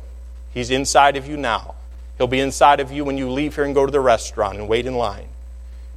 He's 0.52 0.68
inside 0.68 1.16
of 1.16 1.26
you 1.26 1.38
now. 1.38 1.74
He'll 2.18 2.26
be 2.26 2.38
inside 2.38 2.78
of 2.78 2.92
you 2.92 3.02
when 3.02 3.16
you 3.16 3.30
leave 3.30 3.54
here 3.54 3.64
and 3.64 3.74
go 3.74 3.86
to 3.86 3.90
the 3.90 3.98
restaurant 3.98 4.58
and 4.58 4.68
wait 4.68 4.84
in 4.84 4.94
line. 4.94 5.28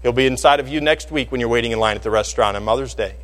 He'll 0.02 0.14
be 0.14 0.26
inside 0.26 0.62
of 0.62 0.70
you 0.70 0.80
next 0.80 1.12
week 1.12 1.34
when 1.34 1.42
you're 1.42 1.50
waiting 1.50 1.74
in 1.74 1.80
line 1.80 1.98
at 1.98 2.02
the 2.02 2.10
restaurant 2.10 2.56
on 2.56 2.64
Mother's 2.64 2.94
Day. 2.94 3.16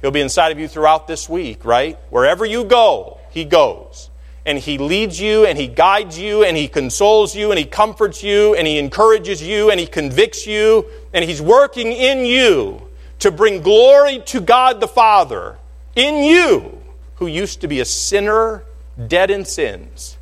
He'll 0.00 0.10
be 0.10 0.20
inside 0.20 0.50
of 0.50 0.58
you 0.58 0.66
throughout 0.66 1.06
this 1.06 1.28
week, 1.28 1.64
right? 1.64 1.96
Wherever 2.10 2.44
you 2.44 2.64
go, 2.64 3.20
He 3.30 3.44
goes 3.44 4.10
and 4.44 4.58
He 4.58 4.78
leads 4.78 5.20
you 5.20 5.46
and 5.46 5.56
He 5.56 5.68
guides 5.68 6.18
you 6.18 6.42
and 6.42 6.56
He 6.56 6.66
consoles 6.66 7.36
you 7.36 7.52
and 7.52 7.58
He 7.60 7.64
comforts 7.64 8.24
you 8.24 8.56
and 8.56 8.66
He 8.66 8.80
encourages 8.80 9.44
you 9.44 9.70
and 9.70 9.78
He 9.78 9.86
convicts 9.86 10.44
you 10.44 10.86
and 11.12 11.24
He's 11.24 11.40
working 11.40 11.92
in 11.92 12.24
you 12.24 12.82
to 13.20 13.30
bring 13.30 13.62
glory 13.62 14.24
to 14.26 14.40
God 14.40 14.80
the 14.80 14.88
Father 14.88 15.56
in 15.94 16.24
you 16.24 16.73
who 17.16 17.26
used 17.26 17.60
to 17.60 17.68
be 17.68 17.80
a 17.80 17.84
sinner, 17.84 18.62
dead 19.08 19.30
in 19.30 19.44
sins, 19.44 20.16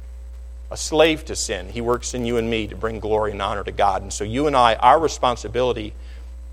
a 0.71 0.77
slave 0.77 1.25
to 1.27 1.37
sin. 1.37 1.69
He 1.69 1.81
works 1.81 2.15
in 2.15 2.25
you 2.25 2.37
and 2.37 2.49
me 2.49 2.67
to 2.69 2.77
bring 2.77 3.01
glory 3.01 3.33
and 3.33 3.43
honor 3.43 3.65
to 3.65 3.73
God. 3.73 4.03
And 4.03 4.13
so 4.13 4.25
you 4.25 4.47
and 4.47 4.57
I, 4.57 4.75
our 4.77 4.99
responsibility 4.99 5.95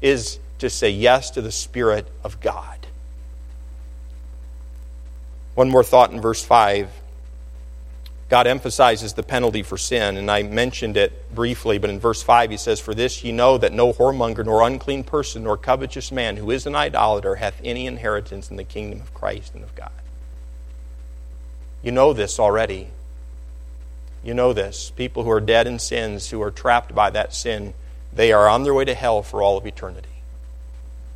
is 0.01 0.39
to 0.59 0.69
say 0.69 0.89
yes 0.89 1.31
to 1.31 1.41
the 1.41 1.51
Spirit 1.51 2.07
of 2.23 2.39
God. 2.41 2.87
One 5.55 5.69
more 5.69 5.83
thought 5.83 6.11
in 6.11 6.21
verse 6.21 6.43
5 6.43 6.89
God 8.29 8.45
emphasizes 8.45 9.13
the 9.13 9.23
penalty 9.23 9.63
for 9.63 9.75
sin, 9.75 10.15
and 10.15 10.29
I 10.29 10.43
mentioned 10.43 10.97
it 10.97 11.33
briefly, 11.33 11.79
but 11.79 11.89
in 11.89 11.99
verse 11.99 12.21
5 12.21 12.51
he 12.51 12.57
says, 12.57 12.79
For 12.79 12.93
this 12.93 13.23
ye 13.23 13.31
know 13.31 13.57
that 13.57 13.73
no 13.73 13.91
whoremonger, 13.91 14.45
nor 14.45 14.61
unclean 14.61 15.03
person, 15.03 15.43
nor 15.43 15.57
covetous 15.57 16.11
man 16.11 16.37
who 16.37 16.51
is 16.51 16.67
an 16.67 16.75
idolater 16.75 17.35
hath 17.35 17.59
any 17.63 17.87
inheritance 17.87 18.51
in 18.51 18.55
the 18.55 18.63
kingdom 18.63 19.01
of 19.01 19.15
Christ 19.15 19.55
and 19.55 19.63
of 19.63 19.73
God. 19.73 19.91
You 21.82 21.91
know 21.91 22.13
this 22.13 22.39
already. 22.39 22.89
You 24.23 24.34
know 24.34 24.53
this. 24.53 24.91
People 24.91 25.23
who 25.23 25.32
are 25.32 25.41
dead 25.41 25.67
in 25.67 25.80
sins, 25.80 26.30
who 26.30 26.41
are 26.41 26.51
trapped 26.51 26.93
by 26.93 27.09
that 27.11 27.34
sin, 27.34 27.73
they 28.13 28.32
are 28.32 28.49
on 28.49 28.63
their 28.63 28.73
way 28.73 28.86
to 28.86 28.93
hell 28.93 29.23
for 29.23 29.41
all 29.41 29.57
of 29.57 29.65
eternity. 29.65 30.07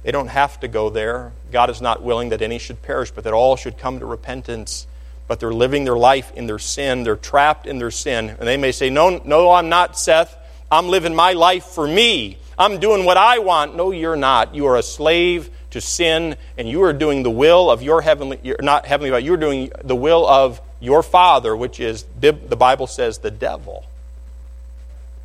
They 0.03 0.11
don't 0.11 0.27
have 0.27 0.59
to 0.61 0.67
go 0.67 0.89
there. 0.89 1.31
God 1.51 1.69
is 1.69 1.81
not 1.81 2.03
willing 2.03 2.29
that 2.29 2.41
any 2.41 2.59
should 2.59 2.81
perish, 2.81 3.11
but 3.11 3.23
that 3.23 3.33
all 3.33 3.55
should 3.55 3.77
come 3.77 3.99
to 3.99 4.05
repentance 4.05 4.87
but 5.27 5.39
they're 5.39 5.53
living 5.53 5.83
their 5.83 5.97
life 5.97 6.31
in 6.35 6.47
their 6.47 6.59
sin. 6.59 7.03
They're 7.03 7.15
trapped 7.15 7.65
in 7.65 7.79
their 7.79 7.91
sin. 7.91 8.29
And 8.29 8.47
they 8.47 8.57
may 8.57 8.71
say, 8.71 8.89
No, 8.89 9.21
no, 9.23 9.51
I'm 9.51 9.69
not, 9.69 9.97
Seth. 9.97 10.37
I'm 10.71 10.89
living 10.89 11.15
my 11.15 11.33
life 11.33 11.65
for 11.65 11.87
me. 11.87 12.37
I'm 12.57 12.79
doing 12.79 13.05
what 13.05 13.17
I 13.17 13.39
want. 13.39 13.75
No, 13.75 13.91
you're 13.91 14.15
not. 14.15 14.53
You 14.53 14.67
are 14.67 14.77
a 14.77 14.83
slave 14.83 15.49
to 15.73 15.81
sin, 15.81 16.35
and 16.57 16.69
you 16.69 16.83
are 16.83 16.93
doing 16.93 17.23
the 17.23 17.31
will 17.31 17.69
of 17.69 17.81
your 17.81 18.01
heavenly, 18.01 18.39
you're 18.43 18.61
not 18.61 18.85
heavenly, 18.85 19.09
but 19.09 19.23
you're 19.23 19.37
doing 19.37 19.71
the 19.83 19.95
will 19.95 20.27
of 20.27 20.61
your 20.79 21.01
Father, 21.03 21.55
which 21.55 21.79
is, 21.79 22.05
the 22.19 22.31
Bible 22.31 22.87
says, 22.87 23.17
the 23.17 23.31
devil. 23.31 23.85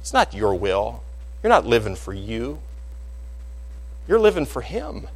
It's 0.01 0.13
not 0.13 0.33
your 0.33 0.55
will. 0.55 1.03
You're 1.43 1.51
not 1.51 1.67
living 1.67 1.97
for 1.97 2.15
you. 2.15 2.61
You're 4.09 4.19
living 4.19 4.47
for 4.47 4.63
Him. 4.63 5.09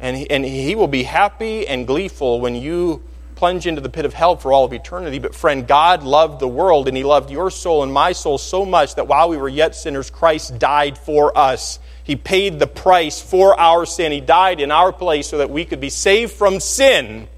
And 0.00 0.16
he, 0.16 0.30
and 0.30 0.44
he 0.44 0.76
will 0.76 0.86
be 0.86 1.02
happy 1.02 1.66
and 1.66 1.84
gleeful 1.84 2.40
when 2.40 2.54
you 2.54 3.02
plunge 3.38 3.68
into 3.68 3.80
the 3.80 3.88
pit 3.88 4.04
of 4.04 4.14
hell 4.14 4.36
for 4.36 4.52
all 4.52 4.64
of 4.64 4.72
eternity. 4.72 5.20
But, 5.20 5.32
friend, 5.32 5.66
God 5.66 6.02
loved 6.02 6.40
the 6.40 6.48
world 6.48 6.88
and 6.88 6.96
He 6.96 7.04
loved 7.04 7.30
your 7.30 7.50
soul 7.50 7.84
and 7.84 7.92
my 7.92 8.12
soul 8.12 8.36
so 8.36 8.66
much 8.66 8.96
that 8.96 9.06
while 9.06 9.28
we 9.28 9.36
were 9.36 9.48
yet 9.48 9.76
sinners, 9.76 10.10
Christ 10.10 10.58
died 10.58 10.98
for 10.98 11.36
us. 11.38 11.78
He 12.02 12.16
paid 12.16 12.58
the 12.58 12.66
price 12.66 13.22
for 13.22 13.58
our 13.58 13.86
sin. 13.86 14.10
He 14.10 14.20
died 14.20 14.60
in 14.60 14.72
our 14.72 14.92
place 14.92 15.28
so 15.28 15.38
that 15.38 15.50
we 15.50 15.64
could 15.64 15.80
be 15.80 15.88
saved 15.88 16.32
from 16.32 16.58
sin, 16.58 17.28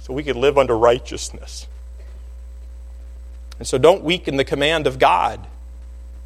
so 0.00 0.14
we 0.14 0.22
could 0.22 0.36
live 0.36 0.56
under 0.56 0.76
righteousness. 0.76 1.66
And 3.58 3.68
so 3.68 3.76
don't 3.76 4.02
weaken 4.02 4.38
the 4.38 4.44
command 4.44 4.86
of 4.86 4.98
God. 4.98 5.46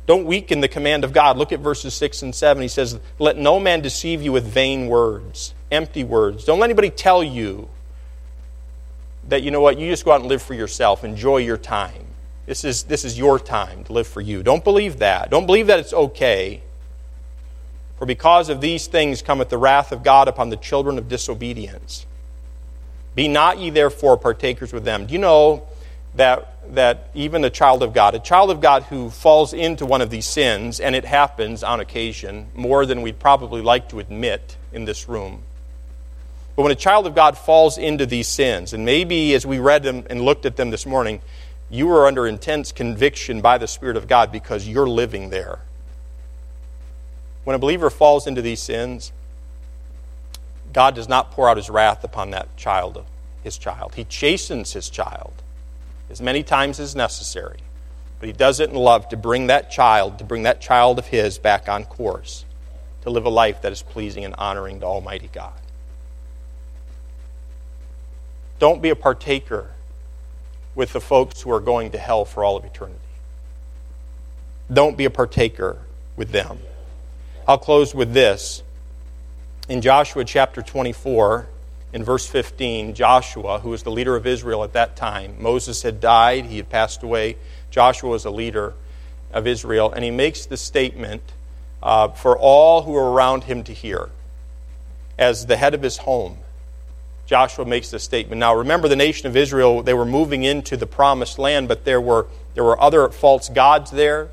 Don't 0.06 0.26
weaken 0.26 0.60
the 0.60 0.68
command 0.68 1.02
of 1.02 1.12
God. 1.12 1.36
Look 1.36 1.50
at 1.50 1.58
verses 1.58 1.92
6 1.94 2.22
and 2.22 2.34
7. 2.34 2.62
He 2.62 2.68
says, 2.68 3.00
Let 3.18 3.36
no 3.36 3.58
man 3.58 3.80
deceive 3.80 4.22
you 4.22 4.30
with 4.30 4.46
vain 4.46 4.86
words, 4.86 5.54
empty 5.72 6.04
words. 6.04 6.44
Don't 6.44 6.60
let 6.60 6.66
anybody 6.66 6.90
tell 6.90 7.24
you 7.24 7.68
that, 9.28 9.42
you 9.42 9.50
know 9.50 9.60
what, 9.60 9.78
you 9.78 9.88
just 9.88 10.04
go 10.04 10.12
out 10.12 10.20
and 10.20 10.28
live 10.28 10.42
for 10.42 10.54
yourself, 10.54 11.04
enjoy 11.04 11.38
your 11.38 11.56
time. 11.56 12.04
This 12.46 12.64
is, 12.64 12.84
this 12.84 13.04
is 13.04 13.18
your 13.18 13.40
time 13.40 13.82
to 13.84 13.92
live 13.92 14.06
for 14.06 14.20
you. 14.20 14.42
Don't 14.42 14.62
believe 14.62 15.00
that. 15.00 15.30
Don't 15.30 15.46
believe 15.46 15.66
that 15.66 15.80
it's 15.80 15.92
okay. 15.92 16.62
For 17.98 18.06
because 18.06 18.48
of 18.48 18.60
these 18.60 18.86
things 18.86 19.22
cometh 19.22 19.48
the 19.48 19.58
wrath 19.58 19.90
of 19.90 20.04
God 20.04 20.28
upon 20.28 20.50
the 20.50 20.56
children 20.56 20.96
of 20.98 21.08
disobedience. 21.08 22.06
Be 23.14 23.26
not 23.26 23.58
ye 23.58 23.70
therefore 23.70 24.16
partakers 24.16 24.72
with 24.72 24.84
them. 24.84 25.06
Do 25.06 25.14
you 25.14 25.18
know 25.18 25.66
that, 26.14 26.74
that 26.74 27.10
even 27.14 27.44
a 27.44 27.50
child 27.50 27.82
of 27.82 27.94
God, 27.94 28.14
a 28.14 28.18
child 28.20 28.50
of 28.50 28.60
God 28.60 28.84
who 28.84 29.10
falls 29.10 29.52
into 29.52 29.86
one 29.86 30.02
of 30.02 30.10
these 30.10 30.26
sins, 30.26 30.78
and 30.78 30.94
it 30.94 31.04
happens 31.04 31.64
on 31.64 31.80
occasion 31.80 32.48
more 32.54 32.86
than 32.86 33.02
we'd 33.02 33.18
probably 33.18 33.62
like 33.62 33.88
to 33.88 33.98
admit 33.98 34.56
in 34.72 34.84
this 34.84 35.08
room, 35.08 35.42
but 36.56 36.62
when 36.62 36.72
a 36.72 36.76
child 36.76 37.06
of 37.06 37.14
God 37.14 37.36
falls 37.36 37.76
into 37.76 38.06
these 38.06 38.26
sins, 38.26 38.72
and 38.72 38.84
maybe 38.84 39.34
as 39.34 39.44
we 39.44 39.58
read 39.58 39.82
them 39.82 40.06
and 40.08 40.22
looked 40.22 40.46
at 40.46 40.56
them 40.56 40.70
this 40.70 40.86
morning, 40.86 41.20
you 41.68 41.90
are 41.90 42.06
under 42.06 42.26
intense 42.26 42.72
conviction 42.72 43.42
by 43.42 43.58
the 43.58 43.68
Spirit 43.68 43.98
of 43.98 44.08
God 44.08 44.32
because 44.32 44.66
you're 44.66 44.88
living 44.88 45.28
there. 45.28 45.60
When 47.44 47.54
a 47.54 47.58
believer 47.58 47.90
falls 47.90 48.26
into 48.26 48.40
these 48.40 48.60
sins, 48.60 49.12
God 50.72 50.94
does 50.94 51.08
not 51.08 51.30
pour 51.30 51.48
out 51.48 51.58
his 51.58 51.68
wrath 51.68 52.02
upon 52.02 52.30
that 52.30 52.56
child, 52.56 53.04
his 53.44 53.58
child. 53.58 53.94
He 53.94 54.04
chastens 54.04 54.72
his 54.72 54.88
child 54.88 55.34
as 56.08 56.22
many 56.22 56.42
times 56.42 56.80
as 56.80 56.96
necessary. 56.96 57.58
But 58.18 58.28
he 58.28 58.32
does 58.32 58.60
it 58.60 58.70
in 58.70 58.76
love 58.76 59.08
to 59.10 59.16
bring 59.16 59.48
that 59.48 59.70
child, 59.70 60.18
to 60.18 60.24
bring 60.24 60.44
that 60.44 60.60
child 60.60 60.98
of 60.98 61.06
his 61.06 61.38
back 61.38 61.68
on 61.68 61.84
course, 61.84 62.44
to 63.02 63.10
live 63.10 63.26
a 63.26 63.30
life 63.30 63.62
that 63.62 63.72
is 63.72 63.82
pleasing 63.82 64.24
and 64.24 64.34
honoring 64.36 64.80
to 64.80 64.86
Almighty 64.86 65.28
God. 65.32 65.52
Don't 68.58 68.80
be 68.80 68.90
a 68.90 68.96
partaker 68.96 69.70
with 70.74 70.92
the 70.92 71.00
folks 71.00 71.42
who 71.42 71.50
are 71.52 71.60
going 71.60 71.90
to 71.92 71.98
hell 71.98 72.24
for 72.24 72.44
all 72.44 72.56
of 72.56 72.64
eternity. 72.64 72.98
Don't 74.72 74.96
be 74.96 75.04
a 75.04 75.10
partaker 75.10 75.78
with 76.16 76.30
them. 76.30 76.58
I'll 77.46 77.58
close 77.58 77.94
with 77.94 78.12
this. 78.12 78.62
In 79.68 79.80
Joshua 79.80 80.24
chapter 80.24 80.62
24, 80.62 81.46
in 81.92 82.04
verse 82.04 82.26
15, 82.26 82.94
Joshua, 82.94 83.60
who 83.60 83.70
was 83.70 83.82
the 83.82 83.90
leader 83.90 84.16
of 84.16 84.26
Israel 84.26 84.64
at 84.64 84.72
that 84.72 84.96
time, 84.96 85.36
Moses 85.38 85.82
had 85.82 86.00
died, 86.00 86.46
he 86.46 86.56
had 86.56 86.68
passed 86.68 87.02
away. 87.02 87.36
Joshua 87.70 88.10
was 88.10 88.24
a 88.24 88.30
leader 88.30 88.74
of 89.32 89.46
Israel, 89.46 89.92
and 89.92 90.04
he 90.04 90.10
makes 90.10 90.46
the 90.46 90.56
statement 90.56 91.22
uh, 91.82 92.08
for 92.08 92.36
all 92.36 92.82
who 92.82 92.94
are 92.96 93.12
around 93.12 93.44
him 93.44 93.62
to 93.64 93.72
hear 93.72 94.10
as 95.18 95.46
the 95.46 95.56
head 95.56 95.74
of 95.74 95.82
his 95.82 95.98
home. 95.98 96.38
Joshua 97.26 97.64
makes 97.64 97.90
this 97.90 98.04
statement. 98.04 98.38
Now, 98.38 98.54
remember, 98.54 98.88
the 98.88 98.96
nation 98.96 99.26
of 99.26 99.36
Israel, 99.36 99.82
they 99.82 99.94
were 99.94 100.04
moving 100.04 100.44
into 100.44 100.76
the 100.76 100.86
promised 100.86 101.38
land, 101.38 101.66
but 101.66 101.84
there 101.84 102.00
were, 102.00 102.28
there 102.54 102.62
were 102.62 102.80
other 102.80 103.08
false 103.08 103.48
gods 103.48 103.90
there. 103.90 104.30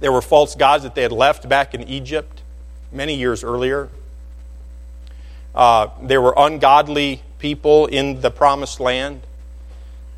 There 0.00 0.12
were 0.12 0.20
false 0.20 0.54
gods 0.54 0.84
that 0.84 0.94
they 0.94 1.02
had 1.02 1.12
left 1.12 1.48
back 1.48 1.74
in 1.74 1.82
Egypt 1.82 2.42
many 2.92 3.14
years 3.14 3.42
earlier. 3.42 3.88
Uh, 5.54 5.88
there 6.02 6.20
were 6.20 6.34
ungodly 6.36 7.22
people 7.38 7.86
in 7.86 8.20
the 8.20 8.30
promised 8.30 8.78
land. 8.78 9.22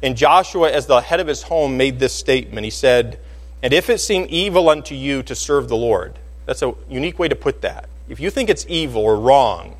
And 0.02 0.16
Joshua, 0.16 0.72
as 0.72 0.86
the 0.86 1.00
head 1.00 1.20
of 1.20 1.28
his 1.28 1.42
home, 1.42 1.76
made 1.76 2.00
this 2.00 2.12
statement. 2.12 2.64
He 2.64 2.70
said, 2.70 3.20
And 3.62 3.72
if 3.72 3.88
it 3.88 4.00
seem 4.00 4.26
evil 4.28 4.68
unto 4.68 4.96
you 4.96 5.22
to 5.22 5.34
serve 5.36 5.68
the 5.68 5.76
Lord, 5.76 6.18
that's 6.44 6.62
a 6.62 6.74
unique 6.88 7.20
way 7.20 7.28
to 7.28 7.36
put 7.36 7.62
that. 7.62 7.88
If 8.08 8.18
you 8.18 8.30
think 8.30 8.50
it's 8.50 8.66
evil 8.68 9.02
or 9.02 9.18
wrong 9.18 9.76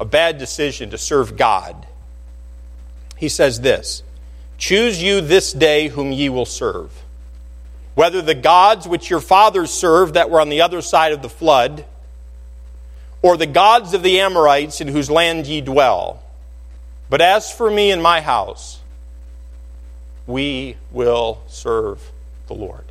a 0.00 0.04
bad 0.06 0.38
decision 0.38 0.90
to 0.90 0.98
serve 0.98 1.36
God, 1.36 1.86
he 3.16 3.28
says 3.28 3.60
this 3.60 4.02
Choose 4.56 5.00
you 5.00 5.20
this 5.20 5.52
day 5.52 5.88
whom 5.88 6.10
ye 6.10 6.30
will 6.30 6.46
serve, 6.46 6.90
whether 7.94 8.22
the 8.22 8.34
gods 8.34 8.88
which 8.88 9.10
your 9.10 9.20
fathers 9.20 9.70
served 9.70 10.14
that 10.14 10.30
were 10.30 10.40
on 10.40 10.48
the 10.48 10.62
other 10.62 10.80
side 10.80 11.12
of 11.12 11.20
the 11.20 11.28
flood, 11.28 11.84
or 13.20 13.36
the 13.36 13.46
gods 13.46 13.92
of 13.92 14.02
the 14.02 14.20
Amorites 14.20 14.80
in 14.80 14.88
whose 14.88 15.10
land 15.10 15.46
ye 15.46 15.60
dwell. 15.60 16.22
But 17.10 17.20
as 17.20 17.52
for 17.52 17.70
me 17.70 17.90
and 17.90 18.02
my 18.02 18.22
house, 18.22 18.80
we 20.26 20.76
will 20.90 21.42
serve 21.46 22.10
the 22.46 22.54
Lord. 22.54 22.84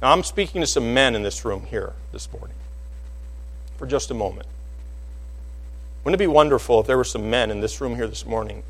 Now, 0.00 0.12
I'm 0.12 0.22
speaking 0.22 0.62
to 0.62 0.66
some 0.66 0.94
men 0.94 1.14
in 1.14 1.22
this 1.22 1.44
room 1.44 1.66
here 1.66 1.92
this 2.12 2.32
morning 2.32 2.56
for 3.76 3.86
just 3.86 4.10
a 4.10 4.14
moment. 4.14 4.46
Wouldn't 6.04 6.20
it 6.20 6.24
be 6.24 6.30
wonderful 6.30 6.80
if 6.80 6.86
there 6.86 6.98
were 6.98 7.04
some 7.04 7.30
men 7.30 7.50
in 7.50 7.60
this 7.60 7.80
room 7.80 7.96
here 7.96 8.06
this 8.06 8.26
morning 8.26 8.62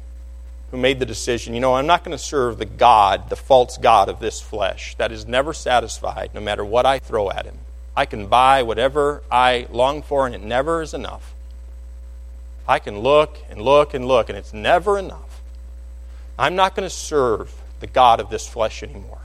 who 0.70 0.76
made 0.76 1.00
the 1.00 1.06
decision, 1.06 1.52
you 1.52 1.60
know, 1.60 1.74
I'm 1.74 1.86
not 1.86 2.04
going 2.04 2.16
to 2.16 2.22
serve 2.22 2.58
the 2.58 2.64
God, 2.64 3.28
the 3.28 3.36
false 3.36 3.76
God 3.76 4.08
of 4.08 4.20
this 4.20 4.40
flesh 4.40 4.94
that 4.96 5.10
is 5.10 5.26
never 5.26 5.52
satisfied 5.52 6.30
no 6.32 6.40
matter 6.40 6.64
what 6.64 6.86
I 6.86 7.00
throw 7.00 7.30
at 7.30 7.44
him. 7.44 7.58
I 7.96 8.06
can 8.06 8.26
buy 8.26 8.62
whatever 8.62 9.22
I 9.30 9.66
long 9.70 10.02
for, 10.02 10.26
and 10.26 10.34
it 10.34 10.42
never 10.42 10.80
is 10.80 10.94
enough. 10.94 11.34
I 12.66 12.78
can 12.78 13.00
look 13.00 13.38
and 13.50 13.60
look 13.60 13.94
and 13.94 14.06
look, 14.06 14.28
and 14.28 14.38
it's 14.38 14.52
never 14.52 14.98
enough. 14.98 15.42
I'm 16.38 16.56
not 16.56 16.74
going 16.74 16.88
to 16.88 16.94
serve 16.94 17.54
the 17.80 17.86
God 17.86 18.20
of 18.20 18.30
this 18.30 18.48
flesh 18.48 18.82
anymore. 18.82 19.20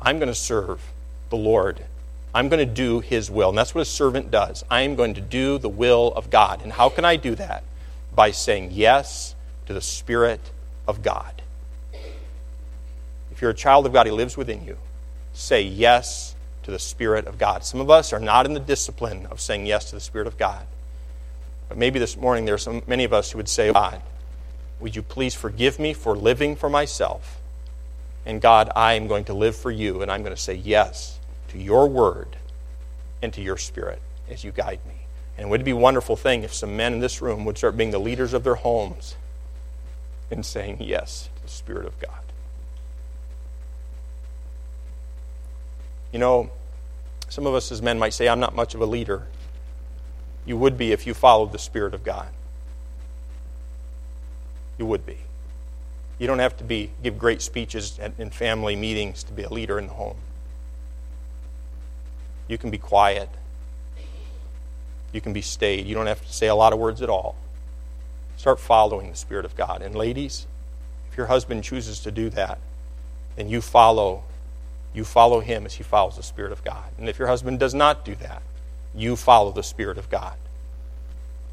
I'm 0.00 0.18
going 0.18 0.28
to 0.28 0.34
serve 0.34 0.82
the 1.30 1.36
Lord. 1.36 1.84
I'm 2.34 2.48
going 2.48 2.66
to 2.66 2.72
do 2.72 3.00
His 3.00 3.30
will. 3.30 3.48
And 3.48 3.58
that's 3.58 3.74
what 3.74 3.82
a 3.82 3.86
servant 3.86 4.30
does. 4.30 4.64
I 4.70 4.82
am 4.82 4.96
going 4.96 5.14
to 5.14 5.20
do 5.20 5.58
the 5.58 5.68
will 5.68 6.12
of 6.14 6.30
God. 6.30 6.62
And 6.62 6.72
how 6.72 6.88
can 6.88 7.04
I 7.04 7.16
do 7.16 7.34
that? 7.36 7.64
By 8.14 8.30
saying 8.30 8.70
yes 8.72 9.34
to 9.66 9.72
the 9.72 9.80
Spirit 9.80 10.40
of 10.86 11.02
God. 11.02 11.42
If 13.30 13.40
you're 13.40 13.50
a 13.50 13.54
child 13.54 13.86
of 13.86 13.92
God, 13.92 14.06
He 14.06 14.12
lives 14.12 14.36
within 14.36 14.64
you. 14.64 14.76
Say 15.32 15.62
yes 15.62 16.34
to 16.64 16.70
the 16.70 16.78
Spirit 16.78 17.26
of 17.26 17.38
God. 17.38 17.64
Some 17.64 17.80
of 17.80 17.90
us 17.90 18.12
are 18.12 18.20
not 18.20 18.46
in 18.46 18.54
the 18.54 18.60
discipline 18.60 19.26
of 19.26 19.40
saying 19.40 19.66
yes 19.66 19.86
to 19.90 19.96
the 19.96 20.00
Spirit 20.00 20.26
of 20.26 20.36
God. 20.36 20.66
But 21.68 21.78
maybe 21.78 21.98
this 21.98 22.16
morning 22.16 22.44
there 22.44 22.54
are 22.54 22.58
so 22.58 22.82
many 22.86 23.04
of 23.04 23.12
us 23.12 23.30
who 23.30 23.38
would 23.38 23.48
say, 23.48 23.72
God, 23.72 24.02
would 24.80 24.96
you 24.96 25.02
please 25.02 25.34
forgive 25.34 25.78
me 25.78 25.92
for 25.92 26.16
living 26.16 26.56
for 26.56 26.68
myself? 26.68 27.40
And 28.26 28.40
God, 28.40 28.70
I 28.76 28.94
am 28.94 29.06
going 29.06 29.24
to 29.24 29.34
live 29.34 29.56
for 29.56 29.70
you, 29.70 30.02
and 30.02 30.10
I'm 30.10 30.22
going 30.22 30.34
to 30.34 30.40
say 30.40 30.54
yes 30.54 31.17
to 31.48 31.58
your 31.58 31.88
word 31.88 32.36
and 33.22 33.32
to 33.32 33.40
your 33.40 33.56
spirit 33.56 34.00
as 34.28 34.44
you 34.44 34.52
guide 34.52 34.80
me. 34.86 34.94
And 35.36 35.46
it 35.46 35.50
would 35.50 35.64
be 35.64 35.70
a 35.70 35.76
wonderful 35.76 36.16
thing 36.16 36.42
if 36.42 36.52
some 36.52 36.76
men 36.76 36.94
in 36.94 37.00
this 37.00 37.22
room 37.22 37.44
would 37.44 37.56
start 37.56 37.76
being 37.76 37.90
the 37.90 37.98
leaders 38.00 38.32
of 38.32 38.44
their 38.44 38.56
homes 38.56 39.14
in 40.30 40.42
saying 40.42 40.78
yes 40.80 41.28
to 41.36 41.42
the 41.42 41.48
Spirit 41.48 41.86
of 41.86 41.98
God. 42.00 42.10
You 46.12 46.18
know, 46.18 46.50
some 47.28 47.46
of 47.46 47.54
us 47.54 47.70
as 47.70 47.82
men 47.82 47.98
might 47.98 48.14
say, 48.14 48.28
I'm 48.28 48.40
not 48.40 48.54
much 48.54 48.74
of 48.74 48.80
a 48.80 48.86
leader. 48.86 49.26
You 50.46 50.56
would 50.56 50.76
be 50.78 50.92
if 50.92 51.06
you 51.06 51.14
followed 51.14 51.52
the 51.52 51.58
Spirit 51.58 51.94
of 51.94 52.02
God. 52.02 52.28
You 54.78 54.86
would 54.86 55.04
be. 55.04 55.18
You 56.18 56.26
don't 56.26 56.38
have 56.40 56.56
to 56.58 56.64
be 56.64 56.90
give 57.02 57.18
great 57.18 57.42
speeches 57.42 57.98
in 58.18 58.30
family 58.30 58.74
meetings 58.74 59.22
to 59.24 59.32
be 59.32 59.44
a 59.44 59.50
leader 59.50 59.78
in 59.78 59.86
the 59.86 59.92
home. 59.92 60.16
You 62.48 62.58
can 62.58 62.70
be 62.70 62.78
quiet. 62.78 63.28
You 65.12 65.20
can 65.20 65.32
be 65.32 65.42
staid. 65.42 65.86
You 65.86 65.94
don't 65.94 66.06
have 66.06 66.24
to 66.24 66.32
say 66.32 66.48
a 66.48 66.54
lot 66.54 66.72
of 66.72 66.78
words 66.78 67.02
at 67.02 67.08
all. 67.08 67.36
Start 68.36 68.60
following 68.60 69.10
the 69.10 69.16
Spirit 69.16 69.44
of 69.44 69.56
God. 69.56 69.82
And 69.82 69.94
ladies, 69.94 70.46
if 71.10 71.16
your 71.16 71.26
husband 71.26 71.64
chooses 71.64 72.00
to 72.00 72.10
do 72.10 72.30
that, 72.30 72.58
then 73.36 73.48
you 73.48 73.60
follow 73.60 74.24
you 74.94 75.04
follow 75.04 75.40
him 75.40 75.66
as 75.66 75.74
he 75.74 75.82
follows 75.82 76.16
the 76.16 76.22
Spirit 76.22 76.50
of 76.50 76.64
God. 76.64 76.90
And 76.98 77.08
if 77.08 77.18
your 77.18 77.28
husband 77.28 77.60
does 77.60 77.74
not 77.74 78.04
do 78.04 78.14
that, 78.16 78.42
you 78.94 79.16
follow 79.16 79.52
the 79.52 79.62
Spirit 79.62 79.98
of 79.98 80.10
God. 80.10 80.34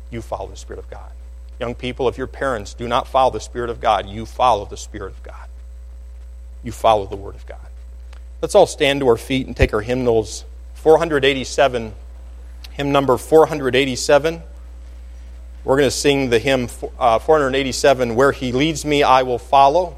You 0.09 0.21
follow 0.21 0.47
the 0.47 0.55
Spirit 0.55 0.79
of 0.79 0.89
God. 0.89 1.11
Young 1.59 1.75
people, 1.75 2.07
if 2.07 2.17
your 2.17 2.27
parents 2.27 2.73
do 2.73 2.87
not 2.87 3.07
follow 3.07 3.31
the 3.31 3.39
Spirit 3.39 3.69
of 3.69 3.79
God, 3.79 4.07
you 4.07 4.25
follow 4.25 4.65
the 4.65 4.77
Spirit 4.77 5.11
of 5.11 5.23
God. 5.23 5.47
You 6.63 6.71
follow 6.71 7.05
the 7.05 7.15
Word 7.15 7.35
of 7.35 7.45
God. 7.45 7.59
Let's 8.41 8.55
all 8.55 8.67
stand 8.67 9.01
to 9.01 9.07
our 9.07 9.17
feet 9.17 9.47
and 9.47 9.55
take 9.55 9.73
our 9.73 9.81
hymnals. 9.81 10.45
487, 10.85 11.95
hymn 12.73 12.91
number 12.91 13.17
487. 13.17 14.43
We're 15.63 15.77
going 15.77 15.87
to 15.87 15.89
sing 15.89 16.29
the 16.29 16.37
hymn 16.37 16.69
uh, 16.99 17.17
487, 17.17 18.13
Where 18.13 18.31
He 18.31 18.51
Leads 18.51 18.85
Me, 18.85 19.01
I 19.01 19.23
Will 19.23 19.39
Follow. 19.39 19.97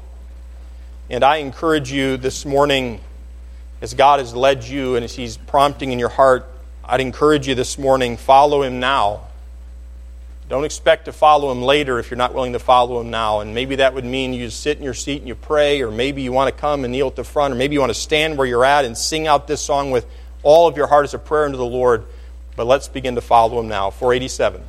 And 1.10 1.24
I 1.24 1.36
encourage 1.36 1.92
you 1.92 2.16
this 2.16 2.46
morning, 2.46 3.02
as 3.82 3.92
God 3.92 4.18
has 4.20 4.34
led 4.34 4.64
you 4.64 4.96
and 4.96 5.04
as 5.04 5.14
He's 5.14 5.36
prompting 5.36 5.92
in 5.92 5.98
your 5.98 6.08
heart, 6.08 6.46
I'd 6.82 7.02
encourage 7.02 7.46
you 7.46 7.54
this 7.54 7.76
morning, 7.76 8.16
follow 8.16 8.62
Him 8.62 8.80
now. 8.80 9.26
Don't 10.48 10.64
expect 10.64 11.04
to 11.04 11.12
follow 11.12 11.52
Him 11.52 11.60
later 11.60 11.98
if 11.98 12.10
you're 12.10 12.16
not 12.16 12.32
willing 12.32 12.54
to 12.54 12.58
follow 12.58 13.02
Him 13.02 13.10
now. 13.10 13.40
And 13.40 13.54
maybe 13.54 13.76
that 13.76 13.92
would 13.92 14.06
mean 14.06 14.32
you 14.32 14.48
sit 14.48 14.78
in 14.78 14.84
your 14.84 14.94
seat 14.94 15.18
and 15.18 15.28
you 15.28 15.34
pray, 15.34 15.82
or 15.82 15.90
maybe 15.90 16.22
you 16.22 16.32
want 16.32 16.48
to 16.48 16.58
come 16.58 16.84
and 16.84 16.92
kneel 16.92 17.08
at 17.08 17.16
the 17.16 17.24
front, 17.24 17.52
or 17.52 17.58
maybe 17.58 17.74
you 17.74 17.80
want 17.80 17.92
to 17.92 18.00
stand 18.00 18.38
where 18.38 18.46
you're 18.46 18.64
at 18.64 18.86
and 18.86 18.96
sing 18.96 19.26
out 19.26 19.46
this 19.46 19.60
song 19.60 19.90
with 19.90 20.06
all 20.42 20.68
of 20.68 20.76
your 20.76 20.86
heart 20.86 21.04
as 21.04 21.14
a 21.14 21.18
prayer 21.18 21.44
unto 21.44 21.56
the 21.56 21.64
Lord. 21.64 22.04
But 22.56 22.66
let's 22.66 22.88
begin 22.88 23.14
to 23.14 23.20
follow 23.20 23.60
Him 23.60 23.68
now. 23.68 23.90
487. 23.90 24.62